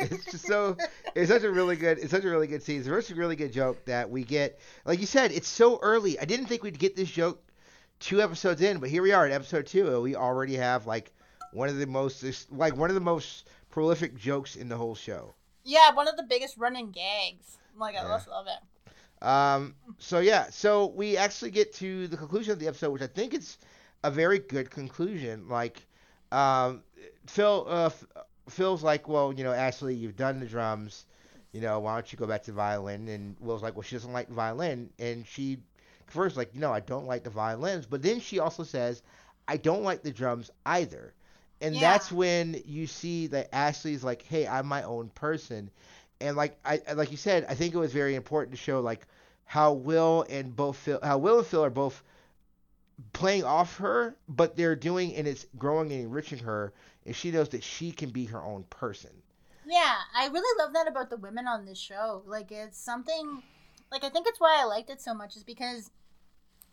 it's 0.00 0.24
just 0.26 0.46
so 0.46 0.76
it's 1.14 1.30
such 1.30 1.42
a 1.42 1.50
really 1.50 1.76
good 1.76 1.98
it's 1.98 2.10
such 2.10 2.24
a 2.24 2.30
really 2.30 2.46
good 2.46 2.62
scene. 2.62 2.78
It's 2.78 3.10
a 3.10 3.14
really, 3.14 3.36
good 3.36 3.52
joke 3.52 3.84
that 3.86 4.10
we 4.10 4.24
get. 4.24 4.58
Like 4.84 5.00
you 5.00 5.06
said, 5.06 5.32
it's 5.32 5.48
so 5.48 5.78
early. 5.82 6.18
I 6.18 6.24
didn't 6.24 6.46
think 6.46 6.62
we'd 6.62 6.78
get 6.78 6.96
this 6.96 7.10
joke 7.10 7.42
two 8.00 8.22
episodes 8.22 8.60
in, 8.60 8.78
but 8.78 8.88
here 8.88 9.02
we 9.02 9.12
are 9.12 9.26
at 9.26 9.32
episode 9.32 9.66
two, 9.66 9.88
and 9.88 10.02
we 10.02 10.16
already 10.16 10.54
have 10.56 10.86
like 10.86 11.12
one 11.52 11.68
of 11.68 11.76
the 11.76 11.86
most 11.86 12.24
like 12.52 12.76
one 12.76 12.90
of 12.90 12.94
the 12.94 13.00
most 13.00 13.48
prolific 13.70 14.16
jokes 14.16 14.56
in 14.56 14.68
the 14.68 14.76
whole 14.76 14.94
show. 14.94 15.34
Yeah, 15.64 15.92
one 15.94 16.08
of 16.08 16.16
the 16.16 16.22
biggest 16.22 16.56
running 16.56 16.90
gags. 16.90 17.58
Like 17.76 17.94
I 17.96 18.02
Yeah. 18.02 18.08
just 18.08 18.28
love 18.28 18.46
it. 18.46 19.24
Um, 19.26 19.74
so 19.98 20.20
yeah, 20.20 20.48
so 20.50 20.86
we 20.86 21.16
actually 21.16 21.50
get 21.50 21.72
to 21.74 22.06
the 22.08 22.16
conclusion 22.16 22.52
of 22.52 22.58
the 22.58 22.68
episode, 22.68 22.90
which 22.92 23.02
I 23.02 23.06
think 23.08 23.34
it's 23.34 23.58
a 24.04 24.10
very 24.10 24.38
good 24.38 24.70
conclusion. 24.70 25.48
Like, 25.48 25.86
um, 26.30 26.82
Phil, 27.26 27.66
uh, 27.68 27.90
Phil's 28.48 28.82
like, 28.82 29.08
well, 29.08 29.32
you 29.32 29.42
know, 29.44 29.52
Ashley, 29.52 29.94
you've 29.94 30.16
done 30.16 30.38
the 30.40 30.46
drums, 30.46 31.06
you 31.52 31.60
know, 31.60 31.80
why 31.80 31.94
don't 31.94 32.12
you 32.12 32.18
go 32.18 32.26
back 32.26 32.44
to 32.44 32.52
violin? 32.52 33.08
And 33.08 33.36
Will's 33.40 33.62
like, 33.62 33.74
well, 33.74 33.82
she 33.82 33.96
doesn't 33.96 34.12
like 34.12 34.28
the 34.28 34.34
violin, 34.34 34.90
and 34.98 35.26
she 35.26 35.58
first 36.06 36.36
like, 36.36 36.54
no, 36.54 36.72
I 36.72 36.80
don't 36.80 37.06
like 37.06 37.24
the 37.24 37.30
violins, 37.30 37.86
but 37.86 38.02
then 38.02 38.20
she 38.20 38.38
also 38.38 38.62
says, 38.62 39.02
I 39.48 39.56
don't 39.56 39.82
like 39.82 40.02
the 40.02 40.12
drums 40.12 40.50
either. 40.64 41.12
And 41.60 41.74
Yeah. 41.74 41.80
that's 41.80 42.10
when 42.12 42.62
you 42.66 42.86
see 42.86 43.26
that 43.28 43.54
Ashley's 43.54 44.04
like, 44.04 44.22
"Hey, 44.22 44.46
I'm 44.46 44.66
my 44.66 44.82
own 44.84 45.08
person," 45.10 45.70
and 46.20 46.36
like 46.36 46.58
I 46.64 46.80
I- 46.88 46.92
like 46.94 47.10
you 47.10 47.16
said, 47.16 47.46
I 47.48 47.54
think 47.54 47.74
it 47.74 47.78
was 47.78 47.92
very 47.92 48.14
important 48.14 48.52
to 48.52 48.56
show 48.62 48.80
like 48.80 49.06
how 49.44 49.72
Will 49.72 50.24
and 50.28 50.54
both 50.54 50.76
Phil, 50.76 51.00
how 51.02 51.18
Will 51.18 51.38
and 51.38 51.46
Phil 51.46 51.64
are 51.64 51.70
both 51.70 52.02
playing 53.12 53.44
off 53.44 53.76
her, 53.78 54.16
but 54.28 54.56
they're 54.56 54.76
doing 54.76 55.14
and 55.14 55.26
it's 55.26 55.46
growing 55.56 55.92
and 55.92 56.02
enriching 56.02 56.38
her, 56.40 56.72
and 57.06 57.14
she 57.14 57.30
knows 57.30 57.48
that 57.50 57.62
she 57.62 57.92
can 57.92 58.10
be 58.10 58.26
her 58.26 58.42
own 58.42 58.64
person. 58.64 59.10
Yeah, 59.64 59.96
I 60.16 60.28
really 60.28 60.58
love 60.58 60.72
that 60.72 60.88
about 60.88 61.10
the 61.10 61.16
women 61.16 61.46
on 61.46 61.66
this 61.66 61.78
show. 61.78 62.22
Like 62.26 62.50
it's 62.50 62.78
something 62.78 63.42
like 63.90 64.04
I 64.04 64.08
think 64.08 64.26
it's 64.26 64.40
why 64.40 64.56
I 64.60 64.64
liked 64.64 64.90
it 64.90 65.00
so 65.00 65.14
much 65.14 65.36
is 65.36 65.44
because 65.44 65.90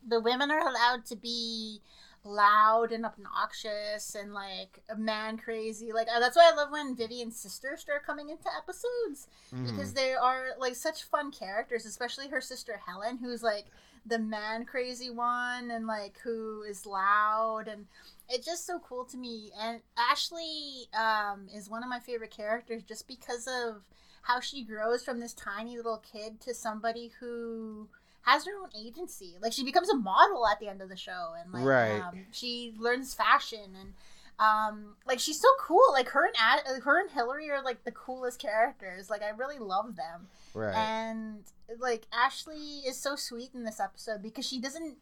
the 0.07 0.21
women 0.21 0.51
are 0.51 0.59
allowed 0.67 1.05
to 1.07 1.15
be 1.15 1.81
loud 2.25 2.91
and 2.91 3.05
obnoxious 3.05 4.15
and 4.15 4.33
like 4.33 4.81
man 4.97 5.37
crazy. 5.37 5.91
Like 5.93 6.07
uh, 6.13 6.19
that's 6.19 6.35
why 6.35 6.49
I 6.51 6.55
love 6.55 6.71
when 6.71 6.95
Vivian's 6.95 7.37
sisters 7.37 7.81
start 7.81 8.05
coming 8.05 8.29
into 8.29 8.49
episodes 8.57 9.27
because 9.65 9.93
they 9.93 10.13
are 10.13 10.47
like 10.59 10.75
such 10.75 11.03
fun 11.03 11.31
characters, 11.31 11.85
especially 11.85 12.27
her 12.29 12.41
sister 12.41 12.81
Helen, 12.85 13.17
who's 13.17 13.43
like 13.43 13.65
the 14.05 14.19
man 14.19 14.65
crazy 14.65 15.09
one 15.09 15.71
and 15.71 15.87
like 15.87 16.19
who 16.23 16.61
is 16.63 16.85
loud 16.85 17.67
and 17.67 17.85
it's 18.29 18.45
just 18.45 18.65
so 18.65 18.79
cool 18.79 19.05
to 19.05 19.17
me. 19.17 19.51
And 19.59 19.81
Ashley 19.97 20.87
um, 20.97 21.47
is 21.53 21.69
one 21.69 21.83
of 21.83 21.89
my 21.89 21.99
favorite 21.99 22.31
characters 22.31 22.83
just 22.83 23.07
because 23.07 23.47
of 23.47 23.83
how 24.23 24.39
she 24.39 24.63
grows 24.63 25.03
from 25.03 25.19
this 25.19 25.33
tiny 25.33 25.77
little 25.77 26.01
kid 26.11 26.41
to 26.41 26.53
somebody 26.53 27.11
who 27.19 27.87
has 28.25 28.45
her 28.45 28.51
own 28.61 28.69
agency. 28.79 29.35
Like 29.41 29.53
she 29.53 29.63
becomes 29.63 29.89
a 29.89 29.95
model 29.95 30.45
at 30.47 30.59
the 30.59 30.67
end 30.67 30.81
of 30.81 30.89
the 30.89 30.97
show, 30.97 31.33
and 31.41 31.51
like 31.53 31.63
Right. 31.65 31.99
um, 32.01 32.25
she 32.31 32.73
learns 32.77 33.13
fashion 33.13 33.75
and. 33.79 33.93
Um, 34.37 34.97
like 35.07 35.21
she's 35.21 35.39
so 35.39 35.47
cool. 35.61 35.81
Like 35.93 36.09
her 36.09 36.25
and 36.25 36.35
Ad- 36.37 36.81
her 36.83 36.99
and 36.99 37.09
Hillary 37.09 37.49
are 37.51 37.63
like 37.63 37.85
the 37.85 37.91
coolest 37.93 38.37
characters. 38.37 39.09
Like 39.09 39.21
I 39.23 39.29
really 39.29 39.59
love 39.59 39.95
them. 39.95 40.27
right. 40.53 40.75
And 40.75 41.45
like 41.79 42.05
Ashley 42.11 42.79
is 42.85 42.97
so 42.97 43.15
sweet 43.15 43.51
in 43.53 43.63
this 43.63 43.79
episode 43.79 44.21
because 44.21 44.45
she 44.45 44.59
doesn't 44.59 44.97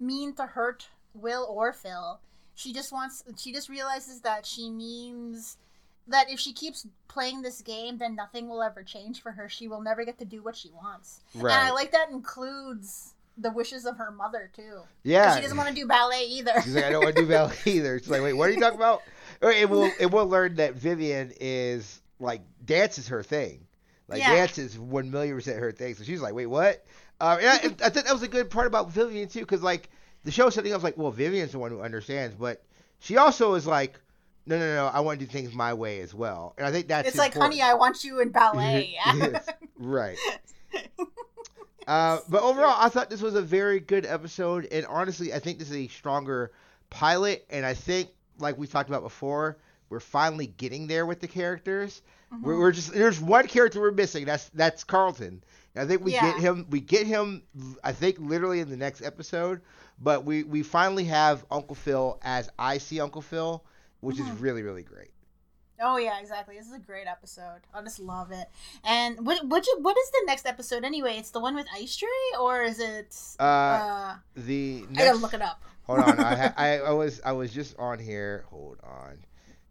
mean 0.00 0.32
to 0.36 0.46
hurt 0.46 0.88
Will 1.12 1.46
or 1.50 1.70
Phil. 1.74 2.20
She 2.54 2.72
just 2.72 2.90
wants 2.90 3.22
she 3.36 3.52
just 3.52 3.68
realizes 3.68 4.22
that 4.22 4.46
she 4.46 4.70
means 4.70 5.58
that 6.08 6.30
if 6.30 6.40
she 6.40 6.52
keeps 6.52 6.86
playing 7.08 7.42
this 7.42 7.60
game 7.62 7.98
then 7.98 8.14
nothing 8.14 8.48
will 8.48 8.62
ever 8.62 8.82
change 8.82 9.20
for 9.22 9.32
her. 9.32 9.48
She 9.48 9.68
will 9.68 9.80
never 9.82 10.04
get 10.04 10.18
to 10.18 10.24
do 10.24 10.42
what 10.42 10.56
she 10.56 10.70
wants. 10.70 11.20
right. 11.34 11.52
And 11.54 11.68
I 11.68 11.70
like 11.70 11.92
that 11.92 12.10
includes 12.10 13.14
the 13.36 13.50
wishes 13.52 13.86
of 13.86 13.96
her 13.98 14.10
mother 14.10 14.50
too. 14.54 14.80
yeah. 15.04 15.36
She 15.36 15.42
doesn't 15.42 15.56
want 15.56 15.68
to 15.68 15.74
do 15.74 15.86
ballet 15.86 16.24
either. 16.24 16.52
She's 16.64 16.74
like, 16.74 16.84
I 16.84 16.90
don't 16.90 17.04
want 17.04 17.14
to 17.16 17.22
do 17.22 17.28
ballet 17.28 17.54
either. 17.66 17.98
She's 17.98 18.08
like, 18.08 18.22
wait, 18.22 18.32
what 18.32 18.48
are 18.48 18.52
you 18.52 18.60
talking 18.60 18.78
about? 18.78 19.02
It 19.40 19.70
will 19.70 19.90
it 20.00 20.10
will 20.10 20.26
learn 20.26 20.56
that 20.56 20.74
Vivian 20.74 21.32
is 21.40 22.00
like 22.18 22.40
dance 22.64 22.98
is 22.98 23.08
her 23.08 23.22
thing. 23.22 23.64
Like 24.08 24.20
Yeah. 24.20 24.34
dance 24.34 24.58
is 24.58 24.76
one 24.78 25.10
million 25.10 25.34
percent 25.36 25.58
her 25.60 25.70
thing. 25.70 25.94
So 25.94 26.02
she's 26.04 26.20
like, 26.20 26.34
wait, 26.34 26.46
what? 26.46 26.84
Um, 27.20 27.38
I, 27.40 27.74
I 27.84 27.88
think 27.90 28.06
that 28.06 28.12
was 28.12 28.22
a 28.22 28.28
good 28.28 28.48
part 28.50 28.66
about 28.66 28.90
Vivian 28.90 29.28
too, 29.28 29.40
because 29.40 29.62
like 29.62 29.88
the 30.24 30.30
show 30.32 30.50
setting 30.50 30.72
up 30.72 30.82
like, 30.82 30.96
well, 30.96 31.10
Vivian's 31.12 31.52
the 31.52 31.58
one 31.58 31.70
who 31.70 31.80
understands, 31.80 32.34
but 32.34 32.62
she 33.00 33.16
also 33.16 33.54
is 33.54 33.66
like, 33.66 34.00
no, 34.48 34.58
no, 34.58 34.74
no, 34.74 34.86
I 34.86 35.00
want 35.00 35.20
to 35.20 35.26
do 35.26 35.30
things 35.30 35.54
my 35.54 35.74
way 35.74 36.00
as 36.00 36.14
well. 36.14 36.54
And 36.58 36.66
I 36.66 36.72
think 36.72 36.88
that's 36.88 37.08
it's 37.08 37.18
like, 37.18 37.34
honey, 37.34 37.62
I 37.62 37.74
want 37.74 38.02
you 38.04 38.20
in 38.20 38.30
ballet. 38.30 38.96
Yes, 39.16 39.46
right. 39.78 40.18
Uh, 41.86 42.20
but 42.28 42.42
overall, 42.42 42.74
I 42.78 42.90
thought 42.90 43.08
this 43.08 43.22
was 43.22 43.34
a 43.34 43.40
very 43.40 43.80
good 43.80 44.04
episode, 44.04 44.66
and 44.70 44.84
honestly, 44.86 45.32
I 45.32 45.38
think 45.38 45.58
this 45.58 45.70
is 45.70 45.76
a 45.76 45.88
stronger 45.88 46.52
pilot. 46.90 47.46
And 47.48 47.64
I 47.64 47.72
think, 47.72 48.10
like 48.38 48.58
we 48.58 48.66
talked 48.66 48.90
about 48.90 49.02
before, 49.02 49.56
we're 49.88 49.98
finally 50.00 50.48
getting 50.48 50.86
there 50.86 51.06
with 51.06 51.20
the 51.20 51.28
characters. 51.28 52.02
We're, 52.42 52.58
we're 52.58 52.72
just 52.72 52.92
there's 52.92 53.18
one 53.18 53.46
character 53.46 53.80
we're 53.80 53.90
missing. 53.92 54.26
That's 54.26 54.50
that's 54.50 54.84
Carlton. 54.84 55.42
And 55.74 55.82
I 55.82 55.86
think 55.88 56.04
we 56.04 56.12
Yeah. 56.12 56.32
get 56.32 56.40
him. 56.40 56.66
We 56.68 56.80
get 56.80 57.06
him. 57.06 57.42
I 57.82 57.92
think 57.92 58.18
literally 58.18 58.60
in 58.60 58.68
the 58.68 58.76
next 58.76 59.00
episode. 59.00 59.62
But 59.98 60.26
we 60.26 60.42
we 60.42 60.62
finally 60.62 61.04
have 61.04 61.46
Uncle 61.50 61.74
Phil 61.74 62.18
as 62.20 62.50
I 62.58 62.76
see 62.76 63.00
Uncle 63.00 63.22
Phil, 63.22 63.64
which 64.00 64.18
is 64.18 64.28
really 64.40 64.62
really 64.62 64.82
great. 64.82 65.10
Oh 65.80 65.96
yeah, 65.96 66.18
exactly. 66.20 66.56
This 66.56 66.66
is 66.66 66.72
a 66.72 66.78
great 66.80 67.06
episode. 67.06 67.60
I 67.72 67.80
just 67.82 68.00
love 68.00 68.32
it. 68.32 68.48
And 68.84 69.24
what 69.24 69.46
what 69.46 69.64
you, 69.66 69.78
what 69.80 69.96
is 69.96 70.10
the 70.10 70.22
next 70.26 70.44
episode 70.46 70.84
anyway? 70.84 71.16
It's 71.18 71.30
the 71.30 71.38
one 71.40 71.54
with 71.54 71.66
Ice 71.72 71.96
Tray, 71.96 72.08
or 72.40 72.62
is 72.64 72.80
it? 72.80 73.14
Uh, 73.38 73.42
Uh, 73.42 74.14
the 74.34 74.84
I 74.88 74.92
next, 74.92 75.04
gotta 75.06 75.18
look 75.18 75.34
it 75.34 75.42
up. 75.42 75.62
Hold 75.84 76.00
on, 76.00 76.18
I, 76.18 76.34
ha- 76.36 76.54
I 76.58 76.78
I 76.80 76.90
was 76.90 77.20
I 77.24 77.32
was 77.32 77.52
just 77.52 77.78
on 77.78 77.98
here. 78.00 78.44
Hold 78.50 78.78
on, 78.82 79.18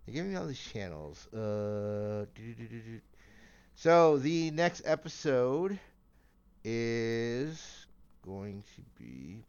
They're 0.06 0.16
giving 0.16 0.32
me 0.32 0.38
all 0.38 0.48
these 0.48 0.60
channels. 0.60 1.28
Uh, 1.34 2.26
so 3.76 4.18
the 4.18 4.50
next 4.52 4.82
episode 4.86 5.78
is 6.63 7.86
going 8.26 8.63
to 8.76 8.82
be. 8.98 9.44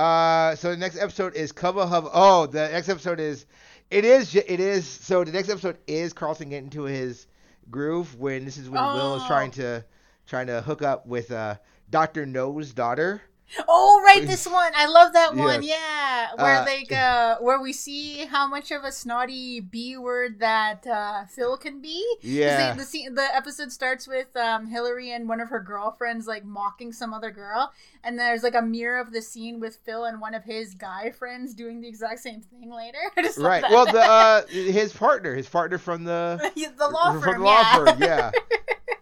Uh, 0.00 0.56
so 0.56 0.70
the 0.70 0.78
next 0.78 0.96
episode 0.96 1.34
is 1.34 1.52
Clubba 1.52 1.86
Hubba. 1.86 2.08
Oh, 2.14 2.46
the 2.46 2.68
next 2.70 2.88
episode 2.88 3.20
is, 3.20 3.44
it 3.90 4.06
is 4.06 4.34
it 4.34 4.48
is 4.58 4.86
So 4.86 5.24
the 5.24 5.32
next 5.32 5.50
episode 5.50 5.76
is 5.86 6.14
Carlton 6.14 6.48
getting 6.48 6.64
into 6.64 6.84
his 6.84 7.26
groove 7.70 8.18
when 8.18 8.46
this 8.46 8.56
is 8.56 8.70
when 8.70 8.82
Will 8.82 9.16
is 9.16 9.22
Oh. 9.24 9.28
trying 9.28 9.50
to, 9.52 9.84
trying 10.26 10.46
to 10.46 10.62
hook 10.62 10.80
up 10.80 11.06
with 11.06 11.30
uh 11.30 11.56
Doctor 11.90 12.24
No's 12.24 12.72
daughter. 12.72 13.20
Oh 13.68 14.00
right, 14.04 14.26
this 14.26 14.46
one. 14.50 14.72
I 14.76 14.86
love 14.86 15.12
that 15.14 15.34
one. 15.34 15.62
Yeah, 15.62 16.28
where 16.36 16.58
Uh, 16.58 16.64
like 16.64 16.92
uh, 16.92 17.36
where 17.38 17.60
we 17.60 17.72
see 17.72 18.24
how 18.26 18.46
much 18.46 18.70
of 18.70 18.84
a 18.84 18.92
snotty 18.92 19.60
B 19.60 19.96
word 19.96 20.38
that 20.40 20.86
uh, 20.86 21.24
Phil 21.26 21.56
can 21.56 21.80
be. 21.80 22.04
Yeah. 22.22 22.72
they- 22.72 22.78
the 22.80 22.84
scene, 22.84 23.14
the 23.14 23.26
episode 23.34 23.72
starts 23.72 24.06
with 24.06 24.34
um, 24.36 24.66
Hillary 24.66 25.10
and 25.12 25.28
one 25.28 25.40
of 25.40 25.48
her 25.48 25.60
girlfriends 25.60 26.26
like 26.26 26.44
mocking 26.44 26.92
some 26.92 27.12
other 27.12 27.30
girl, 27.30 27.72
and 28.04 28.18
there's 28.18 28.42
like 28.42 28.54
a 28.54 28.62
mirror 28.62 29.00
of 29.00 29.12
the 29.12 29.22
scene 29.22 29.58
with 29.60 29.76
Phil 29.84 30.04
and 30.04 30.20
one 30.20 30.34
of 30.34 30.44
his 30.44 30.74
guy 30.74 31.10
friends 31.10 31.54
doing 31.54 31.80
the 31.80 31.88
exact 31.88 32.20
same 32.20 32.40
thing 32.42 32.70
later. 32.70 32.98
I 33.16 33.22
just 33.22 33.38
love 33.38 33.50
Right. 33.50 33.64
Well, 33.70 33.86
the 33.86 34.00
uh, 34.00 34.46
his 34.48 34.92
partner, 34.92 35.34
his 35.34 35.48
partner 35.48 35.78
from 35.78 36.04
the 36.04 36.52
the 36.54 36.88
law 36.88 37.12
from 37.12 37.22
firm. 37.22 37.38
the 37.40 37.44
law 37.46 37.60
yeah. 37.60 37.76
firm. 37.76 38.02
Yeah. 38.02 38.30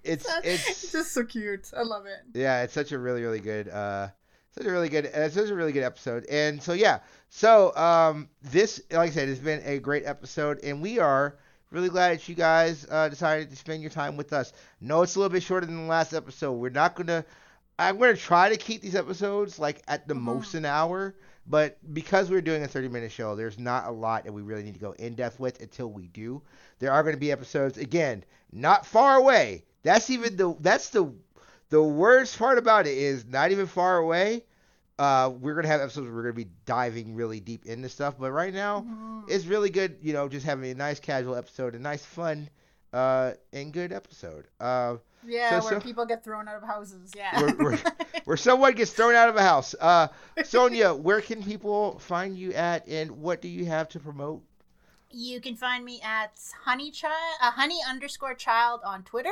It's 0.04 0.26
it's 0.42 0.68
it's 0.68 0.92
just 0.92 1.12
so 1.12 1.22
cute. 1.22 1.70
I 1.76 1.82
love 1.82 2.06
it. 2.06 2.20
yeah, 2.32 2.62
it's 2.62 2.72
such 2.72 2.92
a 2.92 2.98
really 2.98 3.20
really 3.22 3.40
good 3.40 3.68
uh 3.68 4.08
such 4.56 4.66
a 4.66 4.70
really 4.70 4.88
good, 4.88 5.06
uh, 5.06 5.28
such 5.28 5.50
a 5.50 5.54
really 5.54 5.72
good 5.72 5.82
episode. 5.84 6.24
And 6.26 6.62
so 6.62 6.72
yeah, 6.72 7.00
so 7.28 7.74
um, 7.76 8.28
this, 8.42 8.80
like 8.90 9.10
I 9.10 9.12
said, 9.12 9.28
has 9.28 9.38
been 9.38 9.62
a 9.64 9.78
great 9.78 10.04
episode, 10.06 10.60
and 10.62 10.80
we 10.82 10.98
are 10.98 11.36
really 11.70 11.88
glad 11.90 12.14
that 12.18 12.28
you 12.28 12.34
guys 12.34 12.86
uh, 12.90 13.08
decided 13.08 13.50
to 13.50 13.56
spend 13.56 13.82
your 13.82 13.90
time 13.90 14.16
with 14.16 14.32
us. 14.32 14.52
No, 14.80 15.02
it's 15.02 15.16
a 15.16 15.18
little 15.18 15.32
bit 15.32 15.42
shorter 15.42 15.66
than 15.66 15.76
the 15.76 15.82
last 15.88 16.12
episode. 16.14 16.52
We're 16.52 16.70
not 16.70 16.94
gonna. 16.94 17.24
I'm 17.78 17.98
gonna 17.98 18.16
try 18.16 18.48
to 18.48 18.56
keep 18.56 18.82
these 18.82 18.96
episodes 18.96 19.58
like 19.58 19.82
at 19.86 20.08
the 20.08 20.14
Mhm. 20.14 20.22
most 20.22 20.54
an 20.54 20.64
hour, 20.64 21.14
but 21.46 21.78
because 21.94 22.28
we're 22.30 22.40
doing 22.40 22.62
a 22.64 22.68
30 22.68 22.88
minute 22.88 23.12
show, 23.12 23.36
there's 23.36 23.58
not 23.58 23.86
a 23.86 23.90
lot 23.90 24.24
that 24.24 24.32
we 24.32 24.42
really 24.42 24.62
need 24.64 24.74
to 24.74 24.80
go 24.80 24.92
in 24.92 25.14
depth 25.14 25.38
with 25.38 25.60
until 25.62 25.88
we 25.88 26.08
do. 26.08 26.42
There 26.80 26.90
are 26.90 27.02
going 27.02 27.14
to 27.14 27.20
be 27.20 27.30
episodes 27.30 27.78
again, 27.78 28.24
not 28.50 28.84
far 28.84 29.16
away. 29.16 29.64
That's 29.84 30.10
even 30.10 30.36
the 30.36 30.56
that's 30.60 30.88
the 30.90 31.12
the 31.70 31.82
worst 31.82 32.38
part 32.38 32.58
about 32.58 32.86
it 32.86 32.96
is 32.96 33.24
not 33.26 33.50
even 33.52 33.66
far 33.66 33.98
away. 33.98 34.44
Uh, 34.98 35.30
we're 35.40 35.54
gonna 35.54 35.68
have 35.68 35.80
episodes 35.80 36.06
where 36.06 36.14
we're 36.16 36.22
gonna 36.22 36.32
be 36.34 36.48
diving 36.66 37.14
really 37.14 37.38
deep 37.40 37.66
into 37.66 37.88
stuff, 37.88 38.14
but 38.18 38.32
right 38.32 38.52
now 38.52 38.80
Mhm. 38.80 39.30
it's 39.30 39.44
really 39.46 39.70
good. 39.70 39.96
You 40.02 40.12
know, 40.12 40.28
just 40.28 40.44
having 40.44 40.70
a 40.70 40.74
nice 40.74 40.98
casual 40.98 41.36
episode, 41.36 41.74
a 41.74 41.78
nice 41.78 42.04
fun, 42.04 42.48
uh, 42.92 43.32
and 43.52 43.72
good 43.72 43.92
episode. 43.92 44.46
Uh, 44.58 44.96
Yeah, 45.26 45.58
So- 45.58 45.64
where 45.70 45.80
so- 45.80 45.84
people 45.84 46.06
get 46.06 46.22
thrown 46.22 46.46
out 46.48 46.56
of 46.56 46.62
houses. 46.62 47.10
Yeah. 47.14 47.52
We're- 47.58 47.76
where 48.24 48.36
someone 48.36 48.72
gets 48.74 48.92
thrown 48.92 49.16
out 49.16 49.28
of 49.28 49.34
a 49.36 49.42
house. 49.42 49.74
Uh, 49.78 50.06
Sonya, 50.44 50.94
where 50.94 51.20
can 51.20 51.42
people 51.42 51.98
find 51.98 52.36
you 52.38 52.52
at, 52.54 52.86
and 52.86 53.10
what 53.10 53.42
do 53.42 53.48
you 53.48 53.64
have 53.66 53.88
to 53.90 54.00
promote? 54.00 54.42
You 55.10 55.40
can 55.40 55.56
find 55.56 55.86
me 55.86 56.02
at 56.04 56.38
honey 56.64 56.90
child, 56.90 57.14
uh, 57.40 57.52
honey 57.52 57.78
underscore 57.88 58.34
child 58.34 58.80
on 58.84 59.04
Twitter. 59.04 59.30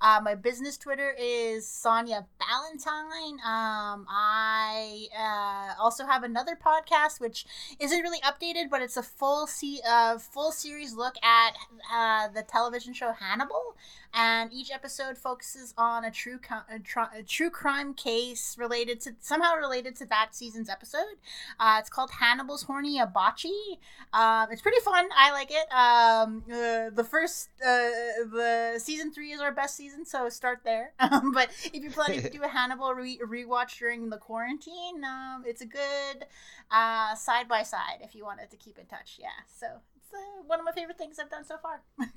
Uh, 0.00 0.20
my 0.20 0.34
business 0.34 0.76
Twitter 0.76 1.14
is 1.16 1.64
Sonya 1.64 2.26
Valentine. 2.40 3.34
Um, 3.34 4.04
I 4.10 5.06
uh, 5.16 5.80
also 5.80 6.06
have 6.06 6.24
another 6.24 6.56
podcast 6.56 7.20
which 7.20 7.46
isn't 7.78 8.00
really 8.00 8.18
updated, 8.22 8.68
but 8.68 8.82
it's 8.82 8.96
a 8.96 9.02
full 9.02 9.46
se- 9.46 9.82
uh, 9.88 10.18
full 10.18 10.50
series 10.50 10.94
look 10.94 11.14
at 11.22 11.52
uh, 11.94 12.26
the 12.26 12.42
television 12.42 12.92
show 12.92 13.12
Hannibal, 13.12 13.76
and 14.12 14.52
each 14.52 14.72
episode 14.72 15.16
focuses 15.16 15.72
on 15.78 16.04
a 16.04 16.10
true 16.10 16.40
a, 16.50 17.18
a 17.20 17.22
true 17.22 17.48
crime 17.48 17.94
case 17.94 18.56
related 18.58 19.00
to 19.02 19.14
somehow 19.20 19.54
related 19.54 19.94
to 19.96 20.06
that 20.06 20.34
season's 20.34 20.68
episode. 20.68 21.14
Uh, 21.60 21.76
it's 21.78 21.88
called 21.88 22.10
Hannibal's 22.10 22.64
Horny 22.64 22.98
Abachi. 22.98 23.78
Um, 24.12 24.48
it's 24.50 24.60
pretty 24.62 24.80
fun. 24.80 25.10
I 25.16 25.32
like 25.32 25.50
it. 25.50 25.72
Um, 25.72 26.42
uh, 26.50 26.90
the 26.90 27.06
first, 27.08 27.48
uh, 27.64 27.90
the 28.30 28.74
season 28.78 29.12
three 29.12 29.32
is 29.32 29.40
our 29.40 29.52
best 29.52 29.76
season, 29.76 30.04
so 30.04 30.28
start 30.28 30.60
there. 30.64 30.92
Um, 31.12 31.32
but 31.32 31.50
if 31.64 31.82
you're 31.82 31.90
planning 31.90 32.22
to 32.22 32.30
do 32.30 32.42
a 32.42 32.48
Hannibal 32.58 32.94
re- 32.94 33.18
rewatch 33.18 33.78
during 33.78 34.08
the 34.08 34.16
quarantine, 34.16 35.04
um, 35.04 35.42
it's 35.46 35.60
a 35.60 35.66
good 35.66 36.26
uh, 36.70 37.14
side 37.16 37.48
by 37.48 37.62
side 37.64 37.98
if 38.00 38.14
you 38.14 38.24
wanted 38.24 38.50
to 38.50 38.56
keep 38.56 38.78
in 38.78 38.86
touch. 38.86 39.18
Yeah, 39.20 39.28
so 39.46 39.66
it's 39.96 40.14
uh, 40.14 40.42
one 40.46 40.58
of 40.58 40.64
my 40.64 40.72
favorite 40.72 40.96
things 40.96 41.18
I've 41.18 41.30
done 41.30 41.44
so 41.44 41.56
far. 41.58 41.82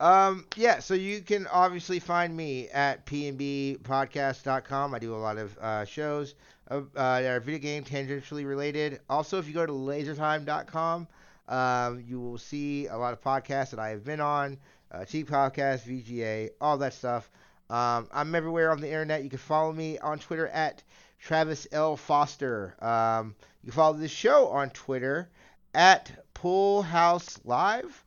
Um, 0.00 0.46
yeah, 0.56 0.80
so 0.80 0.94
you 0.94 1.20
can 1.20 1.46
obviously 1.46 2.00
find 2.00 2.36
me 2.36 2.68
at 2.70 3.06
pnbpodcast.com. 3.06 4.94
I 4.94 4.98
do 4.98 5.14
a 5.14 5.16
lot 5.16 5.38
of 5.38 5.56
uh, 5.58 5.84
shows 5.84 6.34
uh, 6.68 6.80
that 6.94 7.24
are 7.24 7.40
video 7.40 7.60
game 7.60 7.84
tangentially 7.84 8.46
related. 8.46 9.00
Also, 9.08 9.38
if 9.38 9.46
you 9.46 9.54
go 9.54 9.66
to 9.66 9.72
lasertime.com, 9.72 11.06
um, 11.48 12.04
you 12.06 12.20
will 12.20 12.38
see 12.38 12.86
a 12.86 12.96
lot 12.96 13.12
of 13.12 13.22
podcasts 13.22 13.70
that 13.70 13.78
I 13.78 13.90
have 13.90 14.04
been 14.04 14.20
on, 14.20 14.56
uh, 14.90 15.04
Cheap 15.04 15.28
Podcast, 15.28 15.82
VGA, 15.86 16.50
all 16.60 16.78
that 16.78 16.94
stuff. 16.94 17.30
Um, 17.70 18.08
I'm 18.12 18.34
everywhere 18.34 18.70
on 18.70 18.80
the 18.80 18.88
internet. 18.88 19.24
You 19.24 19.30
can 19.30 19.38
follow 19.38 19.72
me 19.72 19.98
on 19.98 20.18
Twitter 20.18 20.48
at 20.48 20.82
Travis 21.18 21.66
L. 21.72 21.96
Foster. 21.96 22.74
Um, 22.80 23.34
you 23.62 23.70
can 23.70 23.76
follow 23.76 23.96
this 23.96 24.10
show 24.10 24.48
on 24.48 24.70
Twitter 24.70 25.28
at 25.74 26.10
Pool 26.34 26.82
House 26.82 27.38
Live. 27.44 28.04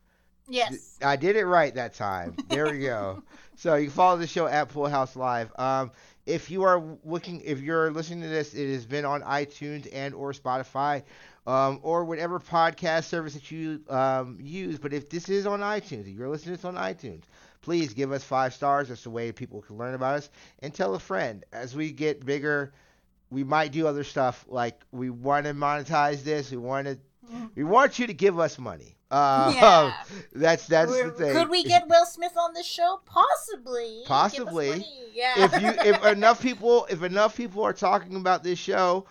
yes. 0.48 0.98
I 1.02 1.16
did 1.16 1.36
it 1.36 1.44
right 1.44 1.74
that 1.74 1.94
time. 1.94 2.36
There 2.48 2.70
we 2.70 2.80
go. 2.80 3.22
so 3.56 3.74
you 3.74 3.86
can 3.86 3.94
follow 3.94 4.18
the 4.18 4.26
show 4.26 4.46
at 4.46 4.68
Pool 4.68 4.88
House 4.88 5.16
Live. 5.16 5.50
Um, 5.58 5.90
if 6.28 6.50
you 6.50 6.62
are 6.64 6.82
looking, 7.04 7.40
if 7.42 7.60
you're 7.60 7.90
listening 7.90 8.22
to 8.22 8.28
this, 8.28 8.54
it 8.54 8.72
has 8.72 8.86
been 8.86 9.04
on 9.04 9.22
iTunes 9.22 9.88
and 9.92 10.14
or 10.14 10.32
Spotify, 10.32 11.02
um, 11.46 11.80
or 11.82 12.04
whatever 12.04 12.38
podcast 12.38 13.04
service 13.04 13.34
that 13.34 13.50
you 13.50 13.80
um, 13.88 14.38
use. 14.40 14.78
But 14.78 14.92
if 14.92 15.08
this 15.08 15.28
is 15.28 15.46
on 15.46 15.60
iTunes, 15.60 16.02
if 16.02 16.16
you're 16.16 16.28
listening 16.28 16.56
to 16.56 16.62
this 16.62 16.64
on 16.66 16.74
iTunes, 16.76 17.24
please 17.62 17.94
give 17.94 18.12
us 18.12 18.22
five 18.24 18.54
stars. 18.54 18.88
That's 18.88 19.04
the 19.04 19.10
way 19.10 19.32
people 19.32 19.62
can 19.62 19.78
learn 19.78 19.94
about 19.94 20.16
us. 20.16 20.30
And 20.60 20.74
tell 20.74 20.94
a 20.94 20.98
friend. 21.00 21.44
As 21.52 21.74
we 21.74 21.92
get 21.92 22.24
bigger, 22.26 22.72
we 23.30 23.44
might 23.44 23.72
do 23.72 23.86
other 23.86 24.04
stuff. 24.04 24.44
Like 24.48 24.82
we 24.92 25.10
want 25.10 25.46
to 25.46 25.54
monetize 25.54 26.22
this. 26.24 26.50
We 26.50 26.58
want 26.58 26.86
to. 26.88 26.98
We 27.54 27.64
want 27.64 27.98
you 27.98 28.06
to 28.06 28.14
give 28.14 28.38
us 28.38 28.58
money. 28.58 28.96
Uh, 29.10 29.52
Yeah. 29.54 29.92
that's 30.32 30.66
that's 30.66 30.90
the 30.92 31.04
We're- 31.04 31.10
thing. 31.16 31.32
Could 31.32 31.48
we 31.48 31.64
get 31.64 31.88
Will 31.88 32.04
Smith 32.06 32.36
on 32.36 32.52
the 32.52 32.62
show? 32.62 33.00
Possibly. 33.06 34.02
Possibly. 34.06 34.84
Yeah. 35.14 35.44
if 35.44 35.62
you 35.62 35.68
if 35.92 36.04
enough 36.12 36.42
people 36.42 36.86
if 36.90 37.02
enough 37.02 37.36
people 37.36 37.62
are 37.64 37.72
talking 37.72 38.16
about 38.16 38.42
this 38.42 38.58
show, 38.58 39.06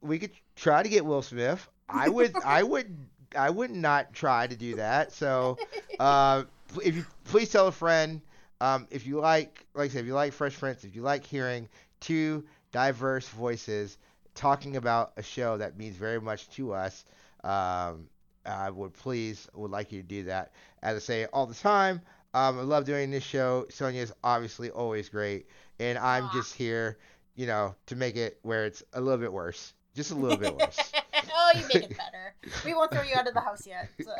we 0.00 0.18
could 0.18 0.32
try 0.56 0.82
to 0.82 0.88
get 0.88 1.04
Will 1.04 1.22
Smith. 1.22 1.66
I 1.88 2.08
would 2.08 2.34
I 2.44 2.62
would 2.62 2.96
I 3.36 3.50
would 3.50 3.70
not 3.70 4.12
try 4.12 4.46
to 4.46 4.56
do 4.56 4.76
that. 4.76 5.12
So 5.12 5.58
uh, 5.98 6.44
if 6.82 6.96
you 6.96 7.04
please 7.24 7.50
tell 7.50 7.68
a 7.68 7.72
friend. 7.72 8.20
Um, 8.60 8.86
if 8.90 9.04
you 9.06 9.20
like, 9.20 9.66
like 9.74 9.90
I 9.90 9.92
said, 9.92 10.00
if 10.02 10.06
you 10.06 10.14
like 10.14 10.32
Fresh 10.32 10.58
Prince, 10.58 10.84
if 10.84 10.94
you 10.96 11.02
like 11.02 11.24
hearing 11.26 11.68
two 12.00 12.44
diverse 12.72 13.28
voices 13.28 13.98
talking 14.34 14.76
about 14.76 15.12
a 15.18 15.22
show 15.22 15.58
that 15.58 15.76
means 15.76 15.96
very 15.96 16.20
much 16.20 16.48
to 16.50 16.72
us, 16.72 17.04
um, 17.44 18.08
I 18.46 18.70
would 18.70 18.94
please 18.94 19.48
would 19.54 19.70
like 19.70 19.92
you 19.92 20.02
to 20.02 20.08
do 20.08 20.24
that. 20.24 20.52
As 20.82 20.96
I 20.96 21.00
say 21.00 21.26
all 21.26 21.46
the 21.46 21.54
time, 21.54 22.00
um, 22.34 22.58
I 22.58 22.62
love 22.62 22.84
doing 22.84 23.10
this 23.10 23.24
show. 23.24 23.66
Sonya 23.70 24.02
is 24.02 24.12
obviously 24.24 24.70
always 24.70 25.08
great, 25.08 25.46
and 25.78 25.98
I'm 25.98 26.24
Aw. 26.24 26.32
just 26.32 26.54
here, 26.56 26.98
you 27.36 27.46
know, 27.46 27.74
to 27.86 27.96
make 27.96 28.16
it 28.16 28.38
where 28.42 28.66
it's 28.66 28.82
a 28.94 29.00
little 29.00 29.18
bit 29.20 29.32
worse, 29.32 29.74
just 29.94 30.10
a 30.10 30.14
little 30.16 30.38
bit 30.38 30.54
worse. 30.56 30.78
oh, 31.34 31.52
you 31.56 31.66
make 31.68 31.84
it 31.84 31.96
better. 31.96 32.34
We 32.64 32.74
won't 32.74 32.92
throw 32.92 33.02
you 33.02 33.16
out 33.16 33.28
of 33.28 33.34
the 33.34 33.40
house 33.40 33.66
yet. 33.66 33.88
So. 34.02 34.12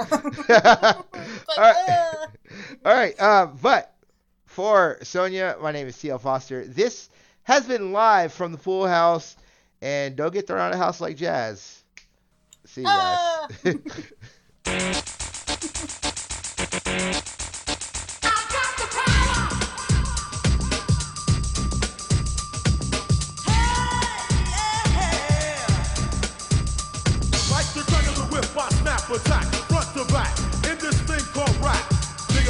But, 0.49 0.65
All 1.59 1.63
right. 1.63 1.77
uh, 1.89 2.27
All 2.85 2.95
right, 2.95 3.21
uh, 3.21 3.47
but 3.47 3.95
for 4.47 4.99
Sonya, 5.03 5.57
my 5.61 5.73
name 5.73 5.87
is 5.87 5.97
TL 5.97 6.21
Foster. 6.21 6.65
This 6.67 7.09
has 7.45 7.67
been 7.67 7.93
live 7.93 8.33
from 8.33 8.53
the 8.53 8.59
pool 8.59 8.87
house, 8.87 9.37
and 9.83 10.17
don't 10.17 10.33
get 10.33 10.47
thrown 10.47 10.61
out 10.61 10.73
of 10.73 10.79
the 10.79 10.85
house 10.85 11.01
like 11.01 11.17
Jazz. 11.17 11.84
See 12.67 12.81
you 12.83 12.87
guys. 12.87 13.49
Ah. 14.67 15.03